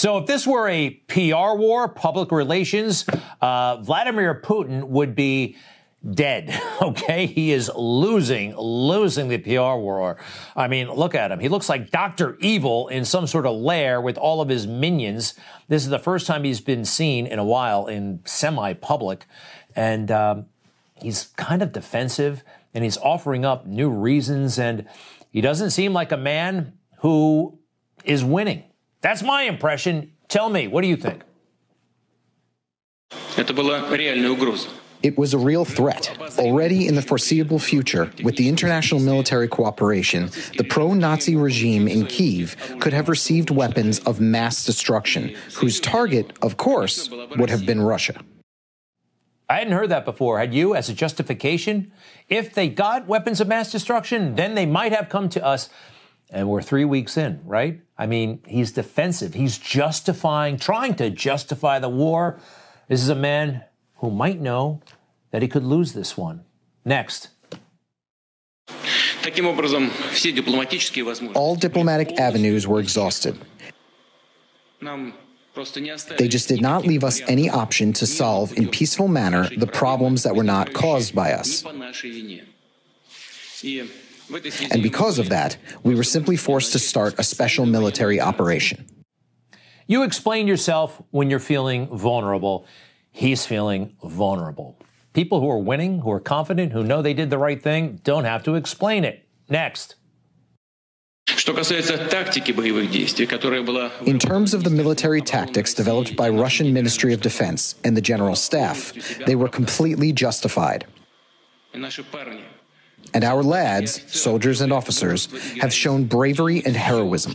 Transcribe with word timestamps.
So 0.00 0.16
if 0.16 0.24
this 0.24 0.46
were 0.46 0.66
a 0.66 0.88
PR 1.08 1.58
war, 1.58 1.86
public 1.86 2.32
relations, 2.32 3.04
uh, 3.42 3.76
Vladimir 3.82 4.40
Putin 4.42 4.84
would 4.84 5.14
be 5.14 5.58
dead. 6.14 6.58
Okay. 6.80 7.26
He 7.26 7.52
is 7.52 7.70
losing, 7.76 8.56
losing 8.56 9.28
the 9.28 9.36
PR 9.36 9.76
war. 9.78 10.16
I 10.56 10.66
mean, 10.66 10.90
look 10.90 11.14
at 11.14 11.30
him. 11.30 11.38
He 11.38 11.50
looks 11.50 11.68
like 11.68 11.90
Dr. 11.90 12.38
Evil 12.40 12.88
in 12.88 13.04
some 13.04 13.26
sort 13.26 13.44
of 13.44 13.54
lair 13.54 14.00
with 14.00 14.16
all 14.16 14.40
of 14.40 14.48
his 14.48 14.66
minions. 14.66 15.34
This 15.68 15.84
is 15.84 15.90
the 15.90 15.98
first 15.98 16.26
time 16.26 16.44
he's 16.44 16.62
been 16.62 16.86
seen 16.86 17.26
in 17.26 17.38
a 17.38 17.44
while 17.44 17.86
in 17.86 18.20
semi 18.24 18.72
public. 18.72 19.26
And 19.76 20.10
um, 20.10 20.46
he's 21.02 21.24
kind 21.36 21.60
of 21.60 21.72
defensive 21.72 22.42
and 22.72 22.82
he's 22.82 22.96
offering 22.96 23.44
up 23.44 23.66
new 23.66 23.90
reasons. 23.90 24.58
And 24.58 24.86
he 25.30 25.42
doesn't 25.42 25.68
seem 25.68 25.92
like 25.92 26.10
a 26.10 26.16
man 26.16 26.72
who 27.00 27.58
is 28.06 28.24
winning. 28.24 28.64
That's 29.00 29.22
my 29.22 29.44
impression. 29.44 30.12
Tell 30.28 30.50
me, 30.50 30.68
what 30.68 30.82
do 30.82 30.88
you 30.88 30.96
think? 30.96 31.22
It 35.02 35.16
was 35.16 35.32
a 35.32 35.38
real 35.38 35.64
threat. 35.64 36.14
Already 36.38 36.86
in 36.86 36.94
the 36.94 37.02
foreseeable 37.02 37.58
future, 37.58 38.12
with 38.22 38.36
the 38.36 38.48
international 38.48 39.00
military 39.00 39.48
cooperation, 39.48 40.30
the 40.58 40.64
pro 40.64 40.92
Nazi 40.92 41.36
regime 41.36 41.88
in 41.88 42.06
Kiev 42.06 42.54
could 42.80 42.92
have 42.92 43.08
received 43.08 43.50
weapons 43.50 43.98
of 44.00 44.20
mass 44.20 44.66
destruction, 44.66 45.34
whose 45.54 45.80
target, 45.80 46.34
of 46.42 46.58
course, 46.58 47.08
would 47.38 47.48
have 47.48 47.64
been 47.64 47.80
Russia. 47.80 48.20
I 49.48 49.54
hadn't 49.54 49.72
heard 49.72 49.88
that 49.88 50.04
before, 50.04 50.38
had 50.38 50.52
you, 50.52 50.74
as 50.74 50.88
a 50.90 50.94
justification? 50.94 51.90
If 52.28 52.54
they 52.54 52.68
got 52.68 53.08
weapons 53.08 53.40
of 53.40 53.48
mass 53.48 53.72
destruction, 53.72 54.36
then 54.36 54.54
they 54.54 54.66
might 54.66 54.92
have 54.92 55.08
come 55.08 55.28
to 55.30 55.44
us. 55.44 55.70
And 56.32 56.48
we're 56.48 56.62
three 56.62 56.84
weeks 56.84 57.16
in, 57.16 57.40
right? 57.44 57.80
I 57.98 58.06
mean, 58.06 58.42
he's 58.46 58.72
defensive. 58.72 59.34
He's 59.34 59.58
justifying, 59.58 60.56
trying 60.58 60.94
to 60.96 61.10
justify 61.10 61.78
the 61.78 61.88
war. 61.88 62.38
This 62.88 63.02
is 63.02 63.08
a 63.08 63.16
man 63.16 63.64
who 63.96 64.10
might 64.10 64.40
know 64.40 64.80
that 65.32 65.42
he 65.42 65.48
could 65.48 65.64
lose 65.64 65.92
this 65.92 66.16
one. 66.16 66.44
Next. 66.84 67.28
All 71.36 71.56
diplomatic 71.56 72.18
avenues 72.18 72.66
were 72.66 72.80
exhausted. 72.80 73.36
They 76.16 76.28
just 76.28 76.48
did 76.48 76.62
not 76.62 76.86
leave 76.86 77.04
us 77.04 77.20
any 77.28 77.50
option 77.50 77.92
to 77.94 78.06
solve 78.06 78.56
in 78.56 78.68
peaceful 78.68 79.08
manner 79.08 79.48
the 79.48 79.66
problems 79.66 80.22
that 80.22 80.34
were 80.34 80.44
not 80.44 80.72
caused 80.72 81.14
by 81.14 81.32
us. 81.32 81.64
And 84.70 84.82
because 84.82 85.18
of 85.18 85.28
that, 85.28 85.56
we 85.82 85.94
were 85.94 86.04
simply 86.04 86.36
forced 86.36 86.72
to 86.72 86.78
start 86.78 87.14
a 87.18 87.22
special 87.22 87.66
military 87.66 88.20
operation. 88.20 88.86
You 89.86 90.04
explain 90.04 90.46
yourself 90.46 91.02
when 91.10 91.30
you're 91.30 91.40
feeling 91.40 91.86
vulnerable 91.88 92.66
he's 93.10 93.46
feeling 93.46 93.96
vulnerable. 94.02 94.78
People 95.12 95.40
who 95.40 95.50
are 95.50 95.58
winning, 95.58 96.00
who 96.00 96.10
are 96.10 96.20
confident, 96.20 96.72
who 96.72 96.84
know 96.84 97.02
they 97.02 97.14
did 97.14 97.30
the 97.30 97.38
right 97.38 97.60
thing, 97.60 98.00
don't 98.04 98.24
have 98.24 98.42
to 98.44 98.54
explain 98.54 99.04
it. 99.04 99.26
Next. 99.48 99.96
In 104.06 104.18
terms 104.18 104.54
of 104.54 104.64
the 104.64 104.70
military 104.70 105.20
tactics 105.20 105.74
developed 105.74 106.16
by 106.16 106.28
Russian 106.28 106.72
Ministry 106.72 107.12
of 107.12 107.20
Defense 107.20 107.76
and 107.84 107.96
the 107.96 108.00
General 108.00 108.36
Staff, 108.36 108.92
they 109.26 109.36
were 109.36 109.48
completely 109.48 110.12
justified. 110.12 110.86
And 113.12 113.24
our 113.24 113.42
lads, 113.42 114.02
soldiers 114.12 114.60
and 114.60 114.72
officers, 114.72 115.26
have 115.60 115.72
shown 115.72 116.04
bravery 116.04 116.62
and 116.64 116.76
heroism, 116.76 117.34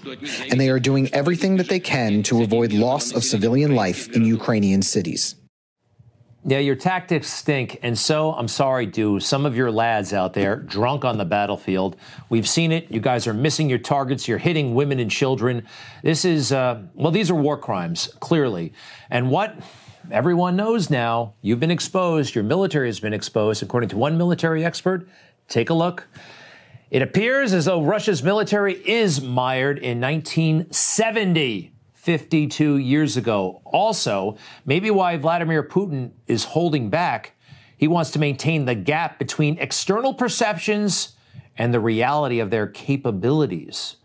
and 0.49 0.59
they 0.59 0.69
are 0.69 0.79
doing 0.79 1.13
everything 1.13 1.57
that 1.57 1.67
they 1.67 1.81
can 1.81 2.23
to 2.23 2.43
avoid 2.43 2.71
loss 2.71 3.13
of 3.13 3.23
civilian 3.23 3.75
life 3.75 4.09
in 4.15 4.23
Ukrainian 4.23 4.81
cities. 4.81 5.35
Yeah, 6.47 6.59
your 6.59 6.75
tactics 6.75 7.27
stink. 7.27 7.79
And 7.81 7.97
so, 7.97 8.31
I'm 8.33 8.47
sorry, 8.47 8.85
do 8.85 9.19
some 9.19 9.47
of 9.47 9.57
your 9.57 9.71
lads 9.71 10.13
out 10.13 10.33
there 10.33 10.57
drunk 10.57 11.03
on 11.03 11.17
the 11.17 11.25
battlefield. 11.25 11.95
We've 12.29 12.47
seen 12.47 12.71
it. 12.71 12.91
You 12.91 12.99
guys 12.99 13.25
are 13.25 13.33
missing 13.33 13.67
your 13.67 13.79
targets. 13.79 14.27
You're 14.27 14.37
hitting 14.37 14.75
women 14.75 14.99
and 14.99 15.09
children. 15.09 15.65
This 16.03 16.23
is, 16.23 16.51
uh, 16.51 16.83
well, 16.93 17.11
these 17.11 17.31
are 17.31 17.35
war 17.35 17.57
crimes, 17.57 18.13
clearly. 18.19 18.73
And 19.09 19.31
what 19.31 19.57
everyone 20.11 20.55
knows 20.55 20.91
now, 20.91 21.33
you've 21.41 21.59
been 21.59 21.71
exposed, 21.71 22.35
your 22.35 22.43
military 22.43 22.89
has 22.89 22.99
been 22.99 23.13
exposed. 23.13 23.63
According 23.63 23.89
to 23.89 23.97
one 23.97 24.15
military 24.15 24.63
expert, 24.63 25.07
take 25.47 25.69
a 25.69 25.73
look. 25.73 26.07
It 26.91 27.01
appears 27.01 27.53
as 27.53 27.65
though 27.65 27.83
Russia's 27.83 28.23
military 28.23 28.73
is 28.73 29.21
mired 29.21 29.79
in 29.79 29.99
1970. 29.99 31.71
52 32.05 32.77
years 32.77 33.17
ago. 33.17 33.63
Also, 33.65 34.37
maybe 34.63 34.91
why 34.91 35.17
Vladimir 35.17 35.63
Putin 35.63 36.11
is 36.27 36.43
holding 36.43 36.91
back, 36.91 37.31
he 37.77 37.87
wants 37.87 38.11
to 38.11 38.19
maintain 38.19 38.65
the 38.65 38.75
gap 38.75 39.17
between 39.17 39.57
external 39.57 40.13
perceptions 40.13 41.15
and 41.57 41.73
the 41.73 41.79
reality 41.79 42.39
of 42.39 42.51
their 42.51 42.67
capabilities. 42.67 43.95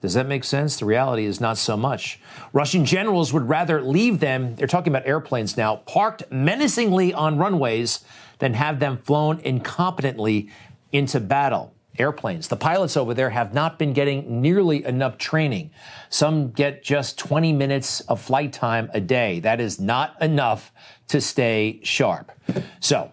Does 0.00 0.14
that 0.14 0.28
make 0.28 0.44
sense? 0.44 0.78
The 0.78 0.84
reality 0.84 1.24
is 1.24 1.40
not 1.40 1.58
so 1.58 1.76
much. 1.76 2.20
Russian 2.52 2.84
generals 2.84 3.32
would 3.32 3.48
rather 3.48 3.82
leave 3.82 4.20
them, 4.20 4.54
they're 4.54 4.68
talking 4.68 4.92
about 4.92 5.08
airplanes 5.08 5.56
now, 5.56 5.76
parked 5.76 6.30
menacingly 6.30 7.12
on 7.12 7.36
runways 7.36 8.04
than 8.38 8.54
have 8.54 8.78
them 8.78 8.96
flown 8.98 9.38
incompetently 9.38 10.50
into 10.92 11.20
battle 11.20 11.74
airplanes. 11.98 12.48
The 12.48 12.56
pilots 12.56 12.96
over 12.96 13.14
there 13.14 13.30
have 13.30 13.52
not 13.52 13.78
been 13.78 13.92
getting 13.92 14.40
nearly 14.40 14.84
enough 14.84 15.18
training. 15.18 15.70
Some 16.08 16.50
get 16.50 16.82
just 16.82 17.18
20 17.18 17.52
minutes 17.52 18.00
of 18.02 18.20
flight 18.20 18.52
time 18.52 18.90
a 18.94 19.00
day. 19.00 19.40
That 19.40 19.60
is 19.60 19.80
not 19.80 20.20
enough 20.20 20.72
to 21.08 21.20
stay 21.20 21.80
sharp. 21.82 22.32
So, 22.80 23.12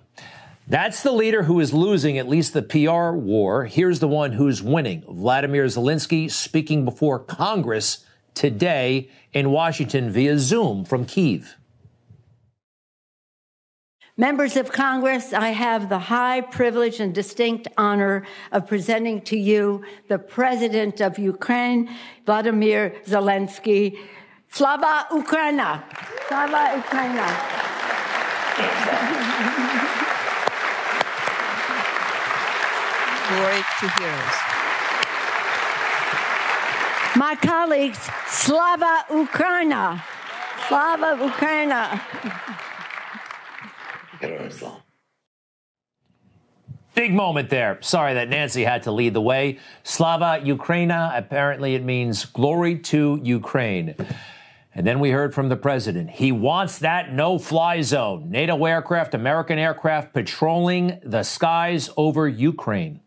that's 0.70 1.02
the 1.02 1.14
leader 1.14 1.44
who 1.44 1.62
is 1.62 1.74
losing 1.74 2.18
at 2.18 2.28
least 2.28 2.54
the 2.54 2.62
PR 2.62 3.16
war. 3.16 3.66
Here's 3.66 4.00
the 4.00 4.08
one 4.08 4.34
who's 4.34 4.62
winning 4.62 5.02
Vladimir 5.08 5.64
Zelensky 5.66 6.30
speaking 6.30 6.84
before 6.84 7.20
Congress 7.20 8.06
today 8.34 9.10
in 9.32 9.52
Washington 9.52 10.12
via 10.12 10.38
Zoom 10.38 10.84
from 10.84 11.06
Kiev. 11.06 11.56
Members 14.20 14.58
of 14.58 14.72
Congress, 14.72 15.32
I 15.32 15.50
have 15.50 15.90
the 15.90 16.00
high 16.00 16.42
privilege 16.42 17.00
and 17.00 17.14
distinct 17.14 17.68
honor 17.78 18.26
of 18.52 18.66
presenting 18.66 19.22
to 19.22 19.38
you 19.38 19.84
the 20.08 20.18
President 20.18 21.02
of 21.02 21.20
Ukraine, 21.20 21.96
Vladimir 22.26 22.96
Zelensky. 23.06 23.96
Slava 24.50 25.06
Ukraina! 25.12 25.84
Slava 26.28 26.82
Ukraina! 26.82 27.28
Glory 33.30 33.62
to 33.80 33.88
heroes. 34.00 34.38
My 37.16 37.36
colleagues, 37.36 38.00
Slava 38.26 39.06
Ukraina! 39.12 40.02
Slava 40.68 41.24
Ukraina! 41.24 42.02
Big 46.96 47.14
moment 47.14 47.52
there. 47.52 47.78
Sorry 47.82 48.16
that 48.16 48.28
Nancy 48.28 48.64
had 48.64 48.84
to 48.84 48.92
lead 48.92 49.14
the 49.14 49.22
way. 49.22 49.60
Slava 49.84 50.42
Ukraina, 50.44 51.16
apparently 51.16 51.76
it 51.76 51.84
means 51.84 52.26
glory 52.26 52.80
to 52.80 53.20
Ukraine. 53.24 53.94
And 54.74 54.86
then 54.86 55.00
we 55.00 55.12
heard 55.12 55.34
from 55.34 55.50
the 55.50 55.56
president. 55.56 56.10
He 56.10 56.32
wants 56.32 56.80
that 56.80 57.14
no 57.14 57.38
fly 57.38 57.82
zone. 57.82 58.32
NATO 58.32 58.66
aircraft, 58.66 59.14
American 59.14 59.60
aircraft 59.60 60.14
patrolling 60.14 61.00
the 61.04 61.24
skies 61.24 61.90
over 61.98 62.28
Ukraine. 62.28 63.02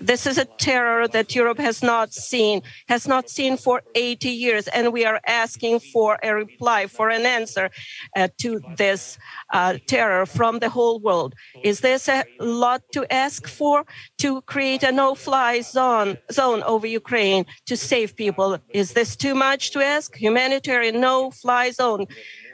This 0.00 0.26
is 0.26 0.38
a 0.38 0.46
terror 0.46 1.06
that 1.08 1.34
Europe 1.34 1.58
has 1.58 1.82
not 1.82 2.14
seen, 2.14 2.62
has 2.88 3.06
not 3.06 3.28
seen 3.28 3.58
for 3.58 3.82
80 3.94 4.30
years. 4.30 4.66
And 4.68 4.92
we 4.92 5.04
are 5.04 5.20
asking 5.26 5.80
for 5.80 6.18
a 6.22 6.34
reply, 6.34 6.86
for 6.86 7.10
an 7.10 7.26
answer 7.26 7.70
uh, 8.16 8.28
to 8.38 8.60
this 8.76 9.18
uh, 9.52 9.76
terror 9.86 10.24
from 10.24 10.58
the 10.58 10.70
whole 10.70 11.00
world. 11.00 11.34
Is 11.62 11.80
this 11.80 12.08
a 12.08 12.24
lot 12.40 12.82
to 12.92 13.12
ask 13.12 13.46
for 13.46 13.84
to 14.18 14.40
create 14.42 14.82
a 14.82 14.92
no 14.92 15.14
fly 15.14 15.60
zone, 15.60 16.16
zone 16.32 16.62
over 16.62 16.86
Ukraine 16.86 17.44
to 17.66 17.76
save 17.76 18.16
people? 18.16 18.58
Is 18.70 18.92
this 18.92 19.16
too 19.16 19.34
much 19.34 19.70
to 19.72 19.80
ask? 19.80 20.16
Humanitarian 20.16 21.00
no 21.00 21.30
fly 21.30 21.70
zone 21.72 22.06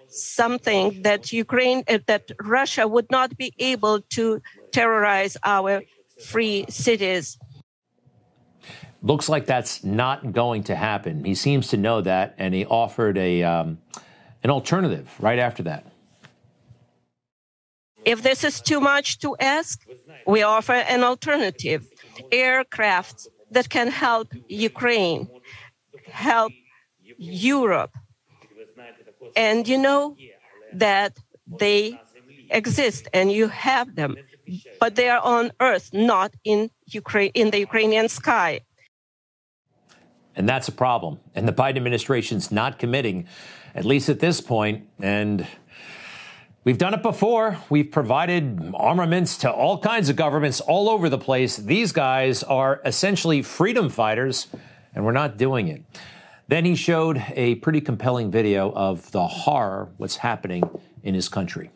something 0.08 1.02
that 1.02 1.32
Ukraine, 1.32 1.82
uh, 1.88 1.98
that 2.06 2.30
Russia 2.40 2.86
would 2.86 3.10
not 3.10 3.36
be 3.36 3.52
able 3.58 4.00
to 4.16 4.40
terrorize 4.72 5.36
our 5.44 5.82
free 6.24 6.64
cities. 6.68 7.38
Looks 9.02 9.28
like 9.28 9.46
that's 9.46 9.84
not 9.84 10.32
going 10.32 10.64
to 10.64 10.74
happen. 10.74 11.24
He 11.24 11.34
seems 11.34 11.68
to 11.68 11.76
know 11.76 12.00
that, 12.00 12.34
and 12.38 12.54
he 12.54 12.64
offered 12.64 13.18
a 13.18 13.42
um, 13.42 13.78
an 14.42 14.50
alternative 14.50 15.08
right 15.20 15.38
after 15.38 15.62
that. 15.64 15.86
If 18.04 18.22
this 18.22 18.42
is 18.44 18.60
too 18.60 18.80
much 18.80 19.18
to 19.18 19.36
ask, 19.38 19.86
we 20.26 20.42
offer 20.42 20.72
an 20.72 21.04
alternative: 21.04 21.86
aircraft 22.32 23.28
that 23.50 23.68
can 23.68 23.88
help 23.88 24.28
Ukraine, 24.48 25.28
help 26.10 26.52
Europe. 27.18 27.94
And 29.36 29.68
you 29.68 29.78
know 29.78 30.16
that 30.72 31.18
they 31.46 32.00
exist 32.50 33.08
and 33.12 33.30
you 33.32 33.48
have 33.48 33.94
them, 33.94 34.16
but 34.80 34.94
they 34.94 35.08
are 35.08 35.20
on 35.20 35.52
earth, 35.60 35.90
not 35.92 36.32
in 36.44 36.70
Ukraine 36.86 37.30
in 37.34 37.50
the 37.50 37.58
Ukrainian 37.58 38.08
sky. 38.08 38.60
And 40.36 40.48
that's 40.48 40.68
a 40.68 40.72
problem. 40.72 41.18
And 41.34 41.48
the 41.48 41.52
Biden 41.52 41.76
administration's 41.76 42.52
not 42.52 42.78
committing, 42.78 43.26
at 43.74 43.84
least 43.84 44.08
at 44.08 44.20
this 44.20 44.40
point. 44.40 44.86
And 45.00 45.46
we've 46.62 46.76
done 46.76 46.92
it 46.92 47.02
before. 47.02 47.58
We've 47.70 47.90
provided 47.90 48.72
armaments 48.74 49.38
to 49.38 49.50
all 49.50 49.78
kinds 49.78 50.10
of 50.10 50.16
governments 50.16 50.60
all 50.60 50.90
over 50.90 51.08
the 51.08 51.18
place. 51.18 51.56
These 51.56 51.92
guys 51.92 52.42
are 52.42 52.82
essentially 52.84 53.40
freedom 53.42 53.88
fighters, 53.88 54.48
and 54.94 55.04
we're 55.06 55.12
not 55.12 55.38
doing 55.38 55.68
it. 55.68 55.82
Then 56.48 56.64
he 56.64 56.76
showed 56.76 57.24
a 57.30 57.56
pretty 57.56 57.80
compelling 57.80 58.30
video 58.30 58.70
of 58.72 59.10
the 59.10 59.26
horror, 59.26 59.88
what's 59.96 60.16
happening 60.16 60.62
in 61.02 61.14
his 61.14 61.28
country. 61.28 61.70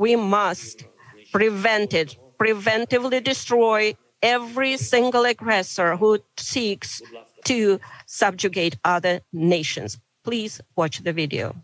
We 0.00 0.16
must 0.16 0.86
prevent 1.30 1.92
it, 1.92 2.16
preventively 2.38 3.22
destroy 3.22 3.92
every 4.22 4.78
single 4.78 5.26
aggressor 5.26 5.94
who 5.94 6.20
seeks 6.38 7.02
to 7.44 7.78
subjugate 8.06 8.78
other 8.82 9.20
nations. 9.30 9.98
Please 10.24 10.62
watch 10.74 11.00
the 11.04 11.12
video. 11.12 11.54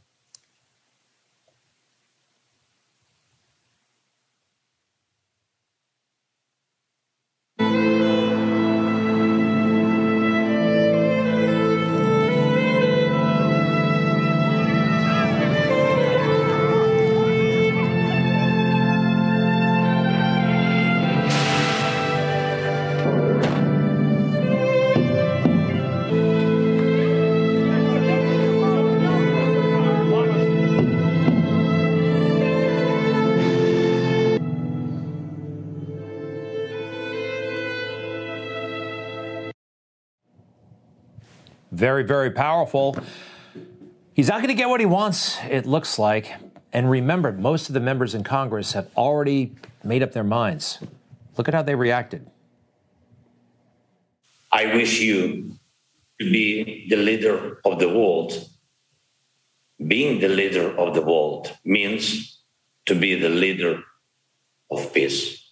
Very, 41.73 42.05
very 42.05 42.31
powerful. 42.31 42.97
He's 44.15 44.29
not 44.29 44.39
going 44.39 44.49
to 44.49 44.55
get 44.55 44.69
what 44.69 44.81
he 44.81 44.87
wants, 44.87 45.39
it 45.51 45.67
looks 45.67 45.99
like. 45.99 46.33
And 46.73 46.91
remember, 46.91 47.33
most 47.33 47.69
of 47.69 47.75
the 47.75 47.81
members 47.81 48.15
in 48.15 48.25
Congress 48.25 48.73
have 48.73 48.89
already 48.97 49.53
made 49.83 50.03
up 50.03 50.13
their 50.13 50.25
minds. 50.25 50.79
Look 51.37 51.49
at 51.49 51.55
how 51.55 51.63
they 51.63 51.75
reacted. 51.75 52.27
I 54.53 54.75
wish 54.75 55.01
you 55.01 55.59
to 56.21 56.31
be 56.31 56.87
the 56.89 56.97
leader 56.97 57.61
of 57.65 57.79
the 57.79 57.89
world. 57.89 58.49
Being 59.87 60.21
the 60.21 60.29
leader 60.29 60.75
of 60.79 60.95
the 60.95 61.03
world 61.03 61.55
means 61.65 62.41
to 62.87 62.95
be 62.95 63.15
the 63.17 63.29
leader 63.29 63.83
of 64.71 64.93
peace. 64.95 65.47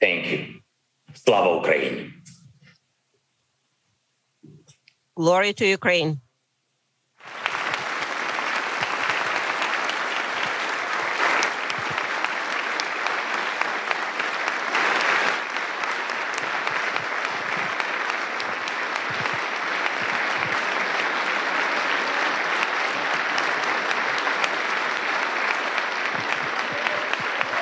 Thank 0.00 0.30
you. 0.30 0.60
Slava 1.12 1.56
Ukraine. 1.56 2.09
Glory 5.16 5.52
to 5.54 5.66
Ukraine. 5.66 6.20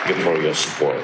Thank 0.04 0.18
you 0.18 0.24
for 0.24 0.40
your 0.40 0.54
support. 0.54 1.02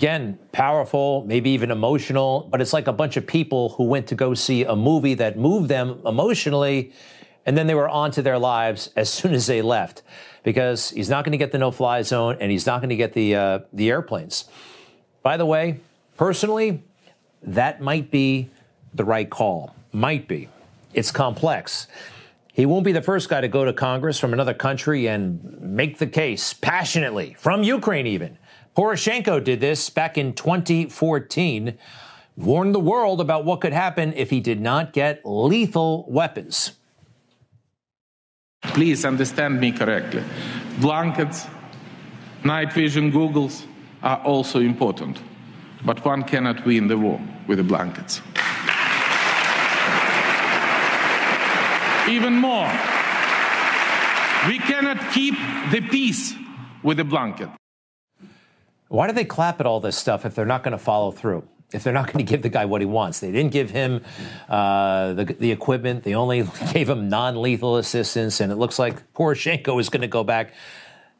Again, 0.00 0.38
powerful, 0.52 1.26
maybe 1.26 1.50
even 1.50 1.70
emotional, 1.70 2.48
but 2.50 2.62
it's 2.62 2.72
like 2.72 2.86
a 2.86 2.92
bunch 2.92 3.18
of 3.18 3.26
people 3.26 3.68
who 3.68 3.84
went 3.84 4.06
to 4.06 4.14
go 4.14 4.32
see 4.32 4.64
a 4.64 4.74
movie 4.74 5.12
that 5.12 5.36
moved 5.36 5.68
them 5.68 6.00
emotionally, 6.06 6.94
and 7.44 7.54
then 7.54 7.66
they 7.66 7.74
were 7.74 7.86
on 7.86 8.10
to 8.12 8.22
their 8.22 8.38
lives 8.38 8.88
as 8.96 9.12
soon 9.18 9.34
as 9.34 9.46
they 9.46 9.60
left 9.60 10.02
because 10.42 10.88
he's 10.88 11.10
not 11.10 11.22
going 11.22 11.32
to 11.32 11.36
get 11.36 11.52
the 11.52 11.58
no 11.58 11.70
fly 11.70 12.00
zone 12.00 12.38
and 12.40 12.50
he's 12.50 12.64
not 12.64 12.80
going 12.80 12.88
to 12.88 12.96
get 12.96 13.12
the, 13.12 13.34
uh, 13.34 13.58
the 13.74 13.90
airplanes. 13.90 14.46
By 15.22 15.36
the 15.36 15.44
way, 15.44 15.80
personally, 16.16 16.82
that 17.42 17.82
might 17.82 18.10
be 18.10 18.48
the 18.94 19.04
right 19.04 19.28
call. 19.28 19.74
Might 19.92 20.26
be. 20.26 20.48
It's 20.94 21.10
complex. 21.10 21.88
He 22.54 22.64
won't 22.64 22.86
be 22.86 22.92
the 22.92 23.02
first 23.02 23.28
guy 23.28 23.42
to 23.42 23.48
go 23.48 23.66
to 23.66 23.74
Congress 23.74 24.18
from 24.18 24.32
another 24.32 24.54
country 24.54 25.08
and 25.08 25.60
make 25.60 25.98
the 25.98 26.06
case 26.06 26.54
passionately, 26.54 27.34
from 27.34 27.62
Ukraine 27.62 28.06
even 28.06 28.38
Poroshenko 28.76 29.42
did 29.42 29.60
this 29.60 29.90
back 29.90 30.16
in 30.16 30.32
2014, 30.32 31.76
warned 32.36 32.74
the 32.74 32.80
world 32.80 33.20
about 33.20 33.44
what 33.44 33.60
could 33.60 33.72
happen 33.72 34.12
if 34.14 34.30
he 34.30 34.40
did 34.40 34.60
not 34.60 34.92
get 34.92 35.20
lethal 35.24 36.06
weapons. 36.08 36.72
Please 38.62 39.04
understand 39.04 39.58
me 39.58 39.72
correctly. 39.72 40.22
Blankets, 40.80 41.46
night 42.44 42.72
vision 42.72 43.10
goggles 43.10 43.66
are 44.02 44.22
also 44.22 44.60
important, 44.60 45.20
but 45.84 46.04
one 46.04 46.22
cannot 46.22 46.64
win 46.64 46.86
the 46.86 46.96
war 46.96 47.20
with 47.48 47.58
the 47.58 47.64
blankets. 47.64 48.20
Even 52.08 52.34
more, 52.34 52.70
we 54.46 54.58
cannot 54.58 55.12
keep 55.12 55.34
the 55.70 55.80
peace 55.80 56.34
with 56.82 56.96
the 56.96 57.04
blanket. 57.04 57.48
Why 58.90 59.06
do 59.06 59.12
they 59.12 59.24
clap 59.24 59.60
at 59.60 59.66
all 59.66 59.78
this 59.78 59.96
stuff 59.96 60.26
if 60.26 60.34
they're 60.34 60.44
not 60.44 60.64
going 60.64 60.72
to 60.72 60.78
follow 60.78 61.12
through? 61.12 61.46
If 61.72 61.84
they're 61.84 61.92
not 61.92 62.06
going 62.06 62.26
to 62.26 62.28
give 62.28 62.42
the 62.42 62.48
guy 62.48 62.64
what 62.64 62.80
he 62.80 62.86
wants, 62.88 63.20
they 63.20 63.30
didn't 63.30 63.52
give 63.52 63.70
him 63.70 64.02
uh, 64.48 65.12
the, 65.12 65.24
the 65.26 65.52
equipment. 65.52 66.02
They 66.02 66.14
only 66.14 66.42
gave 66.72 66.88
him 66.88 67.08
non-lethal 67.08 67.76
assistance, 67.76 68.40
and 68.40 68.50
it 68.50 68.56
looks 68.56 68.80
like 68.80 69.12
Poroshenko 69.12 69.80
is 69.80 69.90
going 69.90 70.00
to 70.00 70.08
go 70.08 70.24
back 70.24 70.54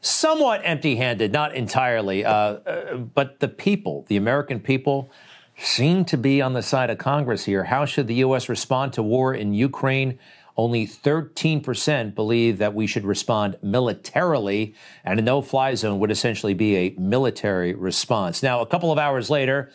somewhat 0.01 0.63
empty-handed, 0.65 1.31
not 1.31 1.55
entirely. 1.55 2.25
Uh, 2.25 2.33
uh, 2.33 2.97
but 2.97 3.39
the 3.39 3.47
people, 3.47 4.05
the 4.09 4.17
American 4.17 4.59
people, 4.59 5.13
seem 5.57 6.05
to 6.07 6.17
be 6.17 6.43
on 6.43 6.55
the 6.55 6.63
side 6.63 6.91
of 6.91 6.99
Congress 6.99 7.45
here. 7.45 7.63
How 7.63 7.85
should 7.85 8.09
the 8.09 8.15
U.S. 8.15 8.49
respond 8.49 8.95
to 8.95 9.03
war 9.05 9.33
in 9.33 9.55
Ukraine? 9.55 10.19
Only 10.61 10.87
13% 10.87 12.15
believe 12.15 12.59
that 12.59 12.75
we 12.75 12.87
should 12.87 13.07
respond 13.07 13.57
militarily, 13.63 14.75
and 15.07 15.19
a 15.19 15.23
no 15.23 15.41
fly 15.41 15.75
zone 15.75 15.99
would 16.01 16.11
essentially 16.11 16.53
be 16.53 16.77
a 16.77 16.91
military 16.99 17.73
response. 17.73 18.43
Now, 18.43 18.61
a 18.61 18.67
couple 18.67 18.93
of 18.93 18.99
hours 18.99 19.31
later, 19.31 19.71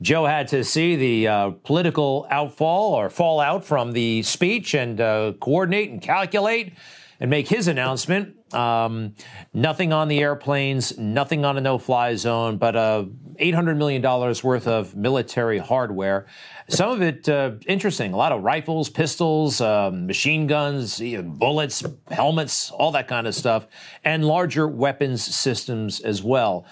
Joe 0.00 0.24
had 0.24 0.48
to 0.48 0.64
see 0.64 0.96
the 0.96 1.28
uh, 1.28 1.50
political 1.62 2.26
outfall 2.30 2.94
or 2.94 3.10
fallout 3.10 3.66
from 3.66 3.92
the 3.92 4.22
speech 4.22 4.72
and 4.72 4.98
uh, 4.98 5.34
coordinate 5.40 5.90
and 5.90 6.00
calculate 6.00 6.72
and 7.20 7.28
make 7.28 7.46
his 7.46 7.68
announcement. 7.68 8.34
Um, 8.54 9.14
nothing 9.52 9.92
on 9.92 10.08
the 10.08 10.20
airplanes, 10.20 10.98
nothing 10.98 11.44
on 11.44 11.58
a 11.58 11.60
no 11.60 11.78
fly 11.78 12.16
zone, 12.16 12.56
but 12.56 12.74
uh, 12.74 13.04
$800 13.38 13.76
million 13.76 14.02
worth 14.02 14.66
of 14.66 14.96
military 14.96 15.58
hardware. 15.58 16.26
Some 16.68 16.90
of 16.90 17.02
it 17.02 17.28
uh, 17.28 17.52
interesting. 17.66 18.12
A 18.12 18.16
lot 18.16 18.32
of 18.32 18.42
rifles, 18.42 18.88
pistols, 18.88 19.60
um, 19.60 20.06
machine 20.06 20.46
guns, 20.46 21.00
bullets, 21.22 21.84
helmets, 22.10 22.70
all 22.70 22.90
that 22.92 23.06
kind 23.06 23.26
of 23.26 23.34
stuff, 23.34 23.66
and 24.04 24.24
larger 24.24 24.66
weapons 24.66 25.22
systems 25.22 26.00
as 26.00 26.22
well. 26.22 26.64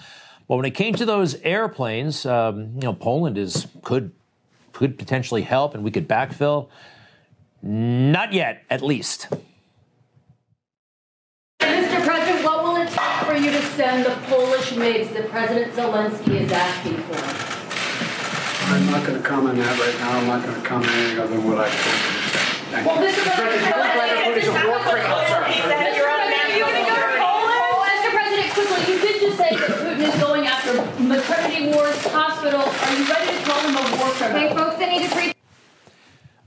But 0.47 0.55
when 0.55 0.65
it 0.65 0.71
came 0.71 0.95
to 0.95 1.05
those 1.05 1.35
airplanes, 1.41 2.25
um, 2.25 2.71
you 2.73 2.81
know, 2.81 2.93
Poland 2.93 3.37
is 3.37 3.67
could 3.83 4.11
could 4.73 4.97
potentially 4.97 5.43
help, 5.43 5.75
and 5.75 5.83
we 5.83 5.91
could 5.91 6.07
backfill. 6.07 6.69
Not 7.61 8.33
yet, 8.33 8.63
at 8.69 8.81
least. 8.81 9.27
Mr. 11.99 12.05
President, 12.05 12.45
what 12.45 12.63
will 12.63 12.77
it 12.77 12.87
take 12.87 13.27
for 13.27 13.35
you 13.35 13.51
to 13.51 13.61
send 13.75 14.05
the 14.05 14.15
Polish 14.31 14.71
MiGs 14.71 15.11
that 15.13 15.29
President 15.29 15.73
Zelensky 15.73 16.39
is 16.39 16.49
asking 16.49 16.95
for? 17.03 17.19
I'm 18.71 18.85
not 18.87 19.05
going 19.05 19.21
to 19.21 19.27
comment 19.27 19.59
on 19.59 19.65
that 19.65 19.75
right 19.77 19.99
now. 19.99 20.17
I'm 20.17 20.27
not 20.27 20.45
going 20.45 20.55
to 20.55 20.65
comment 20.65 20.89
anything 20.95 21.19
other 21.19 21.35
than 21.35 21.43
what 21.43 21.59
I 21.59 21.67
told 21.67 21.75
you 21.75 22.07
to 22.07 22.29
say. 22.31 22.39
Thank 22.71 22.87
Well, 22.87 23.03
you. 23.03 23.09
Mr. 23.11 23.19
President, 23.35 23.67
Mr. 23.67 24.51
President, 28.15 28.47
quickly, 28.53 28.79
you 28.93 28.99
did 29.01 29.19
just 29.19 29.35
say 29.37 29.51
that 29.59 29.67
Putin 29.67 29.99
is 29.99 30.15
going 30.23 30.47
after 30.47 30.73
maternity 31.03 31.67
wards, 31.75 31.99
hospitals. 32.07 32.63
Are 32.63 32.93
you 32.95 33.03
ready 33.11 33.27
to 33.27 33.43
call 33.43 33.59
him 33.59 33.75
a 33.75 33.83
war 33.99 34.11
criminal? 34.15 34.47
Okay, 34.47 34.55
folks, 34.55 34.77
they 34.79 34.87
need 34.87 35.03
to 35.03 35.11
treat. 35.13 35.38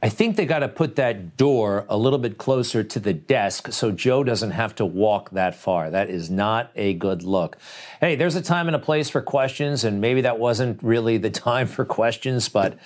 I 0.04 0.08
think 0.08 0.34
they 0.34 0.46
got 0.46 0.58
to 0.60 0.68
put 0.68 0.96
that 0.96 1.36
door 1.36 1.86
a 1.88 1.96
little 1.96 2.18
bit 2.18 2.36
closer 2.36 2.82
to 2.82 2.98
the 2.98 3.12
desk 3.12 3.72
so 3.72 3.92
Joe 3.92 4.24
doesn't 4.24 4.50
have 4.50 4.74
to 4.76 4.84
walk 4.84 5.30
that 5.30 5.54
far. 5.54 5.90
That 5.90 6.10
is 6.10 6.28
not 6.28 6.72
a 6.74 6.94
good 6.94 7.22
look. 7.22 7.56
Hey, 8.00 8.16
there's 8.16 8.34
a 8.34 8.42
time 8.42 8.66
and 8.66 8.74
a 8.74 8.80
place 8.80 9.08
for 9.08 9.22
questions, 9.22 9.84
and 9.84 10.00
maybe 10.00 10.22
that 10.22 10.40
wasn't 10.40 10.82
really 10.82 11.18
the 11.18 11.30
time 11.48 11.68
for 11.68 11.84
questions, 11.84 12.48
but 12.48 12.78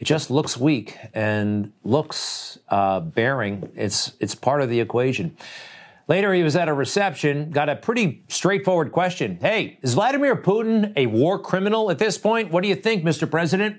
it 0.00 0.06
just 0.06 0.28
looks 0.28 0.56
weak 0.56 0.98
and 1.14 1.72
looks 1.84 2.58
uh, 2.68 2.98
bearing. 2.98 3.70
It's 3.76 4.14
it's 4.18 4.34
part 4.34 4.60
of 4.60 4.68
the 4.68 4.80
equation. 4.80 5.36
Later, 6.08 6.34
he 6.34 6.42
was 6.42 6.56
at 6.56 6.68
a 6.68 6.74
reception, 6.74 7.50
got 7.50 7.68
a 7.68 7.76
pretty 7.76 8.24
straightforward 8.28 8.90
question. 8.92 9.38
Hey, 9.40 9.78
is 9.82 9.94
Vladimir 9.94 10.36
Putin 10.36 10.92
a 10.96 11.06
war 11.06 11.38
criminal 11.38 11.90
at 11.92 11.98
this 11.98 12.18
point? 12.18 12.50
What 12.50 12.62
do 12.62 12.68
you 12.68 12.76
think, 12.76 13.04
Mr. 13.04 13.28
President? 13.30 13.78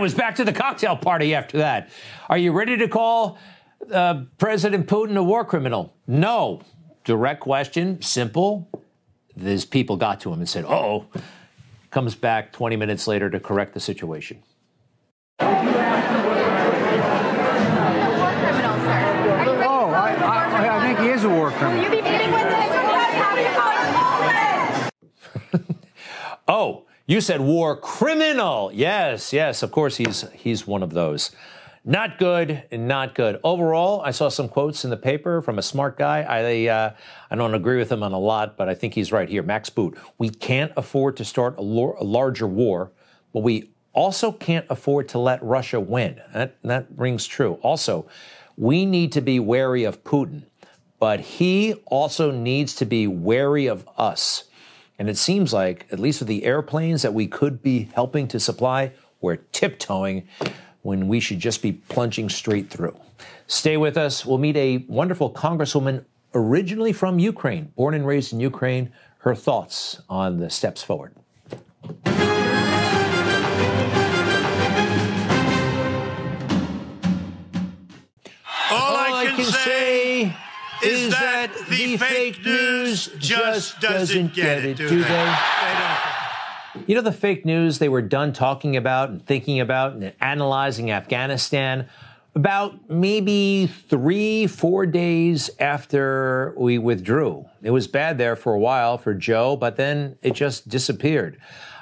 It 0.00 0.02
was 0.02 0.14
back 0.14 0.36
to 0.36 0.44
the 0.44 0.52
cocktail 0.52 0.96
party 0.96 1.34
after 1.34 1.58
that. 1.58 1.90
Are 2.30 2.38
you 2.38 2.52
ready 2.52 2.78
to 2.78 2.88
call 2.88 3.38
uh, 3.92 4.22
President 4.38 4.86
Putin 4.86 5.16
a 5.18 5.22
war 5.22 5.44
criminal? 5.44 5.94
No. 6.06 6.62
Direct 7.04 7.40
question, 7.40 8.00
simple. 8.00 8.70
These 9.36 9.66
people 9.66 9.96
got 9.96 10.20
to 10.20 10.32
him 10.32 10.38
and 10.38 10.48
said, 10.48 10.64
oh. 10.64 11.06
Comes 11.90 12.14
back 12.14 12.52
20 12.52 12.76
minutes 12.76 13.06
later 13.06 13.28
to 13.28 13.40
correct 13.40 13.74
the 13.74 13.80
situation. 13.80 14.42
war 15.40 15.48
criminal, 18.38 18.76
sir? 18.78 19.64
Oh, 19.66 19.90
I, 19.90 20.14
I, 20.14 20.78
I 20.78 20.86
think 20.86 20.98
he 21.00 21.08
is 21.08 21.24
a 21.24 21.28
war 21.28 21.50
criminal. 21.50 21.90
Will 21.90 21.96
you 21.96 22.02
meeting 22.02 22.32
with 22.32 22.40
him? 22.42 22.60
Oh, 26.48 26.86
you 27.10 27.20
said 27.20 27.40
war 27.40 27.76
criminal. 27.76 28.70
Yes, 28.72 29.32
yes, 29.32 29.64
of 29.64 29.72
course 29.72 29.96
he's 29.96 30.24
he's 30.32 30.64
one 30.66 30.82
of 30.82 30.90
those. 30.90 31.32
Not 31.84 32.18
good, 32.18 32.64
not 32.70 33.16
good. 33.16 33.40
Overall, 33.42 34.00
I 34.02 34.12
saw 34.12 34.28
some 34.28 34.48
quotes 34.48 34.84
in 34.84 34.90
the 34.90 34.96
paper 34.96 35.42
from 35.42 35.58
a 35.58 35.62
smart 35.62 35.98
guy. 35.98 36.20
I 36.22 36.68
uh, 36.68 36.94
I 37.28 37.34
don't 37.34 37.54
agree 37.54 37.78
with 37.78 37.90
him 37.90 38.04
on 38.04 38.12
a 38.12 38.18
lot, 38.18 38.56
but 38.56 38.68
I 38.68 38.74
think 38.74 38.94
he's 38.94 39.10
right 39.10 39.28
here. 39.28 39.42
Max 39.42 39.70
Boot. 39.70 39.98
We 40.18 40.28
can't 40.28 40.72
afford 40.76 41.16
to 41.16 41.24
start 41.24 41.58
a, 41.58 41.62
lor- 41.62 41.96
a 41.96 42.04
larger 42.04 42.46
war, 42.46 42.92
but 43.32 43.42
we 43.42 43.72
also 43.92 44.30
can't 44.30 44.66
afford 44.70 45.08
to 45.08 45.18
let 45.18 45.42
Russia 45.42 45.80
win. 45.80 46.20
That 46.32 46.62
that 46.62 46.86
rings 46.94 47.26
true. 47.26 47.54
Also, 47.62 48.08
we 48.56 48.86
need 48.86 49.10
to 49.12 49.20
be 49.20 49.40
wary 49.40 49.82
of 49.82 50.04
Putin, 50.04 50.44
but 51.00 51.18
he 51.18 51.74
also 51.86 52.30
needs 52.30 52.76
to 52.76 52.84
be 52.84 53.08
wary 53.08 53.66
of 53.66 53.88
us. 53.96 54.44
And 55.00 55.08
it 55.08 55.16
seems 55.16 55.54
like, 55.54 55.86
at 55.90 55.98
least 55.98 56.20
with 56.20 56.28
the 56.28 56.44
airplanes 56.44 57.00
that 57.00 57.14
we 57.14 57.26
could 57.26 57.62
be 57.62 57.88
helping 57.94 58.28
to 58.28 58.38
supply, 58.38 58.92
we're 59.22 59.36
tiptoeing 59.36 60.28
when 60.82 61.08
we 61.08 61.20
should 61.20 61.38
just 61.38 61.62
be 61.62 61.72
plunging 61.72 62.28
straight 62.28 62.68
through. 62.68 62.94
Stay 63.46 63.78
with 63.78 63.96
us. 63.96 64.26
We'll 64.26 64.36
meet 64.36 64.58
a 64.58 64.84
wonderful 64.88 65.32
Congresswoman 65.32 66.04
originally 66.34 66.92
from 66.92 67.18
Ukraine, 67.18 67.72
born 67.76 67.94
and 67.94 68.06
raised 68.06 68.34
in 68.34 68.40
Ukraine, 68.40 68.92
her 69.20 69.34
thoughts 69.34 70.02
on 70.10 70.38
the 70.38 70.50
steps 70.50 70.82
forward. 70.82 71.14
Say, 80.82 80.90
is 80.90 81.10
that 81.10 81.52
the 81.68 81.96
fake 81.96 82.44
news 82.44 83.08
just 83.18 83.80
doesn't 83.80 84.34
get 84.34 84.64
it, 84.64 84.76
do 84.76 84.88
they? 84.88 84.96
They 84.96 85.08
don't. 85.08 86.20
You 86.86 86.94
know, 86.94 87.02
the 87.02 87.12
fake 87.12 87.44
news 87.44 87.78
they 87.78 87.88
were 87.88 88.02
done 88.02 88.32
talking 88.32 88.76
about 88.76 89.10
and 89.10 89.24
thinking 89.24 89.60
about 89.60 89.94
and 89.94 90.12
analyzing 90.20 90.90
Afghanistan 90.90 91.88
about 92.34 92.88
maybe 92.88 93.66
three, 93.66 94.46
four 94.46 94.86
days 94.86 95.50
after 95.58 96.54
we 96.56 96.78
withdrew. 96.78 97.44
It 97.62 97.70
was 97.70 97.88
bad 97.88 98.18
there 98.18 98.36
for 98.36 98.54
a 98.54 98.58
while 98.58 98.98
for 98.98 99.14
Joe, 99.14 99.56
but 99.56 99.76
then 99.76 100.16
it 100.22 100.34
just 100.34 100.68
disappeared. 100.68 101.40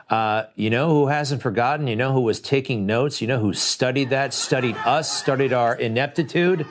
Uh, 0.08 0.44
you 0.54 0.70
know 0.70 0.88
who 0.88 1.08
hasn't 1.08 1.42
forgotten? 1.42 1.86
You 1.86 1.96
know 1.96 2.14
who 2.14 2.22
was 2.22 2.40
taking 2.40 2.86
notes? 2.86 3.20
You 3.20 3.28
know 3.28 3.38
who 3.38 3.52
studied 3.52 4.08
that, 4.10 4.32
studied 4.32 4.76
us, 4.78 5.12
studied 5.12 5.52
our 5.52 5.74
ineptitude? 5.74 6.66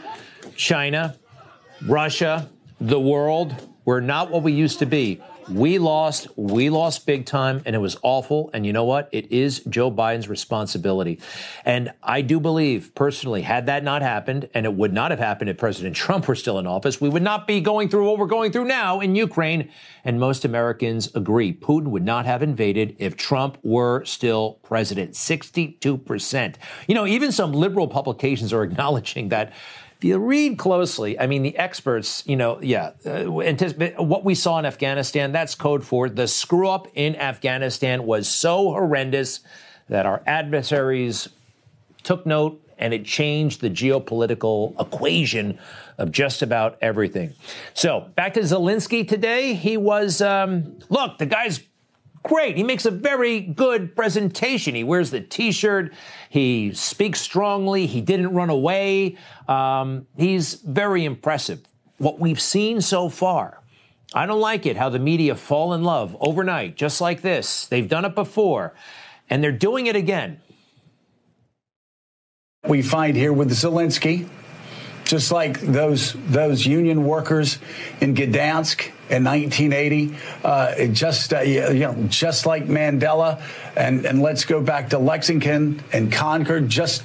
China, 0.56 1.16
Russia, 1.86 2.50
the 2.80 3.00
world. 3.00 3.56
We're 3.86 4.00
not 4.02 4.32
what 4.32 4.44
we 4.44 4.52
used 4.52 4.80
to 4.80 4.86
be. 4.86 5.22
We 5.50 5.80
lost, 5.80 6.28
we 6.36 6.70
lost 6.70 7.06
big 7.06 7.26
time, 7.26 7.62
and 7.66 7.74
it 7.74 7.80
was 7.80 7.96
awful. 8.02 8.50
And 8.54 8.66
you 8.66 8.74
know 8.74 8.84
what? 8.84 9.08
It 9.14 9.32
is 9.32 9.62
Joe 9.70 9.90
Biden's 9.90 10.28
responsibility. 10.28 11.22
And 11.64 11.94
I 12.04 12.20
do 12.20 12.42
believe, 12.42 12.94
personally, 12.96 13.44
had 13.44 13.68
that 13.68 13.82
not 13.82 14.02
happened, 14.02 14.50
and 14.54 14.66
it 14.66 14.74
would 14.74 14.92
not 14.92 15.12
have 15.12 15.22
happened 15.22 15.50
if 15.50 15.58
President 15.58 15.96
Trump 15.96 16.28
were 16.28 16.36
still 16.36 16.60
in 16.60 16.68
office, 16.68 17.00
we 17.00 17.08
would 17.08 17.22
not 17.24 17.48
be 17.48 17.62
going 17.62 17.88
through 17.88 18.08
what 18.08 18.18
we're 18.18 18.26
going 18.26 18.52
through 18.52 18.66
now 18.66 19.00
in 19.00 19.16
Ukraine. 19.16 19.70
And 20.04 20.20
most 20.20 20.44
Americans 20.44 21.16
agree 21.16 21.54
Putin 21.54 21.88
would 21.88 22.04
not 22.04 22.26
have 22.26 22.44
invaded 22.44 22.98
if 23.00 23.16
Trump 23.16 23.58
were 23.64 24.04
still 24.04 24.60
president. 24.64 25.12
62%. 25.12 26.56
You 26.90 26.96
know, 26.96 27.08
even 27.08 27.32
some 27.32 27.54
liberal 27.54 27.88
publications 27.88 28.52
are 28.52 28.64
acknowledging 28.66 29.30
that 29.30 29.54
if 29.98 30.04
you 30.04 30.20
read 30.20 30.60
closely, 30.60 31.20
I 31.20 31.26
mean, 31.26 31.42
the 31.42 31.58
experts, 31.58 32.22
you 32.28 32.36
know, 32.36 32.60
yeah, 32.62 32.92
uh, 33.04 33.42
anticipate 33.42 33.98
what 33.98 34.24
we 34.24 34.36
saw 34.36 34.60
in 34.60 34.66
Afghanistan, 34.66 35.32
that's 35.32 35.56
code 35.56 35.84
for 35.84 36.08
the 36.08 36.28
screw 36.28 36.70
up 36.70 36.88
in 36.94 37.16
Afghanistan 37.16 38.06
was 38.06 38.28
so 38.28 38.72
horrendous 38.72 39.40
that 39.90 40.06
our 40.06 40.22
adversaries 40.28 41.30
took 42.04 42.28
note 42.28 42.62
and 42.78 42.94
it 42.94 43.06
changed 43.06 43.60
the 43.62 43.72
geopolitical 43.72 44.80
equation 44.80 45.58
of 45.98 46.12
just 46.12 46.44
about 46.44 46.78
everything. 46.80 47.34
So 47.74 48.02
back 48.16 48.36
to 48.36 48.42
Zelensky 48.42 49.08
today. 49.08 49.56
He 49.56 49.78
was, 49.78 50.22
um, 50.22 50.78
look, 50.90 51.18
the 51.18 51.26
guy's 51.26 51.60
great. 52.24 52.58
He 52.58 52.64
makes 52.64 52.86
a 52.86 52.92
very 52.92 53.40
good 53.40 53.96
presentation. 53.96 54.76
He 54.76 54.84
wears 54.84 55.12
the 55.12 55.22
T-shirt. 55.22 55.94
He 56.30 56.74
speaks 56.74 57.22
strongly. 57.22 57.86
He 57.86 58.02
didn't 58.02 58.34
run 58.34 58.50
away. 58.50 59.18
Um, 59.48 60.08
he's 60.18 60.56
very 60.56 61.06
impressive. 61.06 61.62
What 61.98 62.20
we've 62.20 62.42
seen 62.42 62.82
so 62.82 63.10
far, 63.10 63.62
I 64.14 64.26
don't 64.26 64.40
like 64.40 64.66
it 64.66 64.78
how 64.78 64.90
the 64.90 65.00
media 65.00 65.36
fall 65.36 65.74
in 65.74 65.84
love 65.84 66.16
overnight, 66.20 66.76
just 66.76 67.02
like 67.02 67.22
this. 67.22 67.66
They've 67.68 67.88
done 67.88 68.06
it 68.06 68.16
before, 68.16 68.74
and 69.30 69.44
they're 69.44 69.52
doing 69.52 69.88
it 69.88 69.96
again. 69.96 70.40
We 72.68 72.82
find 72.82 73.16
here 73.16 73.34
with 73.34 73.50
Zelensky, 73.52 74.28
just 75.08 75.32
like 75.32 75.60
those 75.62 76.14
those 76.28 76.66
union 76.66 77.06
workers 77.06 77.60
in 78.02 78.14
Gdansk 78.14 78.92
in 79.10 79.24
1980, 79.24 80.16
uh, 80.44 80.86
just 80.88 81.34
uh, 81.34 81.40
you 81.40 81.80
know, 81.80 81.96
just 82.10 82.46
like 82.46 82.68
Mandela, 82.68 83.42
and 83.76 84.06
and 84.06 84.22
let's 84.22 84.46
go 84.46 84.62
back 84.62 84.90
to 84.90 85.00
Lexington 85.00 85.82
and 85.94 86.12
Concord, 86.12 86.68
just 86.68 87.04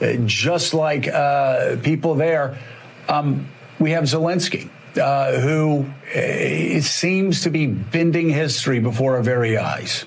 uh, 0.00 0.14
just 0.24 0.72
like 0.74 1.08
uh, 1.08 1.76
people 1.82 2.14
there. 2.14 2.56
Um, 3.08 3.48
we 3.80 3.90
have 3.90 4.04
Zelensky, 4.04 4.70
uh, 4.96 5.40
who 5.40 5.90
uh, 6.14 6.80
seems 6.80 7.42
to 7.42 7.50
be 7.50 7.66
bending 7.66 8.28
history 8.28 8.78
before 8.78 9.16
our 9.16 9.22
very 9.22 9.58
eyes. 9.58 10.04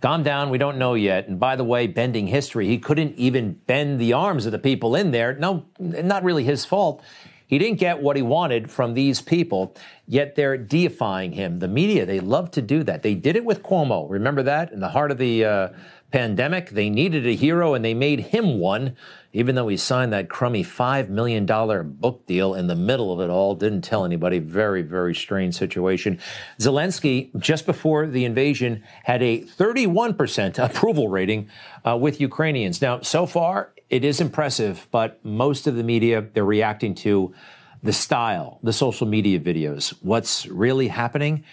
Calm 0.00 0.22
down. 0.22 0.50
We 0.50 0.58
don't 0.58 0.78
know 0.78 0.94
yet. 0.94 1.26
And 1.26 1.40
by 1.40 1.56
the 1.56 1.64
way, 1.64 1.88
bending 1.88 2.28
history, 2.28 2.68
he 2.68 2.78
couldn't 2.78 3.16
even 3.16 3.54
bend 3.66 4.00
the 4.00 4.12
arms 4.12 4.46
of 4.46 4.52
the 4.52 4.58
people 4.58 4.94
in 4.94 5.10
there. 5.10 5.34
No, 5.34 5.64
not 5.78 6.22
really 6.22 6.44
his 6.44 6.64
fault. 6.64 7.02
He 7.48 7.58
didn't 7.58 7.78
get 7.78 8.02
what 8.02 8.14
he 8.14 8.22
wanted 8.22 8.70
from 8.70 8.92
these 8.92 9.22
people, 9.22 9.74
yet 10.06 10.36
they're 10.36 10.58
deifying 10.58 11.32
him. 11.32 11.60
The 11.60 11.66
media, 11.66 12.04
they 12.04 12.20
love 12.20 12.50
to 12.52 12.62
do 12.62 12.82
that. 12.84 13.02
They 13.02 13.14
did 13.14 13.36
it 13.36 13.44
with 13.44 13.62
Cuomo. 13.62 14.08
Remember 14.08 14.42
that? 14.42 14.70
In 14.70 14.80
the 14.80 14.90
heart 14.90 15.10
of 15.10 15.16
the 15.16 15.46
uh, 15.46 15.68
pandemic, 16.12 16.70
they 16.70 16.90
needed 16.90 17.26
a 17.26 17.34
hero 17.34 17.72
and 17.72 17.82
they 17.82 17.94
made 17.94 18.20
him 18.20 18.58
one, 18.58 18.96
even 19.32 19.54
though 19.54 19.68
he 19.68 19.76
signed 19.76 20.12
that 20.12 20.28
crummy 20.28 20.64
$5 20.64 21.08
million 21.08 21.44
book 21.46 22.26
deal 22.26 22.54
in 22.54 22.66
the 22.66 22.74
middle 22.74 23.12
of 23.12 23.20
it 23.20 23.30
all. 23.30 23.54
Didn't 23.54 23.82
tell 23.82 24.04
anybody. 24.04 24.38
Very, 24.38 24.82
very 24.82 25.14
strange 25.14 25.54
situation. 25.54 26.18
Zelensky, 26.58 27.36
just 27.38 27.66
before 27.66 28.06
the 28.06 28.24
invasion, 28.24 28.82
had 29.04 29.22
a 29.22 29.42
31% 29.42 30.58
approval 30.64 31.08
rating 31.08 31.48
uh, 31.86 31.96
with 31.96 32.20
Ukrainians. 32.20 32.80
Now, 32.80 33.00
so 33.00 33.26
far, 33.26 33.72
it 33.90 34.04
is 34.04 34.20
impressive, 34.20 34.86
but 34.90 35.22
most 35.24 35.66
of 35.66 35.76
the 35.76 35.84
media, 35.84 36.26
they're 36.32 36.44
reacting 36.44 36.94
to 36.96 37.34
the 37.82 37.92
style, 37.92 38.58
the 38.62 38.72
social 38.72 39.06
media 39.06 39.38
videos. 39.38 39.94
What's 40.02 40.46
really 40.46 40.88
happening? 40.88 41.44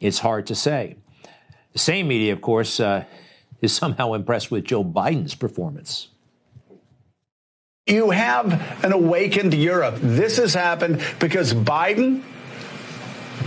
It's 0.00 0.18
hard 0.18 0.46
to 0.46 0.54
say. 0.54 0.96
The 1.72 1.78
same 1.78 2.08
media, 2.08 2.32
of 2.32 2.40
course, 2.40 2.80
uh, 2.80 3.04
is 3.60 3.74
somehow 3.74 4.14
impressed 4.14 4.50
with 4.50 4.64
Joe 4.64 4.82
Biden's 4.82 5.34
performance. 5.34 6.08
You 7.90 8.10
have 8.10 8.84
an 8.84 8.92
awakened 8.92 9.52
Europe. 9.52 9.96
This 10.00 10.36
has 10.36 10.54
happened 10.54 11.02
because 11.18 11.52
Biden 11.52 12.22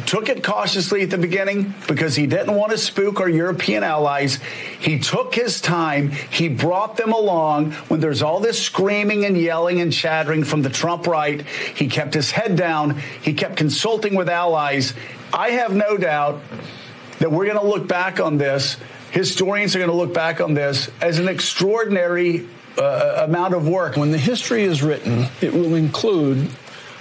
took 0.06 0.28
it 0.28 0.44
cautiously 0.44 1.02
at 1.02 1.10
the 1.10 1.18
beginning 1.18 1.74
because 1.88 2.16
he 2.16 2.28
didn't 2.28 2.54
want 2.54 2.72
to 2.72 2.78
spook 2.78 3.22
our 3.22 3.30
European 3.30 3.84
allies. 3.84 4.40
He 4.80 5.00
took 5.00 5.34
his 5.34 5.62
time. 5.62 6.12
He 6.12 6.50
brought 6.50 6.98
them 6.98 7.14
along 7.14 7.72
when 7.88 8.02
there's 8.02 8.22
all 8.22 8.42
this 8.42 8.62
screaming 8.62 9.24
and 9.26 9.38
yelling 9.38 9.80
and 9.80 9.94
chattering 9.94 10.44
from 10.44 10.62
the 10.62 10.70
Trump 10.70 11.08
right. 11.08 11.42
He 11.42 11.88
kept 11.88 12.14
his 12.14 12.32
head 12.32 12.58
down. 12.58 13.00
He 13.22 13.34
kept 13.34 13.56
consulting 13.56 14.14
with 14.14 14.28
allies. 14.28 14.94
I 15.32 15.52
have 15.52 15.74
no 15.74 15.98
doubt 15.98 16.42
that 17.20 17.32
we're 17.32 17.46
going 17.46 17.60
to 17.60 17.66
look 17.66 17.88
back 17.88 18.20
on 18.20 18.38
this. 18.38 18.78
Historians 19.12 19.76
are 19.76 19.80
going 19.80 19.90
to 19.90 19.96
look 19.96 20.14
back 20.14 20.42
on 20.42 20.54
this 20.54 20.90
as 21.02 21.20
an 21.20 21.30
extraordinary 21.30 22.46
uh, 22.78 23.26
amount 23.28 23.54
of 23.54 23.68
work. 23.68 23.98
When 23.98 24.12
the 24.12 24.18
history 24.18 24.64
is 24.64 24.82
written, 24.82 25.28
it 25.42 25.54
will 25.54 25.76
include 25.76 26.50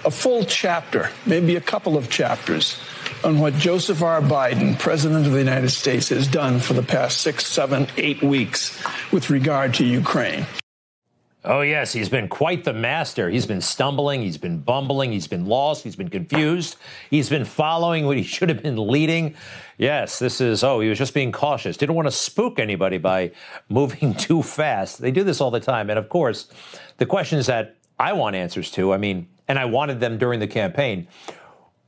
a 0.04 0.10
full 0.10 0.44
chapter, 0.44 1.10
maybe 1.26 1.56
a 1.56 1.60
couple 1.60 1.96
of 1.96 2.10
chapters, 2.10 2.76
on 3.24 3.38
what 3.38 3.54
Joseph 3.54 4.02
R. 4.02 4.20
Biden, 4.20 4.78
President 4.78 5.26
of 5.26 5.32
the 5.32 5.38
United 5.38 5.70
States, 5.70 6.08
has 6.08 6.26
done 6.26 6.60
for 6.60 6.74
the 6.74 6.82
past 6.82 7.20
six, 7.20 7.46
seven, 7.46 7.86
eight 7.96 8.22
weeks 8.22 8.82
with 9.12 9.30
regard 9.30 9.74
to 9.74 9.84
Ukraine. 9.84 10.46
Oh, 11.44 11.62
yes, 11.62 11.92
he's 11.92 12.08
been 12.08 12.28
quite 12.28 12.62
the 12.62 12.72
master. 12.72 13.28
He's 13.28 13.46
been 13.46 13.60
stumbling, 13.60 14.22
he's 14.22 14.38
been 14.38 14.60
bumbling, 14.60 15.10
he's 15.10 15.26
been 15.26 15.46
lost, 15.46 15.82
he's 15.82 15.96
been 15.96 16.08
confused, 16.08 16.76
he's 17.10 17.28
been 17.28 17.44
following 17.44 18.06
what 18.06 18.16
he 18.16 18.22
should 18.34 18.48
have 18.48 18.62
been 18.62 18.76
leading. 18.76 19.34
Yes, 19.76 20.20
this 20.20 20.40
is, 20.40 20.62
oh, 20.62 20.78
he 20.78 20.88
was 20.88 20.98
just 20.98 21.14
being 21.14 21.32
cautious. 21.32 21.76
Didn't 21.76 21.96
want 21.96 22.06
to 22.06 22.12
spook 22.12 22.60
anybody 22.60 22.98
by 22.98 23.32
moving 23.68 24.14
too 24.28 24.42
fast. 24.42 25.00
They 25.00 25.10
do 25.10 25.24
this 25.24 25.40
all 25.40 25.50
the 25.50 25.60
time. 25.60 25.90
And 25.90 25.98
of 25.98 26.08
course, 26.08 26.48
the 26.98 27.06
questions 27.06 27.46
that 27.46 27.76
I 27.98 28.12
want 28.12 28.36
answers 28.36 28.70
to, 28.72 28.92
I 28.92 28.96
mean, 28.96 29.28
and 29.48 29.58
I 29.58 29.64
wanted 29.64 29.98
them 29.98 30.18
during 30.18 30.38
the 30.38 30.46
campaign 30.46 31.08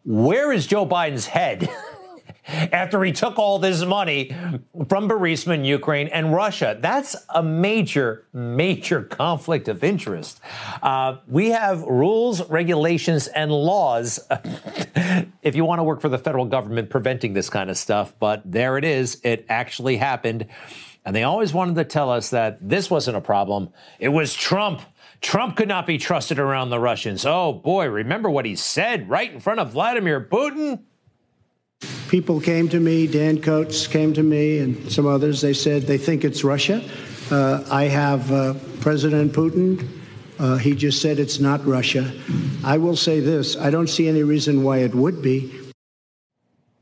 where 0.04 0.52
is 0.52 0.66
Joe 0.66 0.84
Biden's 0.84 1.26
head? 1.26 1.68
After 2.46 3.02
he 3.02 3.12
took 3.12 3.38
all 3.38 3.58
this 3.58 3.84
money 3.84 4.34
from 4.88 5.08
Burisma 5.08 5.54
in 5.54 5.64
Ukraine 5.64 6.08
and 6.08 6.32
Russia. 6.34 6.76
That's 6.78 7.16
a 7.34 7.42
major, 7.42 8.26
major 8.32 9.02
conflict 9.02 9.68
of 9.68 9.82
interest. 9.82 10.40
Uh, 10.82 11.18
we 11.26 11.50
have 11.50 11.82
rules, 11.82 12.48
regulations, 12.48 13.28
and 13.28 13.50
laws 13.50 14.20
if 15.42 15.54
you 15.54 15.64
want 15.64 15.78
to 15.78 15.84
work 15.84 16.00
for 16.00 16.08
the 16.08 16.18
federal 16.18 16.44
government 16.44 16.90
preventing 16.90 17.32
this 17.32 17.50
kind 17.50 17.70
of 17.70 17.76
stuff. 17.78 18.14
But 18.18 18.42
there 18.44 18.76
it 18.78 18.84
is. 18.84 19.20
It 19.24 19.46
actually 19.48 19.96
happened. 19.96 20.46
And 21.04 21.14
they 21.14 21.22
always 21.22 21.52
wanted 21.52 21.74
to 21.76 21.84
tell 21.84 22.10
us 22.10 22.30
that 22.30 22.66
this 22.66 22.90
wasn't 22.90 23.16
a 23.16 23.20
problem. 23.20 23.70
It 23.98 24.08
was 24.08 24.32
Trump. 24.32 24.80
Trump 25.20 25.56
could 25.56 25.68
not 25.68 25.86
be 25.86 25.98
trusted 25.98 26.38
around 26.38 26.70
the 26.70 26.78
Russians. 26.78 27.26
Oh 27.26 27.52
boy, 27.52 27.88
remember 27.88 28.30
what 28.30 28.46
he 28.46 28.56
said 28.56 29.08
right 29.08 29.32
in 29.32 29.40
front 29.40 29.60
of 29.60 29.72
Vladimir 29.72 30.20
Putin? 30.20 30.80
People 32.08 32.40
came 32.40 32.68
to 32.68 32.80
me, 32.80 33.06
Dan 33.06 33.40
Coats 33.40 33.86
came 33.86 34.12
to 34.14 34.22
me, 34.22 34.58
and 34.58 34.90
some 34.90 35.06
others. 35.06 35.40
They 35.40 35.52
said 35.52 35.82
they 35.82 35.98
think 35.98 36.24
it's 36.24 36.44
Russia. 36.44 36.82
Uh, 37.30 37.64
I 37.70 37.84
have 37.84 38.30
uh, 38.30 38.54
President 38.80 39.32
Putin. 39.32 39.88
Uh, 40.38 40.56
he 40.56 40.74
just 40.74 41.00
said 41.00 41.18
it's 41.18 41.40
not 41.40 41.64
Russia. 41.64 42.12
I 42.64 42.78
will 42.78 42.96
say 42.96 43.20
this 43.20 43.56
I 43.56 43.70
don't 43.70 43.88
see 43.88 44.08
any 44.08 44.22
reason 44.22 44.62
why 44.62 44.78
it 44.78 44.94
would 44.94 45.22
be. 45.22 45.52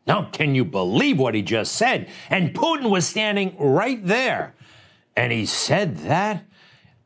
Now, 0.07 0.29
can 0.33 0.55
you 0.55 0.65
believe 0.65 1.19
what 1.19 1.35
he 1.35 1.43
just 1.43 1.77
said? 1.77 2.11
And 2.29 2.55
Putin 2.55 2.91
was 2.91 3.07
standing 3.07 3.57
right 3.59 4.05
there. 4.05 4.55
And 5.17 5.33
he 5.33 5.47
said 5.47 5.99
that? 5.99 6.45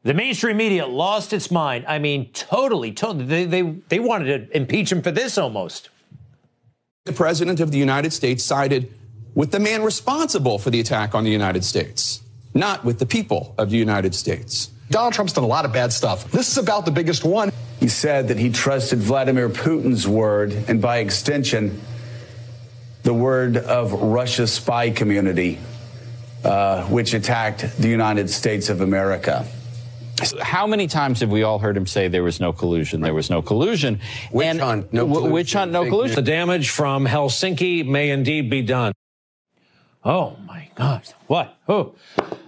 The 0.02 0.14
mainstream 0.14 0.56
media 0.56 0.86
lost 0.86 1.32
its 1.32 1.50
mind. 1.50 1.84
I 1.88 1.98
mean, 1.98 2.30
totally, 2.32 2.92
totally. 2.92 3.24
They, 3.24 3.44
they, 3.44 3.62
they 3.88 3.98
wanted 3.98 4.50
to 4.50 4.56
impeach 4.56 4.90
him 4.92 5.02
for 5.02 5.10
this 5.10 5.36
almost. 5.36 5.90
The 7.06 7.12
President 7.12 7.60
of 7.60 7.70
the 7.70 7.78
United 7.78 8.12
States 8.12 8.42
sided 8.42 8.92
with 9.36 9.52
the 9.52 9.60
man 9.60 9.84
responsible 9.84 10.58
for 10.58 10.70
the 10.70 10.80
attack 10.80 11.14
on 11.14 11.22
the 11.22 11.30
United 11.30 11.64
States, 11.64 12.20
not 12.52 12.84
with 12.84 12.98
the 12.98 13.06
people 13.06 13.54
of 13.58 13.70
the 13.70 13.76
United 13.76 14.12
States. 14.12 14.70
Donald 14.90 15.14
Trump's 15.14 15.32
done 15.32 15.44
a 15.44 15.46
lot 15.46 15.64
of 15.64 15.72
bad 15.72 15.92
stuff. 15.92 16.28
This 16.32 16.50
is 16.50 16.58
about 16.58 16.84
the 16.84 16.90
biggest 16.90 17.24
one. 17.24 17.52
He 17.78 17.86
said 17.86 18.26
that 18.26 18.38
he 18.38 18.50
trusted 18.50 18.98
Vladimir 18.98 19.48
Putin's 19.48 20.08
word, 20.08 20.52
and 20.66 20.82
by 20.82 20.98
extension, 20.98 21.80
the 23.04 23.14
word 23.14 23.56
of 23.56 23.92
Russia's 23.92 24.52
spy 24.52 24.90
community, 24.90 25.60
uh, 26.42 26.86
which 26.86 27.14
attacked 27.14 27.78
the 27.78 27.88
United 27.88 28.28
States 28.30 28.68
of 28.68 28.80
America. 28.80 29.46
How 30.40 30.66
many 30.66 30.86
times 30.86 31.20
have 31.20 31.30
we 31.30 31.42
all 31.42 31.58
heard 31.58 31.76
him 31.76 31.86
say 31.86 32.08
there 32.08 32.22
was 32.22 32.40
no 32.40 32.52
collusion? 32.52 33.00
There 33.00 33.14
was 33.14 33.28
no 33.28 33.42
collusion. 33.42 34.00
Witch 34.32 34.46
and 34.46 34.60
hunt, 34.60 34.92
no 34.92 35.06
collusion. 35.06 35.32
Witch 35.32 35.52
hunt, 35.52 35.72
no 35.72 35.84
collusion. 35.88 36.16
The 36.16 36.22
damage 36.22 36.70
from 36.70 37.06
Helsinki 37.06 37.86
may 37.86 38.10
indeed 38.10 38.48
be 38.48 38.62
done. 38.62 38.92
Oh 40.04 40.36
my 40.46 40.70
God! 40.74 41.02
What? 41.26 41.56
Oh, 41.68 41.94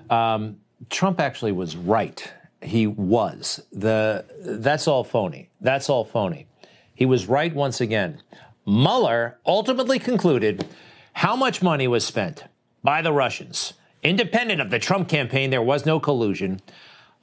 um, 0.09 0.59
Trump 0.91 1.21
actually 1.21 1.53
was 1.53 1.77
right. 1.77 2.33
He 2.63 2.87
was 2.87 3.61
the. 3.73 4.25
That's 4.41 4.89
all 4.89 5.05
phony. 5.05 5.51
That's 5.61 5.91
all 5.91 6.05
phony. 6.05 6.47
He 6.95 7.07
was 7.07 7.27
right 7.27 7.55
once 7.55 7.81
again. 7.81 8.23
Mueller 8.67 9.39
ultimately 9.47 9.99
concluded 9.99 10.67
how 11.13 11.37
much 11.37 11.63
money 11.63 11.89
was 11.89 12.05
spent 12.05 12.45
by 12.83 13.03
the 13.03 13.13
Russians, 13.13 13.75
independent 14.03 14.61
of 14.61 14.71
the 14.71 14.79
Trump 14.79 15.09
campaign. 15.09 15.51
There 15.51 15.63
was 15.63 15.85
no 15.85 15.99
collusion 16.01 16.61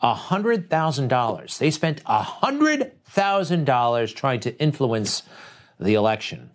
$100,000. 0.01 1.57
They 1.57 1.71
spent 1.71 2.03
$100,000 2.03 4.15
trying 4.15 4.39
to 4.41 4.59
influence 4.59 5.23
the 5.79 5.95
election. 5.95 6.51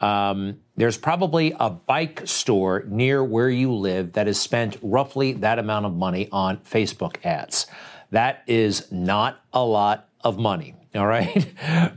Um, 0.00 0.60
there's 0.76 0.96
probably 0.96 1.54
a 1.60 1.70
bike 1.70 2.26
store 2.26 2.84
near 2.88 3.22
where 3.22 3.50
you 3.50 3.72
live 3.72 4.14
that 4.14 4.26
has 4.26 4.40
spent 4.40 4.78
roughly 4.82 5.34
that 5.34 5.58
amount 5.58 5.86
of 5.86 5.94
money 5.94 6.28
on 6.32 6.56
Facebook 6.58 7.24
ads. 7.24 7.66
That 8.10 8.42
is 8.46 8.90
not 8.90 9.40
a 9.52 9.64
lot 9.64 10.08
of 10.22 10.38
money, 10.38 10.74
all 10.94 11.06
right? 11.06 11.52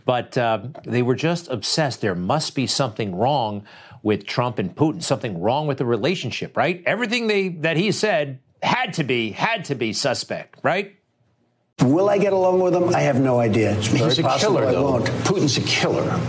but 0.05 0.37
uh, 0.37 0.59
they 0.83 1.01
were 1.01 1.15
just 1.15 1.49
obsessed. 1.49 2.01
There 2.01 2.15
must 2.15 2.55
be 2.55 2.67
something 2.67 3.15
wrong 3.15 3.63
with 4.03 4.25
Trump 4.25 4.59
and 4.59 4.75
Putin, 4.75 5.01
something 5.01 5.39
wrong 5.39 5.65
with 5.65 5.77
the 5.77 5.85
relationship, 5.85 6.57
right? 6.57 6.83
Everything 6.85 7.27
they 7.27 7.47
that 7.47 7.77
he 7.77 7.91
said 7.91 8.39
had 8.63 8.93
to 8.95 9.03
be 9.03 9.31
had 9.31 9.65
to 9.65 9.75
be 9.75 9.93
suspect, 9.93 10.59
right? 10.63 10.95
Will 11.81 12.09
I 12.09 12.17
get 12.17 12.33
along 12.33 12.61
with 12.61 12.73
him? 12.75 12.93
I 12.95 13.01
have 13.01 13.19
no 13.19 13.39
idea. 13.39 13.75
It's 13.77 13.87
He's 13.87 14.19
a 14.19 14.37
killer, 14.37 14.65
I 14.67 14.71
though. 14.71 14.83
won't. 14.83 15.05
Putin's 15.25 15.57
a 15.57 15.61
killer. 15.61 16.19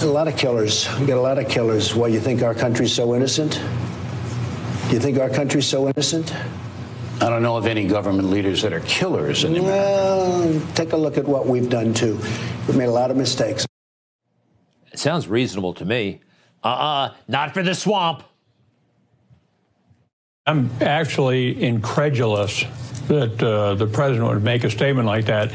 A 0.00 0.06
lot 0.06 0.26
of 0.28 0.36
killers. 0.36 0.88
We 0.98 1.06
got 1.06 1.16
a 1.16 1.20
lot 1.20 1.38
of 1.38 1.48
killers. 1.48 1.94
Why 1.94 2.08
you 2.08 2.20
think 2.20 2.42
our 2.42 2.54
country's 2.54 2.92
so 2.92 3.14
innocent? 3.14 3.54
You 4.90 4.98
think 4.98 5.18
our 5.18 5.30
country's 5.30 5.66
so 5.66 5.88
innocent? 5.88 6.34
I 7.20 7.28
don't 7.28 7.42
know 7.42 7.56
of 7.56 7.66
any 7.66 7.86
government 7.86 8.30
leaders 8.30 8.62
that 8.62 8.72
are 8.72 8.80
killers 8.80 9.44
in 9.44 9.56
America. 9.56 9.68
Well, 9.70 10.62
take 10.74 10.92
a 10.92 10.96
look 10.96 11.18
at 11.18 11.24
what 11.24 11.46
we've 11.46 11.70
done 11.70 11.94
too. 11.94 12.18
We've 12.66 12.76
made 12.76 12.86
a 12.88 12.90
lot 12.92 13.12
of 13.12 13.16
mistakes. 13.16 13.64
It 14.92 14.98
sounds 14.98 15.28
reasonable 15.28 15.72
to 15.74 15.84
me. 15.84 16.20
Uh-uh, 16.64 17.14
not 17.28 17.54
for 17.54 17.62
the 17.62 17.74
swamp. 17.74 18.24
I'm 20.44 20.72
actually 20.80 21.62
incredulous 21.62 22.64
that 23.06 23.40
uh, 23.40 23.74
the 23.74 23.86
president 23.86 24.28
would 24.28 24.42
make 24.42 24.64
a 24.64 24.70
statement 24.70 25.06
like 25.06 25.26
that. 25.26 25.52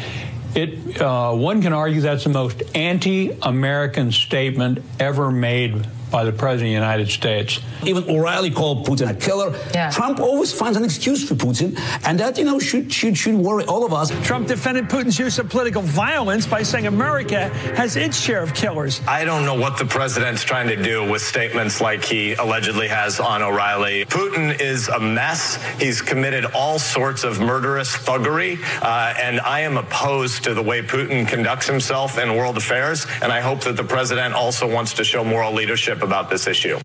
It, 0.56 1.02
uh, 1.02 1.34
one 1.34 1.62
can 1.62 1.74
argue 1.74 2.00
that's 2.00 2.24
the 2.24 2.30
most 2.30 2.64
anti-American 2.74 4.14
statement 4.14 4.80
ever 4.98 5.30
made 5.30 5.86
by 6.12 6.24
the 6.24 6.32
President 6.32 6.68
of 6.68 6.82
the 6.82 6.86
United 6.86 7.10
States. 7.10 7.60
Even 7.86 8.10
O'Reilly 8.10 8.52
called 8.52 8.86
Putin 8.86 9.10
a 9.10 9.14
killer. 9.14 9.56
Yeah. 9.74 9.90
Trump 9.92 10.20
always 10.20 10.54
finds 10.54 10.78
an 10.78 10.84
excuse 10.84 11.28
for 11.28 11.36
Putin, 11.36 11.78
and 12.06 12.20
that, 12.20 12.38
you 12.38 12.46
know, 12.46 12.60
should, 12.60 12.92
should, 12.92 13.18
should 13.18 13.36
worry 13.36 13.66
all 13.66 13.86
of 13.86 13.94
us. 13.94 14.10
Trump 14.26 14.48
defended 14.48 14.86
Putin's 14.86 15.20
use 15.20 15.40
of 15.40 15.50
political 15.50 15.82
violence 15.82 16.46
by 16.46 16.64
saying 16.64 16.88
America 16.88 17.50
has 17.76 17.96
its 17.96 18.20
share 18.20 18.42
of 18.42 18.54
killers. 18.54 19.02
I 19.08 19.26
don't 19.26 19.46
know 19.46 19.56
what 19.56 19.78
the 19.78 19.86
president's 19.86 20.44
trying 20.44 20.68
to 20.70 20.82
do 20.82 21.10
with 21.10 21.22
statements 21.22 21.82
like 21.82 22.04
he 22.04 22.34
allegedly 22.34 22.88
has 22.88 23.20
on 23.20 23.42
O'Reilly. 23.42 24.06
Putin 24.06 24.60
is 24.60 24.88
a 24.88 25.00
mess. 25.00 25.62
He's 25.80 26.02
committed 26.02 26.46
all 26.46 26.80
sorts 26.80 27.24
of 27.24 27.40
murderous 27.40 27.96
thuggery, 27.96 28.60
uh, 28.82 29.14
and 29.20 29.40
I 29.42 29.62
am 29.62 29.78
opposed 29.78 30.44
to 30.46 30.54
the 30.54 30.64
way 30.64 30.82
Putin 30.82 31.28
conducts 31.28 31.68
himself 31.68 32.18
in 32.18 32.36
world 32.36 32.58
affairs, 32.58 33.06
and 33.22 33.32
I 33.32 33.42
hope 33.42 33.62
that 33.62 33.76
the 33.76 33.84
president 33.84 34.34
also 34.34 34.72
wants 34.72 34.94
to 34.94 35.04
show 35.04 35.24
moral 35.24 35.54
leadership 35.54 35.97
about 36.02 36.30
this 36.30 36.48
issue. 36.48 36.80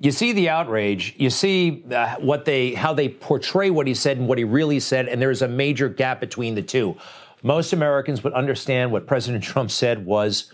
You 0.00 0.12
see 0.12 0.32
the 0.32 0.48
outrage. 0.48 1.14
You 1.16 1.28
see 1.30 1.84
uh, 1.90 2.16
what 2.16 2.44
they, 2.44 2.74
how 2.74 2.94
they 2.94 3.08
portray 3.08 3.70
what 3.70 3.86
he 3.86 3.94
said 3.94 4.16
and 4.18 4.28
what 4.28 4.38
he 4.38 4.44
really 4.44 4.78
said, 4.78 5.08
and 5.08 5.20
there's 5.20 5.42
a 5.42 5.48
major 5.48 5.88
gap 5.88 6.20
between 6.20 6.54
the 6.54 6.62
two. 6.62 6.96
Most 7.42 7.72
Americans 7.72 8.22
would 8.22 8.32
understand 8.32 8.92
what 8.92 9.06
President 9.06 9.42
Trump 9.42 9.70
said 9.70 10.06
was 10.06 10.52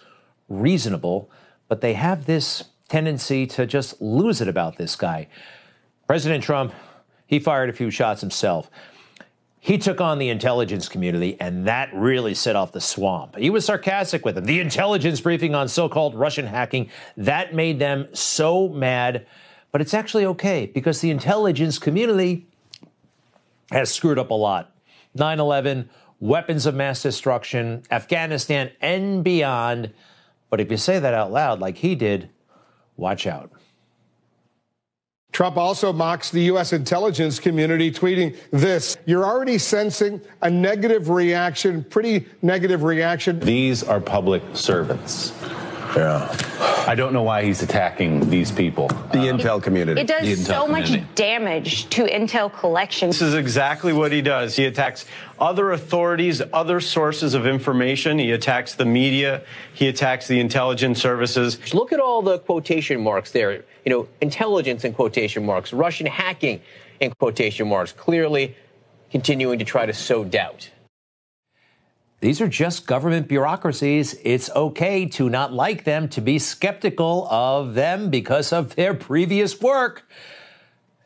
reasonable, 0.49 1.31
but 1.69 1.81
they 1.81 1.95
have 1.95 2.27
this 2.27 2.65
tendency 2.89 3.47
to 3.47 3.67
just 3.67 4.01
lose 4.01 4.41
it 4.41 4.49
about 4.49 4.77
this 4.77 4.97
guy. 4.97 5.29
President 6.07 6.45
Trump, 6.45 6.73
he 7.27 7.39
fired 7.39 7.71
a 7.71 7.73
few 7.73 7.91
shots 7.91 8.21
himself. 8.21 8.71
He 9.65 9.79
took 9.79 9.99
on 9.99 10.19
the 10.19 10.29
intelligence 10.29 10.91
community, 10.91 11.39
and 11.41 11.67
that 11.67 11.89
really 11.95 12.35
set 12.35 12.55
off 12.55 12.73
the 12.73 12.83
swamp. 12.83 13.35
He 13.35 13.49
was 13.49 13.65
sarcastic 13.65 14.23
with 14.23 14.35
them. 14.35 14.45
The 14.45 14.61
intelligence 14.61 15.23
briefing 15.23 15.55
on 15.55 15.69
so 15.69 15.89
called 15.89 16.15
Russian 16.15 16.47
hacking, 16.47 16.91
that 17.17 17.55
made 17.55 17.79
them 17.79 18.09
so 18.13 18.69
mad. 18.69 19.27
But 19.73 19.81
it's 19.81 19.95
actually 19.95 20.27
okay 20.27 20.67
because 20.67 21.01
the 21.01 21.11
intelligence 21.11 21.79
community 21.79 22.47
has 23.71 23.91
screwed 23.91 24.19
up 24.19 24.29
a 24.29 24.35
lot. 24.35 24.71
9 25.15 25.41
11, 25.41 25.89
weapons 26.21 26.67
of 26.67 26.75
mass 26.75 27.03
destruction, 27.03 27.85
Afghanistan, 27.91 28.71
and 28.83 29.25
beyond. 29.25 29.95
But 30.51 30.61
if 30.61 30.71
you 30.71 30.77
say 30.77 30.99
that 30.99 31.15
out 31.15 31.33
loud 31.33 31.61
like 31.61 31.79
he 31.79 31.95
did, 31.95 32.29
watch 32.99 33.27
out. 33.27 33.51
Trump 35.35 35.57
also 35.57 35.93
mocks 35.93 36.31
the 36.31 36.43
U.S. 36.43 36.73
intelligence 36.73 37.41
community, 37.41 37.91
tweeting 37.91 38.37
this 38.53 38.97
You're 39.05 39.27
already 39.27 39.59
sensing 39.59 40.21
a 40.41 40.49
negative 40.49 41.11
reaction, 41.11 41.83
pretty 41.83 42.27
negative 42.41 42.85
reaction. 42.85 43.41
These 43.41 43.83
are 43.83 44.01
public 44.01 44.45
servants. 44.55 45.33
Yeah. 45.97 46.37
I 46.87 46.95
don't 46.95 47.13
know 47.13 47.23
why 47.23 47.45
he's 47.45 47.63
attacking 47.63 48.29
these 48.29 48.51
people. 48.51 48.89
The 48.89 49.31
uh, 49.31 49.33
intel 49.33 49.63
community. 49.63 50.01
It 50.01 50.07
does 50.07 50.45
so 50.45 50.67
much 50.67 50.93
damage 51.15 51.89
to 51.91 52.05
intel 52.05 52.53
collection. 52.53 53.09
This 53.09 53.23
is 53.23 53.35
exactly 53.35 53.93
what 53.93 54.13
he 54.13 54.21
does. 54.21 54.57
He 54.57 54.67
attacks 54.67 55.07
other 55.39 55.73
authorities, 55.73 56.43
other 56.53 56.81
sources 56.81 57.35
of 57.35 57.47
information. 57.47 58.19
He 58.19 58.33
attacks 58.33 58.75
the 58.75 58.85
media. 58.85 59.43
He 59.73 59.89
attacks 59.89 60.29
the 60.29 60.41
intelligence 60.41 61.01
services. 61.01 61.73
Look 61.73 61.93
at 61.93 62.01
all 62.01 62.23
the 62.23 62.39
quotation 62.41 63.01
marks 63.03 63.31
there. 63.33 63.53
You 63.85 63.91
know, 63.91 64.09
intelligence 64.21 64.85
in 64.85 64.93
quotation 64.95 65.47
marks, 65.47 65.73
Russian 65.73 66.07
hacking 66.07 66.61
in 67.01 67.13
quotation 67.13 67.69
marks, 67.69 67.93
clearly 67.93 68.57
continuing 69.11 69.59
to 69.59 69.65
try 69.65 69.87
to 69.87 69.93
sow 69.93 70.25
doubt. 70.25 70.71
These 72.25 72.41
are 72.41 72.49
just 72.49 72.87
government 72.87 73.29
bureaucracies. 73.29 74.17
It's 74.25 74.49
okay 74.57 75.05
to 75.09 75.29
not 75.29 75.53
like 75.53 75.85
them, 75.85 76.09
to 76.09 76.23
be 76.23 76.39
skeptical 76.39 77.29
of 77.31 77.75
them 77.75 78.09
because 78.09 78.51
of 78.51 78.77
their 78.77 78.95
previous 78.95 79.61
work. 79.61 80.09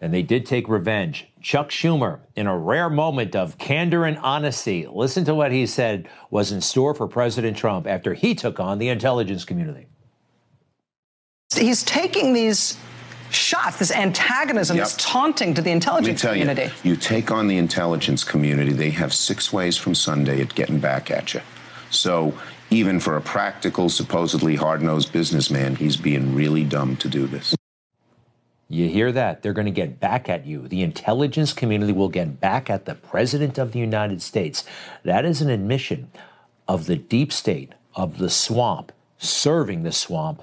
And 0.00 0.14
they 0.14 0.22
did 0.22 0.46
take 0.46 0.68
revenge. 0.68 1.26
Chuck 1.42 1.70
Schumer, 1.70 2.20
in 2.37 2.46
a 2.46 2.57
rare 2.57 2.88
moment 2.88 3.35
of 3.35 3.59
candor 3.59 4.04
and 4.04 4.16
honesty, 4.18 4.87
listen 4.87 5.24
to 5.24 5.35
what 5.35 5.50
he 5.50 5.66
said 5.66 6.09
was 6.31 6.52
in 6.52 6.61
store 6.61 6.94
for 6.94 7.09
President 7.09 7.57
Trump 7.57 7.88
after 7.88 8.14
he 8.14 8.37
took 8.37 8.61
on 8.61 8.78
the 8.78 8.88
intelligence 8.88 9.44
community. 9.44 9.88
He's 11.52 11.83
taking 11.83 12.33
these 12.33 12.78
shots, 13.31 13.79
this 13.79 13.91
antagonism, 13.91 14.77
Yep. 14.77 14.87
this 14.87 14.97
taunting 14.99 15.55
to 15.55 15.62
the 15.62 15.71
intelligence 15.71 16.21
tell 16.23 16.33
community. 16.33 16.71
you, 16.83 16.93
you 16.93 16.97
take 16.97 17.31
on 17.31 17.47
the 17.47 17.59
intelligence 17.59 18.25
community, 18.25 18.73
they 18.73 18.91
have 18.91 19.12
six 19.12 19.53
ways 19.53 19.77
from 19.77 19.95
Sunday 19.95 20.41
at 20.41 20.55
getting 20.55 20.79
back 20.81 21.11
at 21.11 21.35
you. 21.35 21.41
So 21.91 22.35
even 22.71 23.01
for 23.01 23.17
a 23.17 23.21
practical, 23.21 23.88
supposedly 23.88 24.57
hard-nosed 24.57 25.12
businessman, 25.12 25.77
he's 25.77 25.97
being 25.97 26.35
really 26.35 26.64
dumb 26.64 26.97
to 26.97 27.09
do 27.09 27.27
this. 27.27 27.55
You 28.71 28.88
hear 28.88 29.11
that? 29.12 29.43
They're 29.43 29.55
going 29.55 29.64
to 29.64 29.71
get 29.71 29.99
back 29.99 30.29
at 30.29 30.45
you. 30.45 30.69
The 30.69 30.83
intelligence 30.83 31.55
community 31.55 31.93
will 31.93 32.11
get 32.11 32.38
back 32.38 32.69
at 32.69 32.85
the 32.85 32.95
President 32.95 33.57
of 33.57 33.73
the 33.73 33.79
United 33.79 34.21
States. 34.21 34.64
That 35.05 35.25
is 35.25 35.41
an 35.41 35.49
admission 35.49 36.11
of 36.67 36.85
the 36.85 36.97
deep 36.97 37.33
state, 37.33 37.73
of 37.95 38.19
the 38.19 38.29
swamp, 38.29 38.93
serving 39.17 39.85
the 39.85 39.93
swamp, 39.93 40.43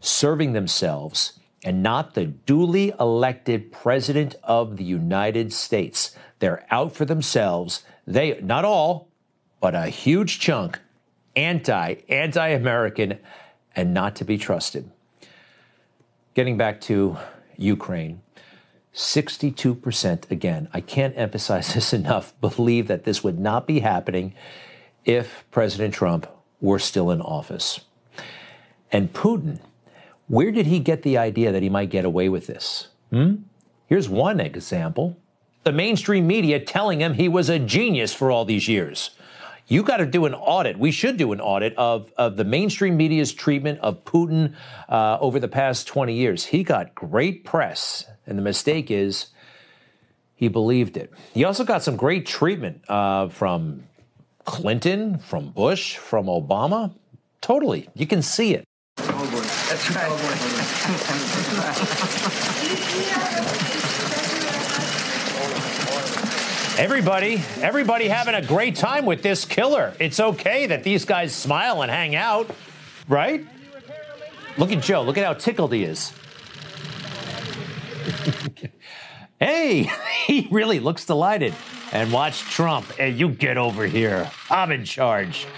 serving 0.00 0.52
themselves, 0.52 1.32
and 1.64 1.82
not 1.82 2.14
the 2.14 2.26
duly 2.26 2.92
elected 3.00 3.72
President 3.72 4.36
of 4.44 4.76
the 4.76 4.84
United 4.84 5.52
States. 5.52 6.14
They're 6.38 6.66
out 6.70 6.94
for 6.94 7.04
themselves. 7.06 7.84
They, 8.06 8.38
not 8.42 8.64
all, 8.64 9.08
but 9.60 9.74
a 9.74 9.86
huge 9.86 10.38
chunk, 10.38 10.78
anti, 11.34 11.94
anti 12.08 12.48
American, 12.48 13.18
and 13.74 13.94
not 13.94 14.14
to 14.16 14.24
be 14.24 14.36
trusted. 14.36 14.90
Getting 16.34 16.58
back 16.58 16.80
to 16.82 17.16
Ukraine, 17.56 18.20
62% 18.94 20.30
again, 20.30 20.68
I 20.72 20.80
can't 20.80 21.16
emphasize 21.16 21.72
this 21.74 21.92
enough, 21.92 22.38
believe 22.40 22.88
that 22.88 23.04
this 23.04 23.24
would 23.24 23.38
not 23.38 23.66
be 23.66 23.80
happening 23.80 24.34
if 25.04 25.44
President 25.50 25.94
Trump 25.94 26.26
were 26.60 26.78
still 26.78 27.10
in 27.10 27.20
office. 27.20 27.80
And 28.92 29.12
Putin, 29.12 29.60
where 30.28 30.50
did 30.50 30.66
he 30.66 30.78
get 30.78 31.02
the 31.02 31.18
idea 31.18 31.52
that 31.52 31.62
he 31.62 31.68
might 31.68 31.90
get 31.90 32.04
away 32.04 32.28
with 32.28 32.46
this? 32.46 32.88
Hmm? 33.10 33.36
Here's 33.86 34.08
one 34.08 34.40
example 34.40 35.16
the 35.64 35.72
mainstream 35.72 36.26
media 36.26 36.60
telling 36.60 37.00
him 37.00 37.14
he 37.14 37.28
was 37.28 37.48
a 37.48 37.58
genius 37.58 38.12
for 38.12 38.30
all 38.30 38.44
these 38.44 38.68
years. 38.68 39.10
You 39.66 39.82
got 39.82 39.96
to 39.96 40.06
do 40.06 40.26
an 40.26 40.34
audit. 40.34 40.78
We 40.78 40.90
should 40.90 41.16
do 41.16 41.32
an 41.32 41.40
audit 41.40 41.74
of, 41.78 42.12
of 42.18 42.36
the 42.36 42.44
mainstream 42.44 42.98
media's 42.98 43.32
treatment 43.32 43.80
of 43.80 44.04
Putin 44.04 44.54
uh, 44.90 45.16
over 45.20 45.40
the 45.40 45.48
past 45.48 45.86
20 45.86 46.12
years. 46.12 46.44
He 46.44 46.62
got 46.62 46.94
great 46.94 47.44
press, 47.44 48.04
and 48.26 48.36
the 48.36 48.42
mistake 48.42 48.90
is 48.90 49.28
he 50.34 50.48
believed 50.48 50.98
it. 50.98 51.12
He 51.32 51.44
also 51.44 51.64
got 51.64 51.82
some 51.82 51.96
great 51.96 52.26
treatment 52.26 52.82
uh, 52.90 53.28
from 53.28 53.84
Clinton, 54.44 55.16
from 55.18 55.48
Bush, 55.50 55.96
from 55.96 56.26
Obama. 56.26 56.94
Totally. 57.40 57.88
You 57.94 58.06
can 58.06 58.20
see 58.20 58.54
it. 58.54 58.64
That's 59.74 59.90
Everybody, 66.78 67.42
everybody 67.60 68.06
having 68.06 68.36
a 68.36 68.42
great 68.42 68.76
time 68.76 69.04
with 69.04 69.22
this 69.22 69.44
killer. 69.44 69.92
It's 69.98 70.20
okay 70.20 70.66
that 70.66 70.84
these 70.84 71.04
guys 71.04 71.34
smile 71.34 71.82
and 71.82 71.90
hang 71.90 72.14
out, 72.14 72.48
right? 73.08 73.44
Look 74.58 74.70
at 74.70 74.80
Joe. 74.80 75.02
Look 75.02 75.18
at 75.18 75.24
how 75.24 75.34
tickled 75.34 75.72
he 75.72 75.82
is. 75.82 76.12
hey, 79.40 79.90
he 80.26 80.46
really 80.52 80.78
looks 80.78 81.04
delighted. 81.04 81.52
And 81.90 82.12
watch 82.12 82.42
Trump. 82.42 82.92
Hey, 82.92 83.10
you 83.10 83.28
get 83.28 83.58
over 83.58 83.86
here. 83.86 84.30
I'm 84.50 84.70
in 84.70 84.84
charge. 84.84 85.48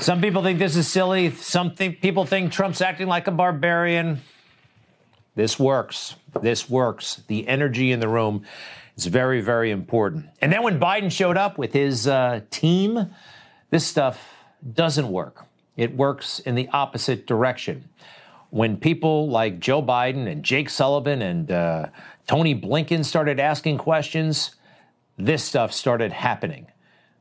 Some 0.00 0.20
people 0.20 0.42
think 0.42 0.58
this 0.58 0.76
is 0.76 0.86
silly. 0.86 1.30
Some 1.30 1.74
think, 1.74 2.00
people 2.02 2.26
think 2.26 2.52
Trump's 2.52 2.80
acting 2.80 3.06
like 3.06 3.26
a 3.28 3.30
barbarian. 3.30 4.20
This 5.34 5.58
works. 5.58 6.16
This 6.40 6.68
works. 6.68 7.22
The 7.28 7.48
energy 7.48 7.92
in 7.92 8.00
the 8.00 8.08
room 8.08 8.44
is 8.96 9.06
very, 9.06 9.40
very 9.40 9.70
important. 9.70 10.26
And 10.40 10.52
then 10.52 10.62
when 10.62 10.78
Biden 10.78 11.10
showed 11.10 11.36
up 11.36 11.56
with 11.56 11.72
his 11.72 12.06
uh, 12.06 12.40
team, 12.50 13.10
this 13.70 13.86
stuff 13.86 14.34
doesn't 14.74 15.08
work. 15.08 15.46
It 15.76 15.96
works 15.96 16.40
in 16.40 16.54
the 16.54 16.68
opposite 16.72 17.26
direction. 17.26 17.88
When 18.50 18.76
people 18.76 19.28
like 19.28 19.60
Joe 19.60 19.82
Biden 19.82 20.30
and 20.30 20.42
Jake 20.42 20.70
Sullivan 20.70 21.22
and 21.22 21.50
uh, 21.50 21.86
Tony 22.26 22.54
Blinken 22.54 23.04
started 23.04 23.40
asking 23.40 23.78
questions, 23.78 24.56
this 25.18 25.42
stuff 25.42 25.72
started 25.72 26.12
happening. 26.12 26.66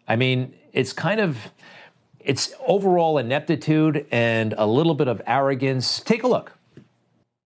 I 0.07 0.15
mean, 0.15 0.53
it's 0.71 0.93
kind 0.93 1.19
of 1.19 1.37
it's 2.25 2.53
overall 2.65 3.17
ineptitude 3.17 4.07
and 4.11 4.53
a 4.57 4.65
little 4.65 4.95
bit 4.95 5.07
of 5.07 5.21
arrogance. 5.25 6.01
Take 6.01 6.23
a 6.23 6.27
look. 6.27 6.51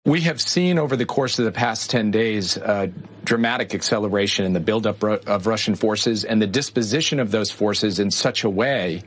We 0.05 0.21
have 0.21 0.41
seen 0.41 0.79
over 0.79 0.97
the 0.97 1.05
course 1.05 1.39
of 1.39 1.45
the 1.45 1.53
past 1.53 1.89
10 1.89 2.11
days 2.11 2.57
a 2.57 2.91
dramatic 3.23 3.73
acceleration 3.73 4.45
in 4.45 4.51
the 4.51 4.59
buildup 4.59 5.01
of 5.01 5.47
Russian 5.47 5.75
forces 5.75 6.25
and 6.25 6.41
the 6.41 6.47
disposition 6.47 7.21
of 7.21 7.31
those 7.31 7.51
forces 7.51 7.99
in 7.99 8.11
such 8.11 8.43
a 8.43 8.49
way 8.49 9.03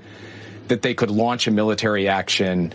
that 0.69 0.81
they 0.81 0.95
could 0.95 1.11
launch 1.11 1.49
a 1.49 1.51
military 1.51 2.09
action 2.09 2.73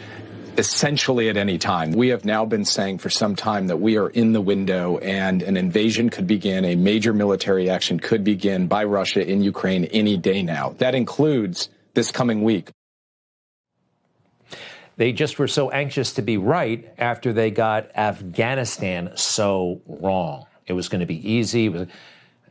essentially 0.57 1.29
at 1.29 1.37
any 1.37 1.57
time. 1.57 1.93
We 1.93 2.09
have 2.09 2.23
now 2.23 2.45
been 2.45 2.65
saying 2.65 2.99
for 2.99 3.09
some 3.09 3.35
time 3.35 3.67
that 3.67 3.77
we 3.77 3.97
are 3.97 4.09
in 4.09 4.33
the 4.33 4.41
window 4.41 4.97
and 4.99 5.41
an 5.41 5.57
invasion 5.57 6.09
could 6.09 6.27
begin, 6.27 6.65
a 6.65 6.75
major 6.75 7.13
military 7.13 7.69
action 7.69 7.99
could 7.99 8.23
begin 8.23 8.67
by 8.67 8.83
Russia 8.83 9.27
in 9.27 9.41
Ukraine 9.41 9.85
any 9.85 10.17
day 10.17 10.43
now. 10.43 10.75
That 10.77 10.93
includes 10.93 11.69
this 11.93 12.11
coming 12.11 12.43
week. 12.43 12.69
They 15.01 15.13
just 15.13 15.39
were 15.39 15.47
so 15.47 15.71
anxious 15.71 16.13
to 16.13 16.21
be 16.21 16.37
right 16.37 16.93
after 16.99 17.33
they 17.33 17.49
got 17.49 17.89
Afghanistan 17.95 19.11
so 19.15 19.81
wrong. 19.87 20.45
It 20.67 20.73
was 20.73 20.89
going 20.89 20.99
to 20.99 21.07
be 21.07 21.27
easy. 21.27 21.69
Was, 21.69 21.87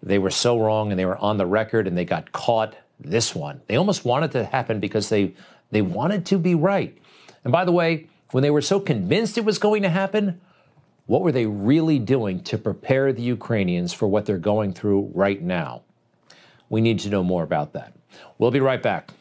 they 0.02 0.18
were 0.18 0.32
so 0.32 0.58
wrong 0.58 0.90
and 0.90 0.98
they 0.98 1.04
were 1.04 1.16
on 1.18 1.36
the 1.36 1.46
record 1.46 1.86
and 1.86 1.96
they 1.96 2.04
got 2.04 2.32
caught 2.32 2.74
this 2.98 3.36
one. 3.36 3.60
They 3.68 3.76
almost 3.76 4.04
wanted 4.04 4.32
to 4.32 4.46
happen 4.46 4.80
because 4.80 5.08
they 5.08 5.32
they 5.70 5.80
wanted 5.80 6.26
to 6.26 6.38
be 6.38 6.56
right. 6.56 6.98
And 7.44 7.52
by 7.52 7.64
the 7.64 7.70
way, 7.70 8.08
when 8.32 8.42
they 8.42 8.50
were 8.50 8.62
so 8.62 8.80
convinced 8.80 9.38
it 9.38 9.44
was 9.44 9.58
going 9.58 9.82
to 9.82 9.88
happen, 9.88 10.40
what 11.06 11.22
were 11.22 11.30
they 11.30 11.46
really 11.46 12.00
doing 12.00 12.42
to 12.42 12.58
prepare 12.58 13.12
the 13.12 13.22
Ukrainians 13.22 13.92
for 13.92 14.08
what 14.08 14.26
they're 14.26 14.38
going 14.38 14.72
through 14.72 15.12
right 15.14 15.40
now? 15.40 15.82
We 16.68 16.80
need 16.80 16.98
to 16.98 17.10
know 17.10 17.22
more 17.22 17.44
about 17.44 17.74
that. 17.74 17.92
We'll 18.38 18.50
be 18.50 18.58
right 18.58 18.82
back. 18.82 19.12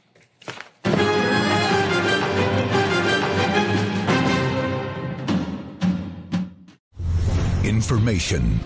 Information. 7.79 8.59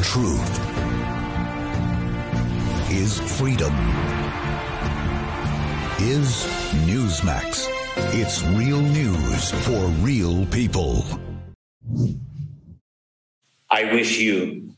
Truth. 0.00 0.54
is 2.88 3.20
freedom. 3.36 3.74
Is 6.00 6.48
Newsmax. 6.88 7.68
It's 8.16 8.42
real 8.56 8.80
news 8.80 9.50
for 9.66 9.80
real 10.00 10.46
people. 10.46 11.04
I 13.68 13.92
wish 13.92 14.16
you 14.18 14.72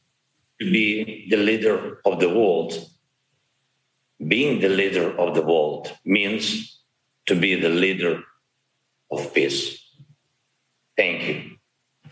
to 0.60 0.64
be 0.68 1.28
the 1.30 1.36
leader 1.36 2.00
of 2.04 2.18
the 2.18 2.30
world. 2.30 2.72
Being 4.18 4.60
the 4.60 4.70
leader 4.70 5.16
of 5.16 5.36
the 5.36 5.42
world 5.42 5.96
means 6.04 6.82
to 7.26 7.36
be 7.36 7.54
the 7.54 7.68
leader 7.70 8.24
of 9.12 9.32
peace. 9.32 9.78
Thank 10.96 11.28
you. 11.28 11.55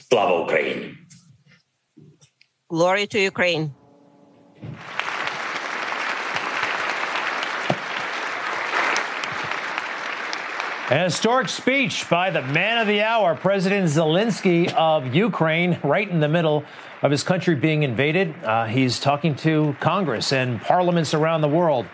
Slava 0.08 0.42
Ukraine. 0.42 0.98
Glory 2.68 3.06
to 3.06 3.18
Ukraine. 3.18 3.74
An 10.90 11.04
historic 11.04 11.48
speech 11.48 12.08
by 12.10 12.30
the 12.30 12.42
man 12.42 12.78
of 12.78 12.86
the 12.86 13.02
hour, 13.02 13.34
President 13.34 13.88
Zelensky 13.88 14.72
of 14.74 15.14
Ukraine, 15.14 15.80
right 15.82 16.08
in 16.08 16.20
the 16.20 16.28
middle 16.28 16.62
of 17.02 17.10
his 17.10 17.22
country 17.22 17.54
being 17.54 17.82
invaded. 17.82 18.34
Uh, 18.44 18.66
he's 18.66 19.00
talking 19.00 19.34
to 19.36 19.74
Congress 19.80 20.32
and 20.32 20.60
parliaments 20.60 21.14
around 21.14 21.40
the 21.40 21.48
world, 21.48 21.86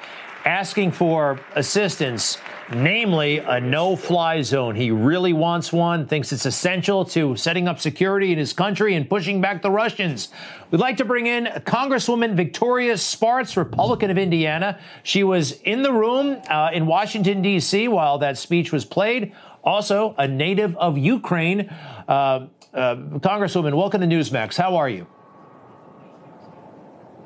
asking 0.44 0.90
for 0.90 1.38
assistance, 1.54 2.38
namely 2.72 3.38
a 3.38 3.60
no 3.60 3.96
fly 3.96 4.42
zone. 4.42 4.74
He 4.74 4.90
really 4.90 5.32
wants 5.32 5.72
one, 5.72 6.06
thinks 6.06 6.32
it's 6.32 6.46
essential 6.46 7.04
to 7.06 7.36
setting 7.36 7.68
up 7.68 7.80
security 7.80 8.32
in 8.32 8.38
his 8.38 8.52
country 8.52 8.94
and 8.94 9.08
pushing 9.08 9.40
back 9.40 9.62
the 9.62 9.70
Russians. 9.70 10.28
We'd 10.70 10.78
like 10.78 10.96
to 10.98 11.04
bring 11.04 11.26
in 11.26 11.46
Congresswoman 11.46 12.34
Victoria 12.34 12.96
Spartz, 12.96 13.56
Republican 13.56 14.10
of 14.10 14.18
Indiana. 14.18 14.78
She 15.02 15.24
was 15.24 15.52
in 15.62 15.82
the 15.82 15.92
room 15.92 16.40
uh, 16.48 16.70
in 16.72 16.86
Washington, 16.86 17.42
D.C., 17.42 17.88
while 17.88 18.18
that 18.18 18.38
speech 18.38 18.72
was 18.72 18.84
played. 18.84 19.32
Also, 19.64 20.14
a 20.16 20.26
native 20.26 20.76
of 20.76 20.96
Ukraine. 20.96 21.68
Uh, 22.08 22.46
uh, 22.72 22.94
Congresswoman, 23.18 23.76
welcome 23.76 24.00
to 24.00 24.06
Newsmax. 24.06 24.56
How 24.56 24.76
are 24.76 24.88
you? 24.88 25.06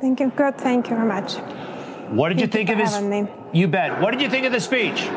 Thank 0.01 0.21
you. 0.21 0.31
Good. 0.31 0.59
Thank 0.59 0.91
you 0.91 0.97
very 0.97 1.09
much. 1.09 1.35
What 2.11 2.29
did 2.29 2.39
Thank 2.39 2.41
you 2.41 2.47
think 2.47 2.69
you 2.69 2.75
of 2.75 2.81
his? 2.81 3.01
me. 3.01 3.27
You 3.53 3.69
bet. 3.69 4.01
What 4.01 4.11
did 4.11 4.21
you 4.21 4.29
think 4.29 4.47
of 4.47 4.53
the 4.53 4.61
speech? 4.61 5.09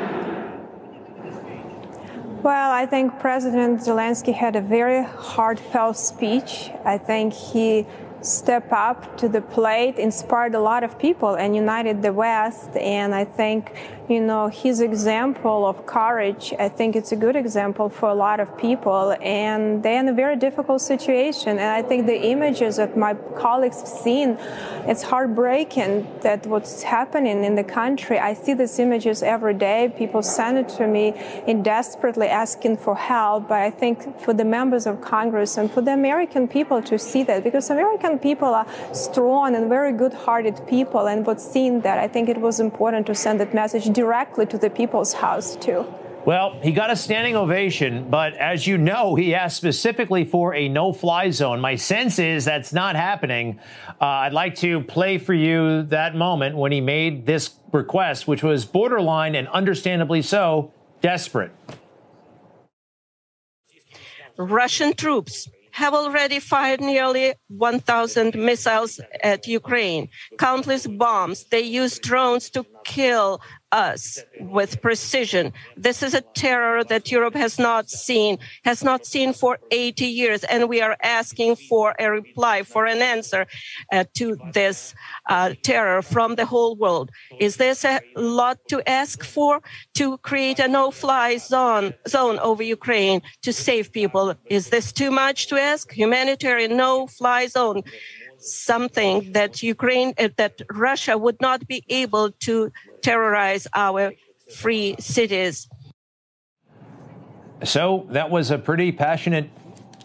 Well, 2.43 2.71
I 2.71 2.85
think 2.85 3.19
President 3.19 3.79
Zelensky 3.79 4.31
had 4.31 4.55
a 4.55 4.61
very 4.61 5.03
heartfelt 5.03 5.97
speech. 5.97 6.69
I 6.85 6.99
think 6.99 7.33
he 7.33 7.87
stepped 8.21 8.71
up 8.71 9.17
to 9.17 9.27
the 9.27 9.41
plate, 9.41 9.97
inspired 9.97 10.53
a 10.53 10.59
lot 10.59 10.83
of 10.83 10.99
people, 10.99 11.35
and 11.35 11.55
united 11.55 12.03
the 12.03 12.13
West. 12.13 12.77
And 12.77 13.15
I 13.15 13.25
think, 13.25 13.73
you 14.07 14.21
know, 14.21 14.47
his 14.47 14.79
example 14.79 15.65
of 15.65 15.85
courage, 15.85 16.53
I 16.57 16.69
think 16.69 16.95
it's 16.95 17.11
a 17.11 17.15
good 17.15 17.35
example 17.35 17.89
for 17.89 18.07
a 18.07 18.13
lot 18.13 18.39
of 18.39 18.57
people. 18.57 19.15
And 19.21 19.83
they're 19.83 19.99
in 19.99 20.07
a 20.07 20.13
very 20.13 20.37
difficult 20.37 20.81
situation. 20.81 21.59
And 21.59 21.69
I 21.71 21.81
think 21.81 22.05
the 22.05 22.21
images 22.27 22.77
that 22.77 22.95
my 22.95 23.15
colleagues 23.35 23.79
have 23.81 23.89
seen, 23.89 24.37
it's 24.85 25.03
heartbreaking 25.03 26.07
that 26.21 26.47
what's 26.47 26.83
happening 26.83 27.43
in 27.43 27.55
the 27.55 27.65
country. 27.65 28.17
I 28.17 28.33
see 28.33 28.53
these 28.53 28.79
images 28.79 29.21
every 29.21 29.53
day. 29.53 29.93
People 29.97 30.21
send 30.21 30.57
it 30.57 30.69
to 30.77 30.87
me 30.87 31.13
in 31.45 31.61
desperately 31.61 32.27
asking 32.27 32.77
for 32.77 32.95
help. 32.95 33.49
But 33.49 33.59
I 33.59 33.71
think 33.71 34.21
for 34.21 34.33
the 34.33 34.45
members 34.45 34.87
of 34.87 35.01
Congress 35.01 35.57
and 35.57 35.69
for 35.69 35.81
the 35.81 35.91
American 35.91 36.47
people 36.47 36.81
to 36.83 36.97
see 36.97 37.23
that, 37.23 37.43
because 37.43 37.69
American 37.69 38.19
people 38.19 38.53
are 38.53 38.67
strong 38.93 39.53
and 39.55 39.67
very 39.67 39.91
good-hearted 39.91 40.65
people, 40.65 41.07
and 41.07 41.25
what's 41.25 41.45
seen 41.45 41.81
that, 41.81 41.97
I 41.97 42.07
think 42.07 42.29
it 42.29 42.37
was 42.37 42.61
important 42.61 43.05
to 43.07 43.15
send 43.15 43.41
that 43.41 43.53
message 43.53 43.96
directly 43.97 44.45
to 44.45 44.59
the 44.59 44.69
people's 44.69 45.11
house 45.11 45.55
too. 45.55 45.83
Well, 46.23 46.59
he 46.61 46.71
got 46.71 46.91
a 46.91 46.95
standing 46.95 47.35
ovation, 47.35 48.09
but 48.11 48.33
as 48.35 48.67
you 48.67 48.77
know, 48.77 49.15
he 49.15 49.33
asked 49.33 49.57
specifically 49.57 50.23
for 50.23 50.53
a 50.53 50.69
no 50.69 50.93
fly 50.93 51.31
zone. 51.31 51.59
My 51.61 51.75
sense 51.75 52.19
is 52.19 52.45
that's 52.45 52.73
not 52.73 52.95
happening. 52.95 53.59
Uh, 53.99 54.05
I'd 54.05 54.33
like 54.33 54.55
to 54.55 54.81
play 54.81 55.17
for 55.17 55.33
you 55.33 55.83
that 55.83 56.15
moment 56.15 56.55
when 56.57 56.71
he 56.71 56.81
made 56.81 57.25
this 57.25 57.55
request, 57.71 58.27
which 58.27 58.43
was 58.43 58.65
borderline 58.65 59.33
and 59.35 59.47
understandably 59.47 60.21
so 60.21 60.73
desperate. 61.01 61.53
Russian 64.37 64.93
troops 64.93 65.47
have 65.77 65.93
already 65.93 66.39
fired 66.39 66.81
nearly 66.81 67.35
1,000 67.49 68.33
missiles 68.33 68.99
at 69.21 69.45
Ukraine, 69.45 70.09
countless 70.39 70.87
bombs. 70.87 71.45
They 71.51 71.61
use 71.61 71.99
drones 71.99 72.49
to 72.49 72.65
kill 72.87 73.41
us 73.71 74.19
with 74.39 74.81
precision. 74.81 75.51
This 75.75 76.01
is 76.01 76.13
a 76.13 76.21
terror 76.21 76.83
that 76.85 77.11
Europe 77.11 77.35
has 77.35 77.59
not 77.59 77.89
seen, 77.89 78.39
has 78.63 78.81
not 78.81 79.05
seen 79.05 79.33
for 79.33 79.59
80 79.71 80.05
years, 80.05 80.43
and 80.45 80.69
we 80.69 80.81
are 80.81 80.95
asking 81.03 81.57
for 81.69 81.93
a 81.99 82.09
reply, 82.09 82.63
for 82.63 82.85
an 82.85 83.01
answer 83.01 83.45
uh, 83.91 84.05
to 84.15 84.37
this 84.53 84.95
uh, 85.27 85.53
terror 85.63 86.01
from 86.01 86.35
the 86.35 86.45
whole 86.45 86.77
world. 86.77 87.11
Is 87.39 87.57
this 87.57 87.83
a 87.83 87.99
lot 88.15 88.57
to 88.69 88.81
ask 88.89 89.23
for 89.23 89.61
to 89.95 90.17
create 90.19 90.59
a 90.59 90.67
no-fly 90.67 91.37
zone 91.37 91.93
zone 92.07 92.39
over 92.39 92.63
Ukraine 92.63 93.21
to 93.41 93.51
save 93.51 93.91
people? 93.91 94.33
Is 94.45 94.69
this 94.69 94.93
too 94.93 95.11
much 95.11 95.47
to 95.47 95.57
ask? 95.57 95.91
Humanitarian 95.91 96.77
no-fly 96.77 97.47
zone 97.47 97.83
something 98.39 99.31
that 99.33 99.63
Ukraine, 99.63 100.13
uh, 100.17 100.29
that 100.37 100.61
Russia 100.71 101.17
would 101.17 101.39
not 101.41 101.67
be 101.67 101.83
able 101.89 102.31
to 102.31 102.71
terrorize 103.01 103.67
our 103.73 104.13
free 104.53 104.95
cities. 104.99 105.67
So 107.63 108.07
that 108.11 108.29
was 108.29 108.51
a 108.51 108.57
pretty 108.57 108.91
passionate, 108.91 109.49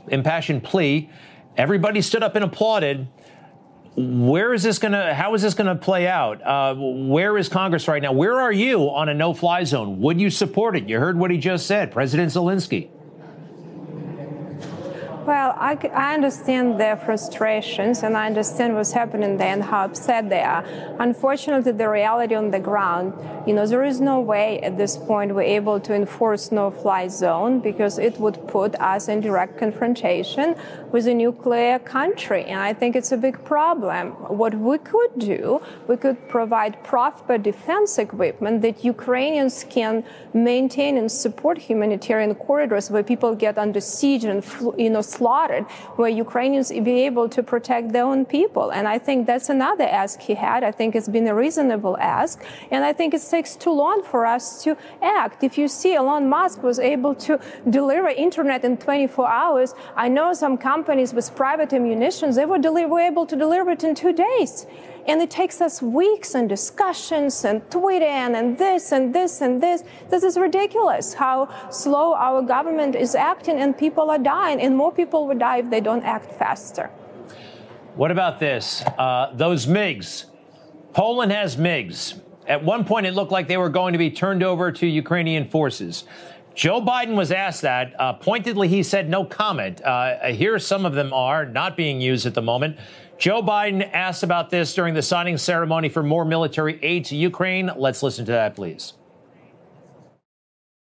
impassioned 0.08 0.64
plea. 0.64 1.10
Everybody 1.56 2.00
stood 2.00 2.22
up 2.22 2.34
and 2.34 2.44
applauded. 2.44 3.08
Where 3.94 4.54
is 4.54 4.62
this 4.62 4.78
going 4.78 4.92
to, 4.92 5.12
how 5.12 5.34
is 5.34 5.42
this 5.42 5.52
going 5.52 5.66
to 5.66 5.74
play 5.74 6.08
out? 6.08 6.40
Uh, 6.42 6.74
where 6.74 7.36
is 7.36 7.50
Congress 7.50 7.86
right 7.88 8.00
now? 8.00 8.12
Where 8.12 8.40
are 8.40 8.52
you 8.52 8.88
on 8.88 9.10
a 9.10 9.14
no 9.14 9.34
fly 9.34 9.64
zone? 9.64 10.00
Would 10.00 10.18
you 10.18 10.30
support 10.30 10.76
it? 10.76 10.88
You 10.88 10.98
heard 10.98 11.18
what 11.18 11.30
he 11.30 11.36
just 11.36 11.66
said, 11.66 11.92
President 11.92 12.32
Zelensky. 12.32 12.88
Well, 15.24 15.54
I 15.56 16.14
understand 16.14 16.80
their 16.80 16.96
frustrations 16.96 18.02
and 18.02 18.16
I 18.16 18.26
understand 18.26 18.74
what's 18.74 18.90
happening 18.90 19.36
there 19.36 19.52
and 19.52 19.62
how 19.62 19.84
upset 19.84 20.28
they 20.28 20.42
are. 20.42 20.64
Unfortunately, 20.98 21.70
the 21.70 21.88
reality 21.88 22.34
on 22.34 22.50
the 22.50 22.58
ground, 22.58 23.14
you 23.46 23.54
know, 23.54 23.64
there 23.64 23.84
is 23.84 24.00
no 24.00 24.18
way 24.18 24.58
at 24.62 24.76
this 24.76 24.96
point 24.96 25.32
we're 25.32 25.42
able 25.42 25.78
to 25.78 25.94
enforce 25.94 26.50
no-fly 26.50 27.06
zone 27.06 27.60
because 27.60 28.00
it 28.00 28.18
would 28.18 28.48
put 28.48 28.74
us 28.80 29.06
in 29.06 29.20
direct 29.20 29.58
confrontation 29.58 30.56
with 30.90 31.06
a 31.06 31.14
nuclear 31.14 31.78
country. 31.78 32.44
And 32.46 32.58
I 32.58 32.72
think 32.72 32.96
it's 32.96 33.12
a 33.12 33.16
big 33.16 33.44
problem. 33.44 34.10
What 34.42 34.54
we 34.56 34.78
could 34.78 35.18
do, 35.18 35.62
we 35.86 35.98
could 35.98 36.28
provide 36.28 36.82
proper 36.82 37.38
defense 37.38 37.96
equipment 37.96 38.62
that 38.62 38.84
Ukrainians 38.84 39.64
can 39.70 40.02
maintain 40.34 40.98
and 40.98 41.10
support 41.10 41.58
humanitarian 41.58 42.34
corridors 42.34 42.90
where 42.90 43.04
people 43.04 43.36
get 43.36 43.56
under 43.56 43.80
siege 43.80 44.24
and, 44.24 44.44
you 44.76 44.90
know, 44.90 45.02
slaughtered, 45.16 45.64
where 45.98 46.08
Ukrainians 46.26 46.68
be 46.90 46.96
able 47.10 47.28
to 47.36 47.42
protect 47.42 47.92
their 47.92 48.06
own 48.12 48.24
people. 48.36 48.66
And 48.76 48.84
I 48.94 48.98
think 48.98 49.18
that's 49.26 49.48
another 49.48 49.84
ask 49.84 50.20
he 50.20 50.34
had. 50.34 50.60
I 50.70 50.72
think 50.78 50.88
it's 50.96 51.08
been 51.16 51.28
a 51.28 51.34
reasonable 51.44 51.96
ask. 51.98 52.34
And 52.70 52.84
I 52.84 52.92
think 52.92 53.14
it 53.14 53.22
takes 53.36 53.56
too 53.64 53.74
long 53.84 54.02
for 54.02 54.20
us 54.26 54.62
to 54.64 54.76
act. 55.02 55.44
If 55.48 55.58
you 55.60 55.68
see 55.68 55.94
Elon 55.94 56.28
Musk 56.28 56.62
was 56.62 56.78
able 56.78 57.14
to 57.26 57.32
deliver 57.68 58.08
internet 58.08 58.64
in 58.64 58.76
24 58.76 59.28
hours, 59.28 59.74
I 59.96 60.08
know 60.08 60.32
some 60.32 60.56
companies 60.56 61.14
with 61.14 61.34
private 61.34 61.72
ammunitions, 61.72 62.36
they 62.36 62.46
were, 62.46 62.58
deli- 62.58 62.86
were 62.86 63.00
able 63.00 63.26
to 63.26 63.36
deliver 63.36 63.70
it 63.70 63.84
in 63.84 63.94
two 63.94 64.12
days. 64.12 64.66
And 65.06 65.20
it 65.20 65.30
takes 65.30 65.60
us 65.60 65.82
weeks 65.82 66.34
and 66.34 66.48
discussions 66.48 67.44
and 67.44 67.62
tweeting 67.70 68.36
and 68.36 68.56
this 68.56 68.92
and 68.92 69.14
this 69.14 69.40
and 69.40 69.60
this. 69.62 69.82
This 70.10 70.22
is 70.22 70.36
ridiculous 70.36 71.12
how 71.12 71.48
slow 71.70 72.14
our 72.14 72.42
government 72.42 72.94
is 72.94 73.14
acting 73.14 73.60
and 73.60 73.76
people 73.76 74.10
are 74.10 74.18
dying. 74.18 74.60
And 74.60 74.76
more 74.76 74.92
people 74.92 75.26
will 75.26 75.38
die 75.38 75.58
if 75.58 75.70
they 75.70 75.80
don't 75.80 76.04
act 76.04 76.32
faster. 76.32 76.90
What 77.96 78.10
about 78.10 78.38
this? 78.38 78.82
Uh, 78.82 79.32
those 79.34 79.66
MiGs. 79.66 80.26
Poland 80.92 81.32
has 81.32 81.56
MiGs. 81.56 82.20
At 82.46 82.64
one 82.64 82.84
point, 82.84 83.06
it 83.06 83.14
looked 83.14 83.32
like 83.32 83.48
they 83.48 83.56
were 83.56 83.68
going 83.68 83.92
to 83.92 83.98
be 83.98 84.10
turned 84.10 84.42
over 84.42 84.72
to 84.72 84.86
Ukrainian 84.86 85.48
forces. 85.48 86.04
Joe 86.54 86.82
Biden 86.82 87.14
was 87.14 87.32
asked 87.32 87.62
that. 87.62 87.98
Uh, 87.98 88.12
pointedly, 88.14 88.68
he 88.68 88.82
said 88.82 89.08
no 89.08 89.24
comment. 89.24 89.82
Uh, 89.82 90.26
here, 90.32 90.58
some 90.58 90.84
of 90.84 90.94
them 90.94 91.12
are 91.12 91.46
not 91.46 91.76
being 91.76 92.00
used 92.00 92.26
at 92.26 92.34
the 92.34 92.42
moment. 92.42 92.78
Joe 93.22 93.40
Biden 93.40 93.88
asked 93.92 94.24
about 94.24 94.50
this 94.50 94.74
during 94.74 94.94
the 94.94 95.00
signing 95.00 95.38
ceremony 95.38 95.88
for 95.88 96.02
more 96.02 96.24
military 96.24 96.82
aid 96.82 97.04
to 97.04 97.14
Ukraine. 97.14 97.70
Let's 97.76 98.02
listen 98.02 98.24
to 98.24 98.32
that, 98.32 98.56
please. 98.56 98.94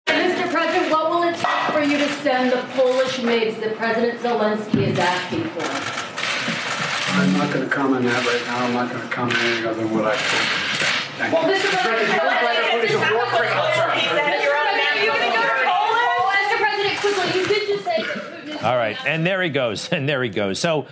Mr. 0.07 0.49
President, 0.49 0.89
what 0.89 1.09
will 1.09 1.23
it 1.23 1.35
take 1.35 1.73
for 1.73 1.81
you 1.81 1.97
to 1.97 2.07
send 2.23 2.53
the 2.53 2.61
Polish 2.79 3.17
MiGs 3.17 3.59
that 3.59 3.75
President 3.75 4.21
Zelensky 4.21 4.87
is 4.87 4.97
asking 4.97 5.43
for? 5.49 5.63
I'm 7.19 7.33
not 7.33 7.51
going 7.53 7.67
to 7.67 7.75
comment 7.75 8.05
on 8.05 8.05
that 8.05 8.25
right 8.25 8.45
now. 8.45 8.67
I'm 8.67 8.73
not 8.73 8.89
going 8.89 9.01
to 9.01 9.09
comment 9.13 9.37
anything 9.39 9.65
other 9.65 9.83
than 9.83 9.93
what 9.93 10.05
I 10.05 10.15
told 10.15 11.33
Well, 11.33 11.43
Mr. 11.43 11.75
President, 11.75 12.21
Putin 12.23 12.83
is 12.85 12.93
a 12.95 12.99
war 13.15 13.25
criminal, 13.35 13.67
sir. 13.75 13.91
Mr. 13.99 14.47
President, 16.57 16.95
quickly, 17.01 17.27
you 17.37 17.43
did 17.47 17.67
just 17.67 17.83
say 17.83 18.01
that 18.01 18.15
Putin 18.15 18.55
is 18.55 18.63
All 18.63 18.77
right, 18.77 18.95
and 19.05 19.27
there 19.27 19.41
he 19.43 19.49
goes, 19.49 19.89
and 19.91 20.07
there 20.07 20.23
he 20.23 20.29
goes. 20.29 20.57
So, 20.57 20.87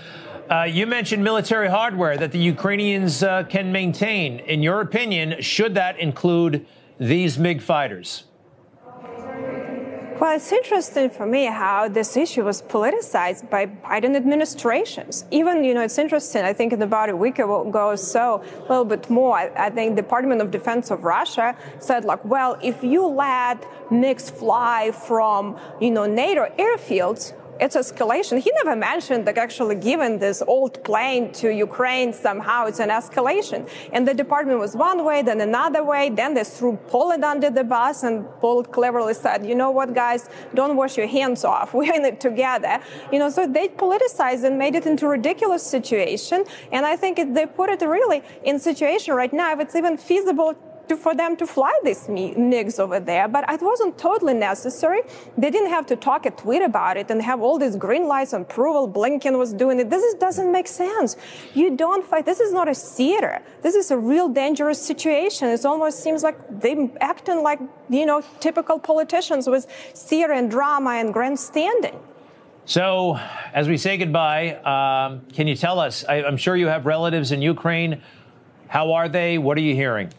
uh, 0.49 0.63
you 0.63 0.87
mentioned 0.87 1.23
military 1.23 1.69
hardware 1.69 2.17
that 2.17 2.31
the 2.31 2.39
Ukrainians 2.39 3.23
uh, 3.23 3.43
can 3.43 3.71
maintain. 3.71 4.39
In 4.39 4.63
your 4.63 4.81
opinion, 4.81 5.41
should 5.41 5.75
that 5.75 5.99
include 5.99 6.65
these 6.99 7.37
MiG 7.37 7.61
fighters? 7.61 8.23
Well, 10.19 10.35
it's 10.35 10.51
interesting 10.51 11.11
for 11.11 11.27
me 11.27 11.45
how 11.45 11.87
this 11.89 12.17
issue 12.17 12.43
was 12.43 12.63
politicized 12.63 13.51
by 13.51 13.67
Biden 13.67 14.15
administrations. 14.15 15.25
Even, 15.29 15.63
you 15.63 15.75
know, 15.75 15.83
it's 15.83 15.99
interesting. 15.99 16.43
I 16.43 16.53
think 16.53 16.73
in 16.73 16.81
about 16.81 17.09
a 17.09 17.15
week 17.15 17.37
ago 17.37 17.69
or 17.69 17.97
so, 17.97 18.43
a 18.57 18.61
little 18.61 18.83
bit 18.83 19.11
more, 19.11 19.37
I, 19.37 19.67
I 19.67 19.69
think 19.69 19.95
Department 19.95 20.41
of 20.41 20.49
Defense 20.49 20.89
of 20.89 21.03
Russia 21.03 21.55
said, 21.77 22.03
like, 22.03 22.25
well, 22.25 22.57
if 22.63 22.83
you 22.83 23.05
let 23.05 23.61
MiGs 23.91 24.31
fly 24.31 24.89
from, 24.89 25.55
you 25.79 25.91
know, 25.91 26.07
NATO 26.07 26.51
airfields, 26.57 27.33
it's 27.59 27.75
escalation. 27.75 28.39
He 28.39 28.51
never 28.63 28.75
mentioned 28.75 29.25
that 29.27 29.37
actually 29.37 29.75
giving 29.75 30.19
this 30.19 30.41
old 30.45 30.83
plane 30.83 31.31
to 31.33 31.49
Ukraine 31.49 32.13
somehow 32.13 32.65
it's 32.65 32.79
an 32.79 32.89
escalation. 32.89 33.67
And 33.93 34.07
the 34.07 34.13
department 34.13 34.59
was 34.59 34.75
one 34.75 35.03
way, 35.03 35.21
then 35.21 35.41
another 35.41 35.83
way. 35.83 36.09
Then 36.09 36.33
they 36.33 36.43
threw 36.43 36.77
Poland 36.87 37.23
under 37.23 37.49
the 37.49 37.63
bus, 37.63 38.03
and 38.03 38.25
Poland 38.39 38.71
cleverly 38.71 39.13
said, 39.13 39.45
"You 39.45 39.55
know 39.55 39.71
what, 39.71 39.93
guys? 39.93 40.29
Don't 40.53 40.75
wash 40.75 40.97
your 40.97 41.07
hands 41.07 41.43
off. 41.43 41.73
We're 41.77 41.93
in 41.93 42.05
it 42.05 42.19
together." 42.19 42.79
You 43.11 43.19
know, 43.19 43.29
so 43.29 43.47
they 43.47 43.67
politicized 43.67 44.43
and 44.43 44.57
made 44.57 44.75
it 44.75 44.85
into 44.85 45.05
a 45.05 45.09
ridiculous 45.09 45.63
situation. 45.63 46.45
And 46.71 46.85
I 46.85 46.95
think 46.95 47.19
it, 47.19 47.33
they 47.33 47.45
put 47.45 47.69
it 47.69 47.81
really 47.81 48.21
in 48.43 48.59
situation 48.59 49.13
right 49.13 49.33
now. 49.33 49.53
If 49.53 49.59
it's 49.59 49.75
even 49.75 49.97
feasible 49.97 50.55
to, 50.89 50.97
for 50.97 51.13
them 51.15 51.35
to 51.37 51.47
fly 51.47 51.73
these 51.83 52.07
MiGs 52.07 52.79
over 52.79 52.99
there, 52.99 53.27
but 53.27 53.49
it 53.49 53.61
wasn't 53.61 53.97
totally 53.97 54.33
necessary. 54.33 55.01
They 55.37 55.49
didn't 55.49 55.69
have 55.69 55.85
to 55.87 55.95
talk 55.95 56.25
a 56.25 56.31
tweet 56.31 56.61
about 56.61 56.97
it 56.97 57.09
and 57.11 57.21
have 57.21 57.41
all 57.41 57.57
these 57.57 57.75
green 57.75 58.07
lights 58.07 58.33
and 58.33 58.43
approval. 58.43 58.87
Blinken 58.87 59.37
was 59.37 59.53
doing 59.53 59.79
it. 59.79 59.89
This 59.89 60.03
is, 60.03 60.13
doesn't 60.15 60.51
make 60.51 60.67
sense. 60.67 61.15
You 61.53 61.75
don't 61.75 62.05
fight. 62.05 62.25
This 62.25 62.39
is 62.39 62.53
not 62.53 62.67
a 62.67 62.73
theater. 62.73 63.41
This 63.61 63.75
is 63.75 63.91
a 63.91 63.97
real 63.97 64.29
dangerous 64.29 64.81
situation. 64.81 65.49
It 65.49 65.65
almost 65.65 66.03
seems 66.03 66.23
like 66.23 66.37
they're 66.49 66.89
acting 67.01 67.43
like, 67.43 67.59
you 67.89 68.05
know, 68.05 68.21
typical 68.39 68.79
politicians 68.79 69.47
with 69.47 69.65
theater 69.65 70.33
and 70.33 70.49
drama 70.49 70.91
and 70.91 71.13
grandstanding. 71.13 71.99
So, 72.65 73.17
as 73.53 73.69
we 73.69 73.77
say 73.77 73.95
goodbye, 73.95 74.55
um, 74.55 75.21
can 75.31 75.47
you 75.47 75.55
tell 75.55 75.79
us? 75.79 76.03
I, 76.03 76.15
I'm 76.15 76.35
sure 76.35 76.57
you 76.57 76.67
have 76.67 76.85
relatives 76.85 77.31
in 77.31 77.41
Ukraine. 77.41 78.01
How 78.67 78.91
are 78.91 79.07
they? 79.07 79.37
What 79.37 79.57
are 79.57 79.61
you 79.61 79.73
hearing? 79.73 80.11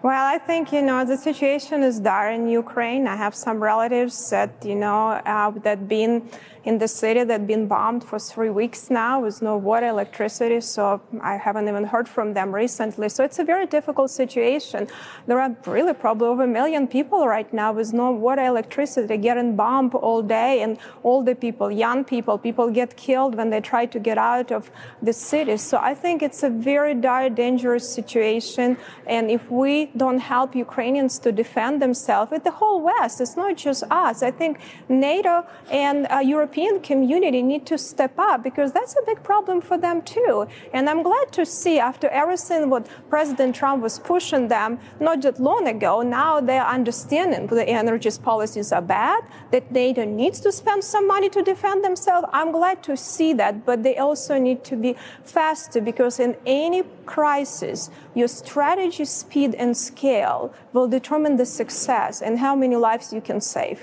Well, 0.00 0.24
I 0.24 0.38
think, 0.38 0.72
you 0.72 0.80
know, 0.80 1.04
the 1.04 1.16
situation 1.16 1.82
is 1.82 1.98
dire 1.98 2.30
in 2.30 2.48
Ukraine. 2.48 3.08
I 3.08 3.16
have 3.16 3.34
some 3.34 3.60
relatives 3.60 4.30
that, 4.30 4.64
you 4.64 4.76
know, 4.76 5.08
uh, 5.08 5.50
that 5.64 5.88
been 5.88 6.30
in 6.68 6.76
the 6.76 6.90
city 7.02 7.24
that 7.24 7.46
been 7.46 7.66
bombed 7.66 8.02
for 8.04 8.18
three 8.18 8.50
weeks 8.50 8.90
now 8.90 9.14
with 9.26 9.40
no 9.40 9.56
water, 9.56 9.86
electricity. 9.86 10.60
So 10.60 11.00
I 11.32 11.34
haven't 11.46 11.66
even 11.72 11.84
heard 11.84 12.06
from 12.06 12.34
them 12.34 12.54
recently. 12.54 13.08
So 13.08 13.24
it's 13.24 13.38
a 13.38 13.46
very 13.52 13.66
difficult 13.76 14.10
situation. 14.10 14.80
There 15.26 15.40
are 15.40 15.56
really 15.64 15.94
probably 15.94 16.28
over 16.28 16.44
a 16.44 16.52
million 16.60 16.86
people 16.86 17.26
right 17.26 17.50
now 17.62 17.72
with 17.72 17.94
no 17.94 18.10
water, 18.26 18.44
electricity, 18.44 19.16
getting 19.16 19.56
bombed 19.56 19.94
all 19.94 20.20
day. 20.20 20.60
And 20.60 20.76
older 21.04 21.34
people, 21.34 21.70
young 21.70 22.04
people, 22.04 22.36
people 22.36 22.66
get 22.80 22.90
killed 22.98 23.32
when 23.38 23.48
they 23.48 23.62
try 23.62 23.86
to 23.86 23.98
get 23.98 24.18
out 24.18 24.52
of 24.52 24.70
the 25.00 25.14
city. 25.14 25.56
So 25.56 25.78
I 25.78 25.94
think 25.94 26.16
it's 26.22 26.42
a 26.42 26.50
very 26.50 26.94
dire, 26.94 27.30
dangerous 27.30 27.88
situation. 27.98 28.76
And 29.06 29.30
if 29.30 29.50
we 29.50 29.86
don't 29.96 30.18
help 30.18 30.54
Ukrainians 30.54 31.18
to 31.20 31.32
defend 31.32 31.80
themselves, 31.80 32.30
with 32.30 32.44
the 32.44 32.56
whole 32.60 32.82
West, 32.82 33.22
it's 33.22 33.36
not 33.36 33.56
just 33.56 33.84
us. 33.90 34.22
I 34.22 34.32
think 34.40 34.60
NATO 34.90 35.34
and 35.70 36.06
uh, 36.10 36.18
European 36.18 36.57
community 36.82 37.42
need 37.42 37.66
to 37.66 37.78
step 37.78 38.18
up 38.18 38.42
because 38.42 38.72
that's 38.72 38.94
a 38.96 39.02
big 39.06 39.22
problem 39.22 39.60
for 39.60 39.78
them 39.78 40.02
too. 40.02 40.46
And 40.72 40.88
I'm 40.90 41.02
glad 41.02 41.32
to 41.32 41.46
see 41.46 41.78
after 41.78 42.08
everything 42.08 42.70
what 42.70 42.86
President 43.08 43.54
Trump 43.54 43.82
was 43.82 43.98
pushing 43.98 44.48
them 44.48 44.78
not 45.00 45.22
that 45.22 45.40
long 45.40 45.68
ago, 45.68 46.02
now 46.02 46.40
they're 46.40 46.64
understanding 46.64 47.46
the 47.46 47.68
energy 47.68 48.10
policies 48.22 48.72
are 48.72 48.82
bad, 48.82 49.22
that 49.50 49.70
NATO 49.70 50.04
needs 50.04 50.40
to 50.40 50.52
spend 50.52 50.82
some 50.84 51.06
money 51.06 51.28
to 51.30 51.42
defend 51.42 51.84
themselves. 51.84 52.26
I'm 52.32 52.52
glad 52.52 52.82
to 52.84 52.96
see 52.96 53.32
that, 53.34 53.66
but 53.66 53.82
they 53.82 53.96
also 53.96 54.38
need 54.38 54.64
to 54.64 54.76
be 54.76 54.96
faster 55.24 55.80
because 55.80 56.18
in 56.20 56.36
any 56.46 56.82
crisis, 57.06 57.90
your 58.14 58.28
strategy, 58.28 59.04
speed, 59.04 59.54
and 59.54 59.76
scale 59.76 60.52
will 60.72 60.88
determine 60.88 61.36
the 61.36 61.46
success 61.46 62.22
and 62.22 62.38
how 62.38 62.54
many 62.54 62.76
lives 62.76 63.12
you 63.12 63.20
can 63.20 63.40
save. 63.40 63.80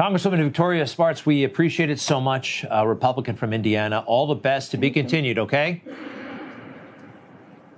Congresswoman 0.00 0.42
Victoria 0.42 0.86
Spartz, 0.86 1.26
we 1.26 1.44
appreciate 1.44 1.90
it 1.90 2.00
so 2.00 2.22
much. 2.22 2.64
A 2.70 2.88
Republican 2.88 3.36
from 3.36 3.52
Indiana. 3.52 4.02
All 4.06 4.26
the 4.26 4.34
best 4.34 4.70
to 4.70 4.78
be 4.78 4.90
continued, 4.90 5.38
okay? 5.38 5.82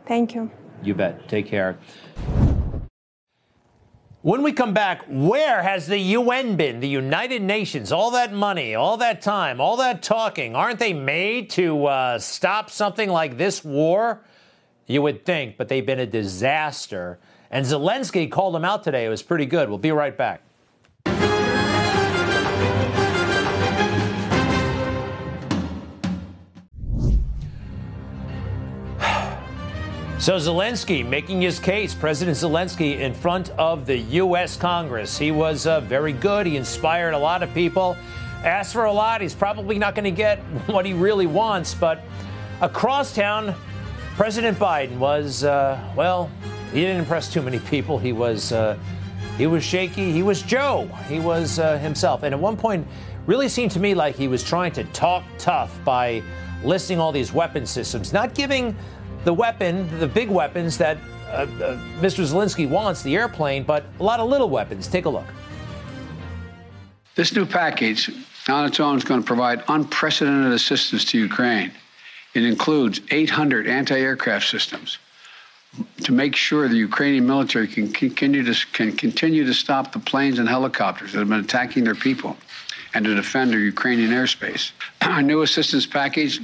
Thank 0.06 0.32
you. 0.32 0.48
You 0.84 0.94
bet. 0.94 1.28
Take 1.28 1.48
care. 1.48 1.80
When 4.20 4.44
we 4.44 4.52
come 4.52 4.72
back, 4.72 5.02
where 5.08 5.64
has 5.64 5.88
the 5.88 5.98
UN 5.98 6.54
been? 6.54 6.78
The 6.78 6.86
United 6.86 7.42
Nations, 7.42 7.90
all 7.90 8.12
that 8.12 8.32
money, 8.32 8.76
all 8.76 8.98
that 8.98 9.20
time, 9.20 9.60
all 9.60 9.78
that 9.78 10.00
talking. 10.00 10.54
Aren't 10.54 10.78
they 10.78 10.92
made 10.92 11.50
to 11.50 11.86
uh, 11.86 12.18
stop 12.20 12.70
something 12.70 13.10
like 13.10 13.36
this 13.36 13.64
war? 13.64 14.22
You 14.86 15.02
would 15.02 15.24
think, 15.24 15.56
but 15.56 15.66
they've 15.66 15.84
been 15.84 15.98
a 15.98 16.06
disaster. 16.06 17.18
And 17.50 17.66
Zelensky 17.66 18.30
called 18.30 18.54
them 18.54 18.64
out 18.64 18.84
today. 18.84 19.06
It 19.06 19.08
was 19.08 19.24
pretty 19.24 19.46
good. 19.46 19.68
We'll 19.68 19.78
be 19.78 19.90
right 19.90 20.16
back. 20.16 20.44
So 30.22 30.36
Zelensky 30.36 31.04
making 31.04 31.42
his 31.42 31.58
case, 31.58 31.96
President 31.96 32.36
Zelensky 32.36 33.00
in 33.00 33.12
front 33.12 33.50
of 33.58 33.86
the 33.86 33.98
U.S. 33.98 34.56
Congress. 34.56 35.18
He 35.18 35.32
was 35.32 35.66
uh, 35.66 35.80
very 35.80 36.12
good. 36.12 36.46
He 36.46 36.56
inspired 36.56 37.14
a 37.14 37.18
lot 37.18 37.42
of 37.42 37.52
people. 37.52 37.96
Asked 38.44 38.72
for 38.72 38.84
a 38.84 38.92
lot. 38.92 39.20
He's 39.20 39.34
probably 39.34 39.80
not 39.80 39.96
going 39.96 40.04
to 40.04 40.12
get 40.12 40.38
what 40.66 40.86
he 40.86 40.92
really 40.92 41.26
wants. 41.26 41.74
But 41.74 42.04
across 42.60 43.12
town, 43.12 43.52
President 44.14 44.56
Biden 44.60 44.96
was 44.98 45.42
uh, 45.42 45.76
well. 45.96 46.30
He 46.72 46.82
didn't 46.82 47.00
impress 47.00 47.32
too 47.32 47.42
many 47.42 47.58
people. 47.58 47.98
He 47.98 48.12
was 48.12 48.52
uh, 48.52 48.78
he 49.36 49.48
was 49.48 49.64
shaky. 49.64 50.12
He 50.12 50.22
was 50.22 50.40
Joe. 50.40 50.86
He 51.08 51.18
was 51.18 51.58
uh, 51.58 51.78
himself. 51.78 52.22
And 52.22 52.32
at 52.32 52.38
one 52.38 52.56
point, 52.56 52.86
really 53.26 53.48
seemed 53.48 53.72
to 53.72 53.80
me 53.80 53.92
like 53.92 54.14
he 54.14 54.28
was 54.28 54.44
trying 54.44 54.70
to 54.74 54.84
talk 54.92 55.24
tough 55.36 55.76
by 55.84 56.22
listing 56.62 57.00
all 57.00 57.10
these 57.10 57.32
weapon 57.32 57.66
systems, 57.66 58.12
not 58.12 58.36
giving 58.36 58.76
the 59.24 59.32
weapon, 59.32 59.88
the 59.98 60.06
big 60.06 60.28
weapons 60.28 60.78
that 60.78 60.98
uh, 61.28 61.30
uh, 61.32 61.46
Mr. 62.00 62.24
Zelensky 62.24 62.68
wants, 62.68 63.02
the 63.02 63.16
airplane, 63.16 63.62
but 63.62 63.84
a 64.00 64.02
lot 64.02 64.20
of 64.20 64.28
little 64.28 64.50
weapons. 64.50 64.86
Take 64.86 65.06
a 65.06 65.08
look. 65.08 65.26
This 67.14 67.34
new 67.34 67.46
package 67.46 68.10
on 68.48 68.66
its 68.66 68.80
own 68.80 68.96
is 68.96 69.04
going 69.04 69.20
to 69.20 69.26
provide 69.26 69.62
unprecedented 69.68 70.52
assistance 70.52 71.04
to 71.06 71.18
Ukraine. 71.18 71.72
It 72.34 72.44
includes 72.44 73.00
800 73.10 73.66
anti 73.66 73.98
aircraft 73.98 74.48
systems 74.48 74.98
to 76.02 76.12
make 76.12 76.36
sure 76.36 76.68
the 76.68 76.76
Ukrainian 76.76 77.26
military 77.26 77.66
can 77.66 77.92
continue, 77.92 78.42
to, 78.42 78.66
can 78.72 78.92
continue 78.92 79.44
to 79.44 79.54
stop 79.54 79.92
the 79.92 79.98
planes 79.98 80.38
and 80.38 80.48
helicopters 80.48 81.12
that 81.12 81.18
have 81.18 81.28
been 81.28 81.40
attacking 81.40 81.84
their 81.84 81.94
people 81.94 82.36
and 82.94 83.04
to 83.04 83.14
defend 83.14 83.52
their 83.52 83.60
Ukrainian 83.60 84.10
airspace. 84.10 84.72
Our 85.02 85.22
new 85.22 85.42
assistance 85.42 85.86
package 85.86 86.40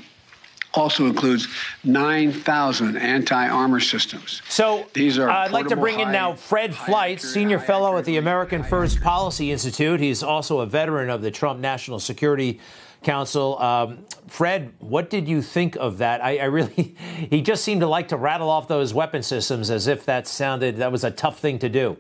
also 0.74 1.06
includes 1.06 1.48
9,000 1.84 2.96
anti-armor 2.96 3.80
systems. 3.80 4.42
So 4.48 4.86
these 4.92 5.18
are. 5.18 5.30
Uh, 5.30 5.46
I'd 5.46 5.50
like 5.50 5.68
to 5.68 5.76
bring 5.76 6.00
in 6.00 6.12
now 6.12 6.34
Fred 6.34 6.74
Fleitz, 6.74 7.24
senior 7.24 7.58
fellow 7.58 7.96
at 7.96 8.04
the 8.04 8.16
American 8.16 8.62
First 8.62 9.00
Policy 9.00 9.50
Institute. 9.50 10.00
He's 10.00 10.22
also 10.22 10.60
a 10.60 10.66
veteran 10.66 11.10
of 11.10 11.22
the 11.22 11.30
Trump 11.30 11.60
National 11.60 11.98
Security 11.98 12.60
Council. 13.02 13.58
Um, 13.60 14.04
Fred, 14.26 14.72
what 14.78 15.10
did 15.10 15.28
you 15.28 15.40
think 15.40 15.76
of 15.76 15.98
that? 15.98 16.22
I, 16.22 16.38
I, 16.38 16.44
really, 16.44 16.96
he 17.30 17.42
just 17.42 17.64
seemed 17.64 17.80
to 17.80 17.86
like 17.86 18.08
to 18.08 18.16
rattle 18.16 18.50
off 18.50 18.68
those 18.68 18.92
weapon 18.92 19.22
systems 19.22 19.70
as 19.70 19.86
if 19.86 20.04
that 20.06 20.26
sounded 20.26 20.76
that 20.76 20.92
was 20.92 21.04
a 21.04 21.10
tough 21.10 21.38
thing 21.38 21.58
to 21.60 21.68
do. 21.68 21.96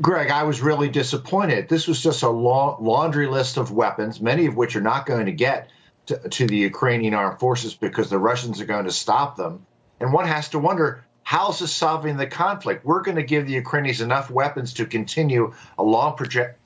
Greg, 0.00 0.30
I 0.30 0.42
was 0.42 0.62
really 0.62 0.88
disappointed. 0.88 1.68
This 1.68 1.86
was 1.86 2.02
just 2.02 2.22
a 2.22 2.28
long, 2.28 2.82
laundry 2.82 3.26
list 3.26 3.58
of 3.58 3.70
weapons, 3.72 4.20
many 4.20 4.46
of 4.46 4.56
which 4.56 4.74
are 4.74 4.80
not 4.80 5.04
going 5.04 5.26
to 5.26 5.32
get 5.32 5.70
to, 6.10 6.28
to 6.28 6.46
the 6.46 6.56
Ukrainian 6.56 7.14
armed 7.14 7.38
forces 7.40 7.74
because 7.74 8.10
the 8.10 8.18
Russians 8.18 8.60
are 8.60 8.66
going 8.66 8.84
to 8.84 8.92
stop 8.92 9.36
them. 9.36 9.64
And 10.00 10.12
one 10.12 10.26
has 10.26 10.48
to 10.50 10.58
wonder 10.58 11.04
how's 11.22 11.60
this 11.60 11.72
solving 11.72 12.16
the 12.16 12.26
conflict? 12.26 12.84
We're 12.84 13.02
going 13.02 13.16
to 13.16 13.22
give 13.22 13.46
the 13.46 13.52
Ukrainians 13.52 14.00
enough 14.00 14.30
weapons 14.30 14.74
to 14.74 14.86
continue 14.86 15.54
a 15.78 15.82
long, 15.82 16.16
project, 16.16 16.62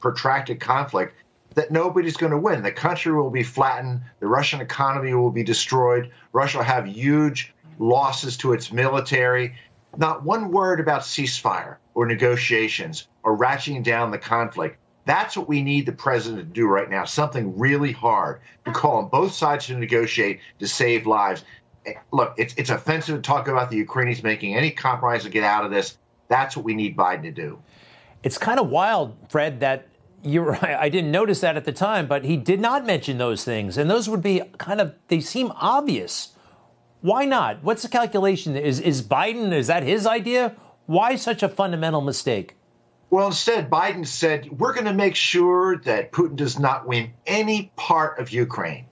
protracted 0.00 0.60
conflict. 0.60 1.14
that 1.54 1.70
nobody's 1.70 2.16
going 2.16 2.32
to 2.32 2.38
win. 2.38 2.62
The 2.62 2.72
country 2.72 3.12
will 3.12 3.30
be 3.30 3.42
flattened. 3.42 4.02
The 4.20 4.26
Russian 4.26 4.60
economy 4.60 5.14
will 5.14 5.30
be 5.30 5.44
destroyed. 5.44 6.10
Russia 6.32 6.58
will 6.58 6.64
have 6.64 6.86
huge 6.86 7.54
losses 7.78 8.36
to 8.38 8.52
its 8.52 8.72
military. 8.72 9.54
Not 9.96 10.22
one 10.22 10.50
word 10.50 10.80
about 10.80 11.02
ceasefire 11.02 11.76
or 11.94 12.06
negotiations 12.06 13.06
or 13.22 13.36
ratcheting 13.36 13.82
down 13.82 14.10
the 14.10 14.18
conflict. 14.18 14.78
That's 15.04 15.36
what 15.36 15.48
we 15.48 15.62
need 15.62 15.86
the 15.86 15.92
president 15.92 16.40
to 16.40 16.44
do 16.44 16.66
right 16.66 16.88
now. 16.88 17.04
Something 17.04 17.58
really 17.58 17.92
hard 17.92 18.40
to 18.64 18.72
call 18.72 18.98
on 18.98 19.08
both 19.08 19.32
sides 19.32 19.66
to 19.66 19.76
negotiate 19.76 20.40
to 20.60 20.68
save 20.68 21.06
lives. 21.06 21.44
Eh, 21.86 21.94
Look, 22.12 22.34
it's 22.36 22.54
it's 22.54 22.70
offensive 22.70 23.16
to 23.16 23.22
talk 23.22 23.48
about 23.48 23.70
the 23.70 23.76
Ukrainians 23.76 24.22
making 24.22 24.54
any 24.54 24.70
compromise 24.70 25.24
to 25.24 25.30
get 25.30 25.44
out 25.44 25.64
of 25.64 25.70
this. 25.70 25.98
That's 26.28 26.56
what 26.56 26.64
we 26.64 26.74
need 26.74 26.96
Biden 26.96 27.22
to 27.22 27.32
do. 27.32 27.60
It's 28.22 28.38
kind 28.38 28.60
of 28.60 28.68
wild, 28.68 29.16
Fred, 29.28 29.60
that 29.60 29.88
you're 30.22 30.44
right. 30.62 30.76
I 30.78 30.88
didn't 30.88 31.10
notice 31.10 31.40
that 31.40 31.56
at 31.56 31.64
the 31.64 31.72
time, 31.72 32.06
but 32.06 32.24
he 32.24 32.36
did 32.36 32.60
not 32.60 32.86
mention 32.86 33.18
those 33.18 33.44
things. 33.44 33.76
And 33.76 33.90
those 33.90 34.08
would 34.08 34.22
be 34.22 34.42
kind 34.58 34.80
of, 34.80 34.94
they 35.08 35.20
seem 35.20 35.52
obvious. 35.56 36.34
Why 37.00 37.24
not? 37.24 37.64
What's 37.64 37.82
the 37.82 37.88
calculation? 37.88 38.56
Is, 38.56 38.78
is 38.78 39.02
Biden, 39.02 39.52
is 39.52 39.66
that 39.66 39.82
his 39.82 40.06
idea? 40.06 40.54
Why 40.86 41.16
such 41.16 41.42
a 41.42 41.48
fundamental 41.48 42.00
mistake? 42.00 42.56
Well, 43.12 43.26
instead, 43.26 43.68
Biden 43.68 44.06
said, 44.06 44.58
we're 44.58 44.72
going 44.72 44.86
to 44.86 44.94
make 44.94 45.16
sure 45.16 45.76
that 45.80 46.12
Putin 46.12 46.34
does 46.34 46.58
not 46.58 46.88
win 46.88 47.12
any 47.26 47.70
part 47.76 48.18
of 48.18 48.30
Ukraine. 48.30 48.86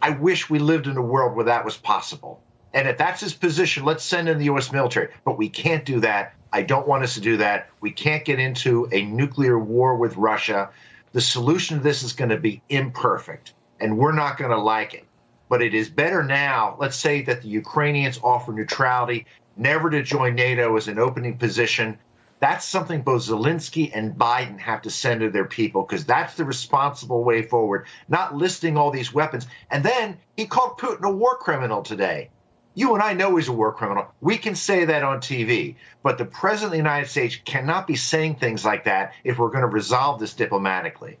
I 0.00 0.12
wish 0.12 0.48
we 0.48 0.58
lived 0.58 0.86
in 0.86 0.96
a 0.96 1.02
world 1.02 1.36
where 1.36 1.44
that 1.44 1.66
was 1.66 1.76
possible. 1.76 2.42
And 2.72 2.88
if 2.88 2.96
that's 2.96 3.20
his 3.20 3.34
position, 3.34 3.84
let's 3.84 4.02
send 4.02 4.30
in 4.30 4.38
the 4.38 4.46
U.S. 4.46 4.72
military. 4.72 5.10
But 5.26 5.36
we 5.36 5.50
can't 5.50 5.84
do 5.84 6.00
that. 6.00 6.32
I 6.54 6.62
don't 6.62 6.88
want 6.88 7.02
us 7.02 7.12
to 7.16 7.20
do 7.20 7.36
that. 7.36 7.68
We 7.82 7.90
can't 7.90 8.24
get 8.24 8.40
into 8.40 8.88
a 8.92 9.02
nuclear 9.02 9.58
war 9.58 9.94
with 9.96 10.16
Russia. 10.16 10.70
The 11.12 11.20
solution 11.20 11.76
to 11.76 11.82
this 11.82 12.02
is 12.02 12.14
going 12.14 12.30
to 12.30 12.38
be 12.38 12.62
imperfect, 12.70 13.52
and 13.78 13.98
we're 13.98 14.12
not 14.12 14.38
going 14.38 14.52
to 14.52 14.58
like 14.58 14.94
it. 14.94 15.04
But 15.50 15.60
it 15.60 15.74
is 15.74 15.90
better 15.90 16.22
now. 16.22 16.78
Let's 16.80 16.96
say 16.96 17.20
that 17.24 17.42
the 17.42 17.48
Ukrainians 17.48 18.18
offer 18.24 18.52
neutrality, 18.52 19.26
never 19.54 19.90
to 19.90 20.02
join 20.02 20.34
NATO 20.34 20.74
as 20.78 20.88
an 20.88 20.98
opening 20.98 21.36
position. 21.36 21.98
That's 22.38 22.64
something 22.66 23.02
both 23.02 23.22
Zelensky 23.22 23.90
and 23.94 24.14
Biden 24.14 24.58
have 24.58 24.82
to 24.82 24.90
send 24.90 25.20
to 25.20 25.30
their 25.30 25.46
people 25.46 25.82
because 25.82 26.04
that's 26.04 26.34
the 26.34 26.44
responsible 26.44 27.24
way 27.24 27.42
forward, 27.42 27.86
not 28.08 28.36
listing 28.36 28.76
all 28.76 28.90
these 28.90 29.12
weapons. 29.12 29.46
And 29.70 29.82
then 29.82 30.18
he 30.36 30.46
called 30.46 30.78
Putin 30.78 31.02
a 31.02 31.10
war 31.10 31.36
criminal 31.36 31.82
today. 31.82 32.30
You 32.74 32.92
and 32.92 33.02
I 33.02 33.14
know 33.14 33.36
he's 33.36 33.48
a 33.48 33.54
war 33.54 33.72
criminal. 33.72 34.06
We 34.20 34.36
can 34.36 34.54
say 34.54 34.84
that 34.84 35.02
on 35.02 35.20
TV. 35.20 35.76
But 36.02 36.18
the 36.18 36.26
President 36.26 36.66
of 36.66 36.70
the 36.72 36.76
United 36.76 37.08
States 37.08 37.38
cannot 37.42 37.86
be 37.86 37.96
saying 37.96 38.36
things 38.36 38.66
like 38.66 38.84
that 38.84 39.14
if 39.24 39.38
we're 39.38 39.48
going 39.48 39.62
to 39.62 39.66
resolve 39.66 40.20
this 40.20 40.34
diplomatically. 40.34 41.18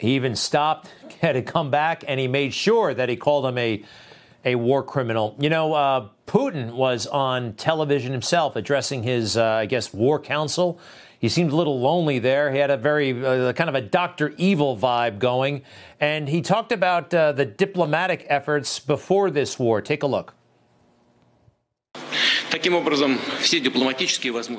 He 0.00 0.16
even 0.16 0.34
stopped, 0.34 0.90
had 1.20 1.34
to 1.34 1.42
come 1.42 1.70
back, 1.70 2.02
and 2.08 2.18
he 2.18 2.26
made 2.26 2.52
sure 2.52 2.92
that 2.92 3.08
he 3.08 3.14
called 3.14 3.46
him 3.46 3.56
a 3.56 3.84
a 4.44 4.54
war 4.54 4.82
criminal. 4.82 5.34
You 5.38 5.50
know, 5.50 5.72
uh, 5.72 6.08
Putin 6.26 6.72
was 6.72 7.06
on 7.06 7.54
television 7.54 8.12
himself 8.12 8.56
addressing 8.56 9.02
his, 9.02 9.36
uh, 9.36 9.44
I 9.44 9.66
guess, 9.66 9.92
war 9.92 10.18
council. 10.18 10.78
He 11.18 11.28
seemed 11.28 11.52
a 11.52 11.56
little 11.56 11.80
lonely 11.80 12.18
there. 12.18 12.52
He 12.52 12.58
had 12.58 12.70
a 12.70 12.76
very 12.76 13.12
uh, 13.24 13.52
kind 13.54 13.70
of 13.70 13.74
a 13.74 13.80
Dr. 13.80 14.34
Evil 14.36 14.76
vibe 14.76 15.18
going. 15.18 15.62
And 15.98 16.28
he 16.28 16.42
talked 16.42 16.70
about 16.70 17.14
uh, 17.14 17.32
the 17.32 17.46
diplomatic 17.46 18.26
efforts 18.28 18.78
before 18.78 19.30
this 19.30 19.58
war. 19.58 19.80
Take 19.80 20.02
a 20.02 20.06
look. 20.06 20.34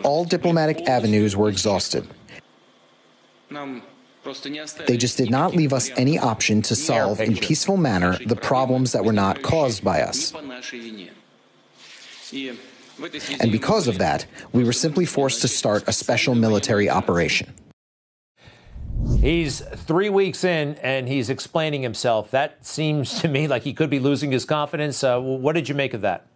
All 0.06 0.26
diplomatic 0.26 0.88
avenues 0.88 1.36
were 1.36 1.50
exhausted. 1.50 2.08
They 4.88 4.98
just 4.98 5.18
did 5.18 5.30
not 5.30 5.56
leave 5.56 5.74
us 5.74 5.90
any 5.98 6.18
option 6.18 6.62
to 6.64 6.76
solve 6.76 7.20
in 7.20 7.38
peaceful 7.38 7.78
manner 7.78 8.18
the 8.26 8.36
problems 8.36 8.92
that 8.94 9.06
were 9.06 9.14
not 9.14 9.42
caused 9.42 9.84
by 9.84 10.02
us. 10.02 10.34
And 13.40 13.52
because 13.52 13.88
of 13.88 13.98
that, 14.00 14.26
we 14.52 14.64
were 14.64 14.74
simply 14.74 15.06
forced 15.06 15.42
to 15.42 15.48
start 15.48 15.84
a 15.88 15.94
special 15.94 16.34
military 16.34 16.90
operation. 16.90 17.54
He's 19.20 19.60
three 19.60 20.10
weeks 20.10 20.44
in 20.44 20.76
and 20.76 21.08
he's 21.08 21.30
explaining 21.30 21.84
himself. 21.84 22.32
That 22.32 22.66
seems 22.66 23.20
to 23.22 23.28
me 23.28 23.48
like 23.48 23.64
he 23.64 23.74
could 23.74 23.90
be 23.90 24.00
losing 24.00 24.32
his 24.32 24.46
confidence. 24.46 25.04
Uh, 25.04 25.20
what 25.20 25.54
did 25.54 25.70
you 25.70 25.76
make 25.76 25.94
of 25.94 26.02
that? 26.02 26.28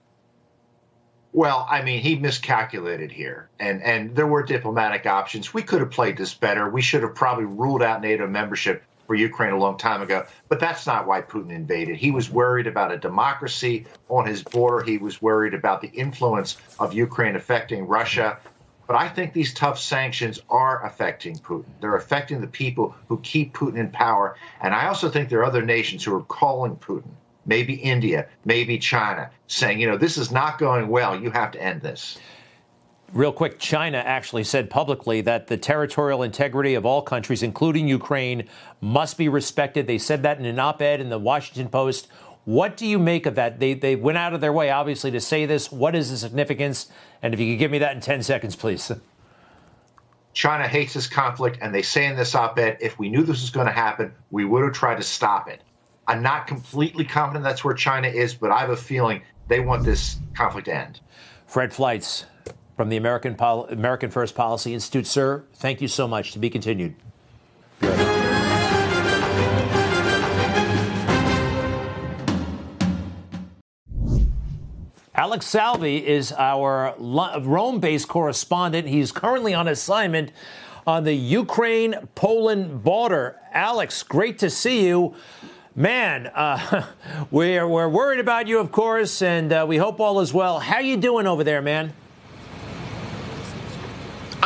Well, 1.40 1.66
I 1.70 1.84
mean, 1.84 2.02
he 2.02 2.18
miscalculated 2.18 3.14
here, 3.14 3.48
and 3.62 3.82
and 3.82 4.14
there 4.14 4.28
were 4.28 4.44
diplomatic 4.44 5.06
options. 5.06 5.54
We 5.54 5.62
could 5.62 5.80
have 5.80 5.90
played 5.90 6.18
this 6.18 6.34
better. 6.34 6.70
We 6.70 6.82
should 6.82 7.02
have 7.02 7.16
probably 7.16 7.46
ruled 7.46 7.82
out 7.82 8.02
NATO 8.02 8.28
membership 8.28 8.84
for 9.08 9.16
Ukraine 9.16 9.54
a 9.54 9.58
long 9.58 9.78
time 9.78 10.02
ago. 10.02 10.26
But 10.50 10.60
that's 10.60 10.86
not 10.86 11.08
why 11.08 11.22
Putin 11.22 11.52
invaded. 11.52 11.96
He 11.96 12.12
was 12.12 12.30
worried 12.30 12.68
about 12.68 12.92
a 12.92 12.98
democracy 12.98 13.86
on 14.10 14.26
his 14.26 14.44
border. 14.44 14.84
He 14.84 14.98
was 14.98 15.22
worried 15.22 15.54
about 15.54 15.80
the 15.80 15.88
influence 15.88 16.58
of 16.78 16.94
Ukraine 16.94 17.38
affecting 17.38 17.88
Russia. 17.88 18.38
But 18.86 18.98
I 18.98 19.08
think 19.08 19.32
these 19.32 19.54
tough 19.54 19.80
sanctions 19.80 20.42
are 20.50 20.86
affecting 20.86 21.38
Putin. 21.38 21.72
They're 21.80 21.96
affecting 21.96 22.42
the 22.42 22.48
people 22.48 22.96
who 23.08 23.18
keep 23.18 23.54
Putin 23.54 23.78
in 23.78 23.92
power. 23.92 24.36
And 24.60 24.74
I 24.76 24.88
also 24.88 25.08
think 25.08 25.30
there 25.30 25.40
are 25.40 25.46
other 25.46 25.62
nations 25.62 26.04
who 26.04 26.14
are 26.18 26.24
calling 26.24 26.76
Putin 26.76 27.12
maybe 27.46 27.76
India, 27.76 28.28
maybe 28.46 28.78
China, 28.78 29.30
saying, 29.48 29.80
you 29.80 29.88
know, 29.88 29.98
this 29.98 30.18
is 30.18 30.32
not 30.32 30.58
going 30.58 30.88
well. 30.88 31.20
You 31.20 31.32
have 31.32 31.52
to 31.52 31.62
end 31.62 31.82
this. 31.82 32.18
Real 33.14 33.32
quick, 33.32 33.58
China 33.58 33.98
actually 33.98 34.44
said 34.44 34.70
publicly 34.70 35.22
that 35.22 35.48
the 35.48 35.58
territorial 35.58 36.22
integrity 36.22 36.76
of 36.76 36.86
all 36.86 37.02
countries, 37.02 37.42
including 37.42 37.88
Ukraine, 37.88 38.48
must 38.82 39.18
be 39.18 39.28
respected. 39.30 39.88
They 39.88 39.98
said 39.98 40.22
that 40.24 40.38
in 40.38 40.46
an 40.46 40.60
op 40.60 40.82
ed 40.82 41.02
in 41.02 41.10
the 41.10 41.18
Washington 41.18 41.70
Post. 41.70 42.08
What 42.46 42.78
do 42.78 42.86
you 42.86 43.00
make 43.00 43.26
of 43.26 43.36
that? 43.36 43.60
They, 43.60 43.74
they 43.74 43.96
went 43.96 44.20
out 44.20 44.34
of 44.34 44.42
their 44.42 44.54
way, 44.54 44.70
obviously, 44.70 45.12
to 45.12 45.22
say 45.22 45.48
this. 45.48 45.72
What 45.72 45.96
is 45.96 46.12
the 46.12 46.18
significance? 46.18 46.88
And 47.22 47.34
if 47.34 47.40
you 47.40 47.54
could 47.54 47.60
give 47.60 47.72
me 47.72 47.80
that 47.80 47.96
in 47.96 48.02
10 48.02 48.22
seconds, 48.22 48.56
please. 48.56 48.92
China 50.34 50.68
hates 50.68 50.94
this 50.94 51.08
conflict, 51.08 51.58
and 51.62 51.74
they 51.74 51.82
say 51.82 52.06
in 52.06 52.16
this 52.16 52.36
op 52.36 52.58
ed 52.60 52.78
if 52.80 53.00
we 53.00 53.10
knew 53.10 53.24
this 53.24 53.42
was 53.42 53.50
going 53.50 53.66
to 53.68 53.74
happen, 53.74 54.14
we 54.30 54.46
would 54.46 54.64
have 54.64 54.74
tried 54.74 54.96
to 54.98 55.04
stop 55.04 55.50
it. 55.50 55.62
I'm 56.10 56.24
not 56.24 56.48
completely 56.48 57.06
confident 57.06 57.44
that's 57.44 57.64
where 57.64 57.76
China 57.76 58.08
is, 58.08 58.34
but 58.34 58.50
I 58.50 58.62
have 58.62 58.72
a 58.72 58.76
feeling 58.76 59.22
they 59.48 59.60
want 59.60 59.86
this 59.86 60.18
conflict 60.36 60.66
to 60.66 60.76
end. 60.76 61.02
Fred 61.46 61.72
Fleitz 61.72 62.26
from 62.76 62.90
the 62.90 62.98
American, 62.98 63.36
Pol- 63.36 63.68
American 63.68 64.10
First 64.10 64.34
Policy 64.34 64.74
Institute. 64.74 65.06
Sir, 65.06 65.44
thank 65.54 65.82
you 65.82 65.88
so 65.88 66.08
much. 66.08 66.32
To 66.32 66.40
be 66.40 66.50
continued. 66.50 66.96
Alex 75.14 75.46
Salvi 75.46 76.08
is 76.08 76.32
our 76.32 76.96
Rome 76.98 77.80
based 77.80 78.08
correspondent. 78.08 78.88
He's 78.88 79.12
currently 79.12 79.54
on 79.54 79.68
assignment 79.68 80.32
on 80.88 81.04
the 81.04 81.14
Ukraine 81.14 81.94
Poland 82.16 82.84
border. 82.84 83.36
Alex, 83.54 84.02
great 84.02 84.40
to 84.40 84.50
see 84.50 84.88
you. 84.88 85.14
Man, 85.80 86.28
uh, 86.36 86.88
we're, 87.32 87.66
we're 87.66 87.88
worried 87.88 88.20
about 88.20 88.48
you, 88.48 88.60
of 88.60 88.70
course, 88.70 89.22
and 89.22 89.54
uh, 89.54 89.66
we 89.66 89.78
hope 89.78 90.02
all 90.02 90.20
is 90.20 90.34
well. 90.34 90.60
How 90.60 90.80
you 90.80 90.98
doing 90.98 91.26
over 91.26 91.42
there, 91.46 91.62
man? 91.62 91.94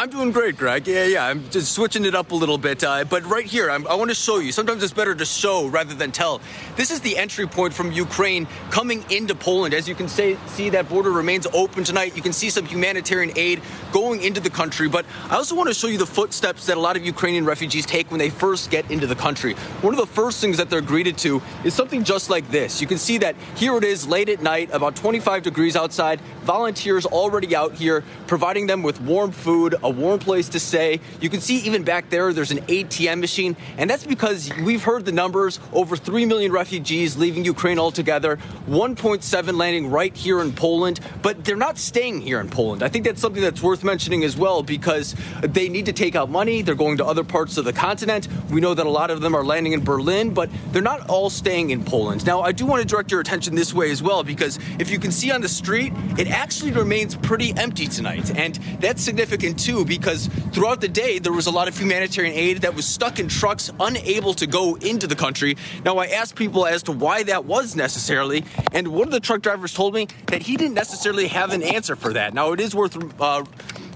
I'm 0.03 0.09
doing 0.09 0.31
great, 0.31 0.57
Greg. 0.57 0.85
Yeah, 0.85 1.05
yeah. 1.05 1.25
I'm 1.25 1.49
just 1.49 1.71
switching 1.71 2.03
it 2.03 2.13
up 2.13 2.31
a 2.31 2.35
little 2.35 2.57
bit. 2.57 2.83
Uh, 2.83 3.05
but 3.05 3.23
right 3.23 3.45
here, 3.45 3.71
I'm, 3.71 3.87
i 3.87 3.95
want 3.95 4.09
to 4.11 4.15
show 4.15 4.39
you. 4.39 4.51
Sometimes 4.51 4.83
it's 4.83 4.91
better 4.91 5.15
to 5.15 5.23
show 5.23 5.67
rather 5.67 5.93
than 5.93 6.11
tell. 6.11 6.41
This 6.75 6.91
is 6.91 6.99
the 6.99 7.17
entry 7.17 7.47
point 7.47 7.73
from 7.73 7.89
Ukraine 7.93 8.45
coming 8.69 9.05
into 9.09 9.33
Poland. 9.33 9.73
As 9.73 9.87
you 9.87 9.95
can 9.95 10.09
say, 10.09 10.37
see, 10.47 10.69
that 10.71 10.89
border 10.89 11.09
remains 11.09 11.47
open 11.53 11.85
tonight. 11.85 12.17
You 12.17 12.21
can 12.21 12.33
see 12.33 12.49
some 12.49 12.65
humanitarian 12.65 13.31
aid 13.37 13.61
going 13.93 14.21
into 14.21 14.41
the 14.41 14.49
country. 14.49 14.89
But 14.89 15.05
I 15.29 15.35
also 15.35 15.55
want 15.55 15.69
to 15.69 15.73
show 15.73 15.87
you 15.87 15.97
the 15.97 16.05
footsteps 16.05 16.65
that 16.65 16.75
a 16.75 16.81
lot 16.81 16.97
of 16.97 17.05
Ukrainian 17.05 17.45
refugees 17.45 17.85
take 17.85 18.11
when 18.11 18.19
they 18.19 18.29
first 18.29 18.69
get 18.69 18.91
into 18.91 19.07
the 19.07 19.15
country. 19.15 19.53
One 19.79 19.93
of 19.93 20.01
the 20.01 20.05
first 20.05 20.41
things 20.41 20.57
that 20.57 20.69
they're 20.69 20.81
greeted 20.81 21.17
to 21.19 21.41
is 21.63 21.73
something 21.73 22.03
just 22.03 22.29
like 22.29 22.51
this. 22.51 22.81
You 22.81 22.87
can 22.87 22.97
see 22.97 23.19
that 23.19 23.37
here 23.55 23.77
it 23.77 23.85
is 23.85 24.05
late 24.05 24.27
at 24.27 24.41
night, 24.41 24.69
about 24.73 24.97
25 24.97 25.43
degrees 25.43 25.77
outside. 25.77 26.19
Volunteers 26.43 27.05
already 27.05 27.55
out 27.55 27.71
here 27.75 28.03
providing 28.27 28.67
them 28.67 28.83
with 28.83 28.99
warm 28.99 29.31
food, 29.31 29.75
a 29.81 29.92
warm 29.97 30.19
place 30.19 30.49
to 30.49 30.59
stay. 30.59 30.99
You 31.21 31.29
can 31.29 31.41
see 31.41 31.57
even 31.59 31.83
back 31.83 32.09
there, 32.09 32.33
there's 32.33 32.51
an 32.51 32.59
ATM 32.59 33.19
machine, 33.19 33.55
and 33.77 33.89
that's 33.89 34.05
because 34.05 34.51
we've 34.63 34.83
heard 34.83 35.05
the 35.05 35.11
numbers 35.11 35.59
over 35.71 35.95
3 35.95 36.25
million 36.25 36.51
refugees 36.51 37.17
leaving 37.17 37.45
Ukraine 37.45 37.79
altogether, 37.79 38.37
1.7 38.67 39.57
landing 39.57 39.89
right 39.89 40.15
here 40.15 40.41
in 40.41 40.53
Poland, 40.53 40.99
but 41.21 41.43
they're 41.45 41.55
not 41.55 41.77
staying 41.77 42.21
here 42.21 42.39
in 42.39 42.49
Poland. 42.49 42.83
I 42.83 42.89
think 42.89 43.05
that's 43.05 43.21
something 43.21 43.41
that's 43.41 43.61
worth 43.61 43.83
mentioning 43.83 44.23
as 44.23 44.37
well 44.37 44.63
because 44.63 45.15
they 45.41 45.69
need 45.69 45.85
to 45.85 45.93
take 45.93 46.15
out 46.15 46.29
money. 46.29 46.61
They're 46.61 46.75
going 46.75 46.97
to 46.97 47.05
other 47.05 47.23
parts 47.23 47.57
of 47.57 47.65
the 47.65 47.73
continent. 47.73 48.27
We 48.49 48.61
know 48.61 48.73
that 48.73 48.85
a 48.85 48.89
lot 48.89 49.11
of 49.11 49.21
them 49.21 49.35
are 49.35 49.43
landing 49.43 49.73
in 49.73 49.83
Berlin, 49.83 50.33
but 50.33 50.49
they're 50.71 50.81
not 50.81 51.09
all 51.09 51.29
staying 51.29 51.69
in 51.69 51.83
Poland. 51.83 52.25
Now, 52.25 52.41
I 52.41 52.51
do 52.51 52.65
want 52.65 52.81
to 52.81 52.87
direct 52.87 53.11
your 53.11 53.21
attention 53.21 53.55
this 53.55 53.73
way 53.73 53.91
as 53.91 54.01
well 54.01 54.23
because 54.23 54.59
if 54.79 54.89
you 54.89 54.99
can 54.99 55.11
see 55.11 55.31
on 55.31 55.41
the 55.41 55.49
street, 55.49 55.93
it 56.17 56.27
actually 56.27 56.71
remains 56.71 57.15
pretty 57.15 57.53
empty 57.57 57.87
tonight, 57.87 58.35
and 58.37 58.55
that's 58.79 59.01
significant 59.01 59.59
too 59.59 59.82
because 59.85 60.27
throughout 60.51 60.81
the 60.81 60.87
day, 60.87 61.19
there 61.19 61.33
was 61.33 61.47
a 61.47 61.51
lot 61.51 61.67
of 61.67 61.77
humanitarian 61.77 62.33
aid 62.33 62.61
that 62.61 62.75
was 62.75 62.85
stuck 62.85 63.19
in 63.19 63.27
trucks, 63.27 63.71
unable 63.79 64.33
to 64.35 64.47
go 64.47 64.75
into 64.75 65.07
the 65.07 65.15
country. 65.15 65.57
Now, 65.83 65.97
I 65.97 66.07
asked 66.07 66.35
people 66.35 66.65
as 66.65 66.83
to 66.83 66.91
why 66.91 67.23
that 67.23 67.45
was 67.45 67.75
necessarily, 67.75 68.45
and 68.71 68.89
one 68.89 69.07
of 69.07 69.11
the 69.11 69.19
truck 69.19 69.41
drivers 69.41 69.73
told 69.73 69.93
me 69.93 70.07
that 70.27 70.41
he 70.41 70.57
didn't 70.57 70.75
necessarily 70.75 71.27
have 71.27 71.51
an 71.53 71.63
answer 71.63 71.95
for 71.95 72.13
that. 72.13 72.33
Now, 72.33 72.51
it 72.51 72.59
is 72.59 72.75
worth 72.75 72.97
uh, 73.21 73.43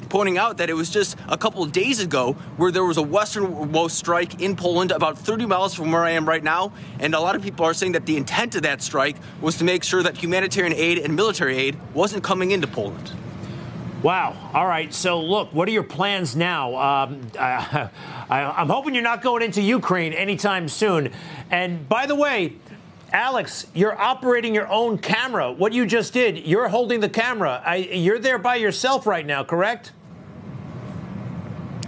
pointing 0.10 0.38
out 0.38 0.58
that 0.58 0.70
it 0.70 0.74
was 0.74 0.90
just 0.90 1.18
a 1.28 1.38
couple 1.38 1.64
of 1.64 1.72
days 1.72 2.00
ago 2.00 2.34
where 2.58 2.72
there 2.72 2.86
was 2.86 2.98
a 2.98 3.02
westernmost 3.02 3.98
strike 3.98 4.42
in 4.42 4.56
Poland, 4.56 4.92
about 4.92 5.18
30 5.18 5.46
miles 5.46 5.74
from 5.74 5.92
where 5.92 6.04
I 6.04 6.12
am 6.12 6.28
right 6.28 6.44
now. 6.44 6.72
And 7.00 7.14
a 7.14 7.20
lot 7.20 7.36
of 7.36 7.42
people 7.42 7.66
are 7.66 7.74
saying 7.74 7.94
that 7.94 8.06
the 8.06 8.18
intent 8.18 8.56
of 8.56 8.64
that 8.64 8.82
strike 8.82 9.18
was 9.42 9.58
to 9.58 9.64
make 9.64 9.84
sure 9.84 10.04
that 10.04 10.18
humanitarian 10.18 10.74
aid 10.74 11.00
and 11.00 11.16
military 11.16 11.58
aid 11.58 11.78
wasn't 11.94 12.24
coming 12.24 12.52
into 12.52 12.68
Poland. 12.68 13.12
Wow. 14.08 14.52
All 14.54 14.66
right. 14.66 14.94
So, 14.94 15.20
look, 15.20 15.54
what 15.54 15.68
are 15.68 15.72
your 15.72 15.84
plans 15.84 16.34
now? 16.34 16.78
Um, 16.78 17.28
I, 17.38 17.90
am 18.30 18.70
hoping 18.70 18.94
you're 18.94 19.04
not 19.04 19.22
going 19.22 19.44
into 19.44 19.62
Ukraine 19.62 20.14
anytime 20.14 20.70
soon. 20.70 21.12
And 21.52 21.90
by 21.90 22.06
the 22.06 22.16
way, 22.16 22.54
Alex, 23.12 23.68
you're 23.74 24.00
operating 24.00 24.56
your 24.56 24.70
own 24.70 24.98
camera. 24.98 25.52
What 25.52 25.74
you 25.74 25.86
just 25.86 26.14
did, 26.14 26.48
you're 26.48 26.70
holding 26.70 27.02
the 27.02 27.10
camera. 27.10 27.62
I, 27.66 27.76
you're 27.76 28.18
there 28.18 28.38
by 28.38 28.56
yourself 28.56 29.08
right 29.08 29.26
now, 29.26 29.44
correct? 29.44 29.92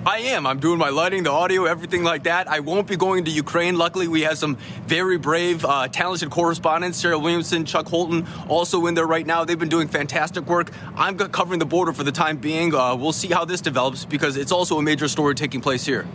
I 0.06 0.20
am. 0.20 0.48
I'm 0.48 0.62
doing 0.62 0.80
my 0.80 0.88
lighting, 0.88 1.24
the 1.24 1.32
audio, 1.32 1.66
everything 1.66 2.04
like 2.06 2.24
that. 2.24 2.48
I 2.48 2.62
won't 2.62 2.88
be 2.88 2.96
going 2.96 3.26
to 3.26 3.32
Ukraine. 3.32 3.78
Luckily, 3.78 4.08
we 4.08 4.22
have 4.22 4.38
some 4.38 4.56
very 4.88 5.18
brave, 5.18 5.66
uh, 5.66 5.90
talented 5.90 6.30
correspondents. 6.30 6.98
Sarah 6.98 7.20
Williamson, 7.20 7.66
Chuck 7.66 7.86
Holton, 7.86 8.26
also 8.48 8.86
in 8.86 8.94
there 8.94 9.06
right 9.06 9.28
now. 9.28 9.44
They've 9.44 9.60
been 9.60 9.68
doing 9.68 9.90
fantastic 9.90 10.46
work. 10.48 10.72
I'm 10.96 11.18
covering 11.18 11.60
the 11.60 11.66
border 11.66 11.92
for 11.92 12.06
the 12.06 12.14
time 12.14 12.38
being. 12.38 12.74
Uh, 12.74 12.96
we'll 12.96 13.12
see 13.12 13.28
how 13.28 13.44
this 13.44 13.60
develops 13.60 14.06
because 14.06 14.38
it's 14.38 14.54
also 14.54 14.78
a 14.78 14.82
major 14.82 15.10
story 15.10 15.36
taking 15.36 15.60
place 15.60 15.86
here. 15.86 16.08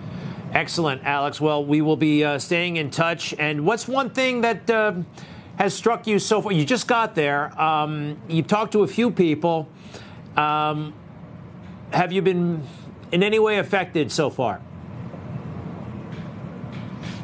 Excellent, 0.53 1.05
Alex. 1.05 1.39
Well, 1.39 1.63
we 1.63 1.83
will 1.83 1.99
be 1.99 2.25
uh, 2.25 2.39
staying 2.39 2.79
in 2.79 2.91
touch. 2.91 3.35
And 3.39 3.67
what's 3.67 3.87
one 3.87 4.09
thing 4.09 4.41
that 4.41 4.71
uh, 4.71 4.95
has 5.59 5.75
struck 5.75 6.07
you 6.07 6.19
so 6.19 6.41
far? 6.41 6.53
You 6.53 6.65
just 6.65 6.89
got 6.89 7.15
there. 7.15 7.61
Um, 7.61 8.19
you 8.29 8.45
talked 8.45 8.73
to 8.73 8.83
a 8.83 8.89
few 8.89 9.11
people. 9.11 9.69
Um, 10.39 10.95
have 11.93 12.13
you 12.13 12.23
been 12.23 12.63
in 13.15 13.23
any 13.23 13.39
way 13.39 13.59
affected 13.59 14.11
so 14.11 14.29
far? 14.29 14.61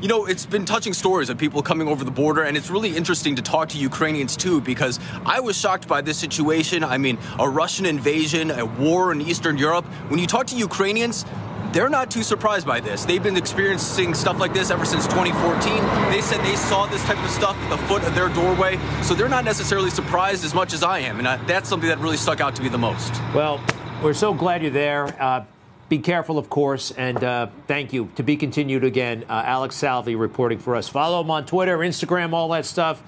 You 0.01 0.07
know, 0.07 0.25
it's 0.25 0.47
been 0.47 0.65
touching 0.65 0.95
stories 0.95 1.29
of 1.29 1.37
people 1.37 1.63
coming 1.63 1.89
over 1.89 2.05
the 2.05 2.13
border, 2.13 2.45
and 2.45 2.57
it's 2.57 2.71
really 2.71 2.97
interesting 2.97 3.35
to 3.37 3.43
talk 3.43 3.71
to 3.71 3.77
Ukrainians 3.77 4.37
too, 4.37 4.61
because 4.61 5.01
I 5.27 5.41
was 5.41 5.59
shocked 5.59 5.89
by 5.89 6.01
this 6.01 6.17
situation. 6.17 6.85
I 6.85 6.97
mean, 6.97 7.19
a 7.41 7.47
Russian 7.47 7.87
invasion, 7.87 8.53
a 8.53 8.65
war 8.65 9.11
in 9.11 9.21
Eastern 9.21 9.59
Europe. 9.59 9.85
When 10.09 10.21
you 10.21 10.29
talk 10.29 10.47
to 10.47 10.57
Ukrainians, 10.57 11.27
they're 11.73 11.91
not 11.91 12.09
too 12.09 12.23
surprised 12.23 12.69
by 12.69 12.79
this. 12.79 13.05
They've 13.05 13.23
been 13.23 13.37
experiencing 13.37 14.15
stuff 14.15 14.39
like 14.39 14.55
this 14.55 14.71
ever 14.71 14.85
since 14.85 15.07
2014. 15.09 16.13
They 16.13 16.21
said 16.21 16.41
they 16.45 16.57
saw 16.57 16.87
this 16.87 17.03
type 17.05 17.23
of 17.23 17.31
stuff 17.31 17.57
at 17.57 17.69
the 17.69 17.79
foot 17.89 18.05
of 18.05 18.15
their 18.15 18.29
doorway, 18.29 18.79
so 19.03 19.15
they're 19.15 19.29
not 19.29 19.45
necessarily 19.45 19.91
surprised 19.91 20.45
as 20.45 20.55
much 20.55 20.73
as 20.73 20.85
I 20.85 21.01
am, 21.01 21.19
and 21.19 21.27
I, 21.27 21.37
that's 21.47 21.69
something 21.69 21.89
that 21.89 21.99
really 21.99 22.17
stuck 22.17 22.41
out 22.41 22.55
to 22.57 22.63
me 22.63 22.69
the 22.69 22.79
most. 22.79 23.13
Well, 23.35 23.61
we're 24.03 24.15
so 24.15 24.33
glad 24.33 24.63
you're 24.63 24.71
there. 24.71 25.21
Uh, 25.21 25.45
be 25.91 25.99
careful, 25.99 26.39
of 26.39 26.49
course, 26.49 26.93
and 26.93 27.23
uh, 27.23 27.49
thank 27.67 27.93
you. 27.93 28.11
To 28.15 28.23
be 28.23 28.37
continued 28.37 28.85
again, 28.85 29.25
uh, 29.29 29.43
Alex 29.45 29.75
Salvi 29.77 30.15
reporting 30.15 30.61
for 30.61 30.77
us. 30.77 30.89
Follow 30.89 31.21
him 31.21 31.31
on 31.31 31.45
Twitter, 31.45 31.77
Instagram, 31.79 32.33
all 32.33 32.49
that 32.51 32.65
stuff. 32.65 33.03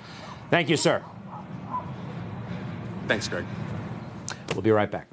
Thank 0.50 0.68
you, 0.68 0.76
sir. 0.76 1.02
Thanks, 3.06 3.28
Greg. 3.28 3.46
We'll 4.52 4.62
be 4.62 4.72
right 4.72 4.90
back. 4.90 5.06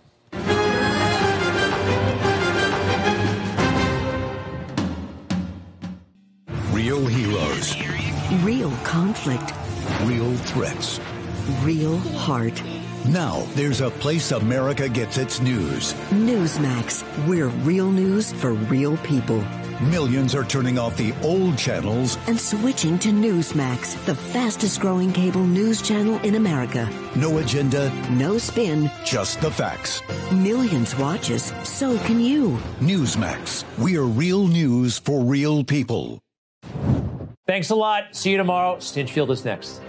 Real 6.73 7.05
heroes. 7.05 7.75
Real 8.43 8.71
conflict. 8.83 9.53
Real 10.03 10.35
threats. 10.37 10.99
Real 11.63 11.97
heart. 11.99 12.61
Now, 13.07 13.45
there's 13.55 13.81
a 13.81 13.89
place 13.89 14.31
America 14.31 14.89
gets 14.89 15.17
its 15.17 15.41
news. 15.41 15.93
Newsmax. 16.11 17.03
We're 17.27 17.47
real 17.47 17.91
news 17.91 18.31
for 18.33 18.53
real 18.53 18.97
people. 18.97 19.43
Millions 19.81 20.35
are 20.35 20.43
turning 20.43 20.77
off 20.77 20.97
the 20.97 21.13
old 21.23 21.57
channels 21.57 22.17
and 22.27 22.37
switching 22.37 22.99
to 22.99 23.09
Newsmax, 23.09 24.03
the 24.05 24.13
fastest 24.13 24.81
growing 24.81 25.13
cable 25.13 25.45
news 25.45 25.81
channel 25.81 26.19
in 26.19 26.35
America. 26.35 26.89
No 27.15 27.37
agenda, 27.37 27.89
no 28.09 28.37
spin, 28.37 28.91
just 29.05 29.39
the 29.39 29.49
facts. 29.49 30.01
Millions 30.33 30.97
watch 30.97 31.31
us, 31.31 31.53
so 31.67 31.97
can 31.99 32.19
you. 32.19 32.57
Newsmax. 32.81 33.63
We 33.77 33.95
are 33.97 34.03
real 34.03 34.47
news 34.47 34.99
for 34.99 35.23
real 35.23 35.63
people. 35.63 36.19
Thanks 37.47 37.69
a 37.69 37.75
lot. 37.75 38.15
See 38.15 38.31
you 38.31 38.37
tomorrow. 38.37 38.75
Stinchfield 38.75 39.31
is 39.31 39.45
next. 39.45 39.81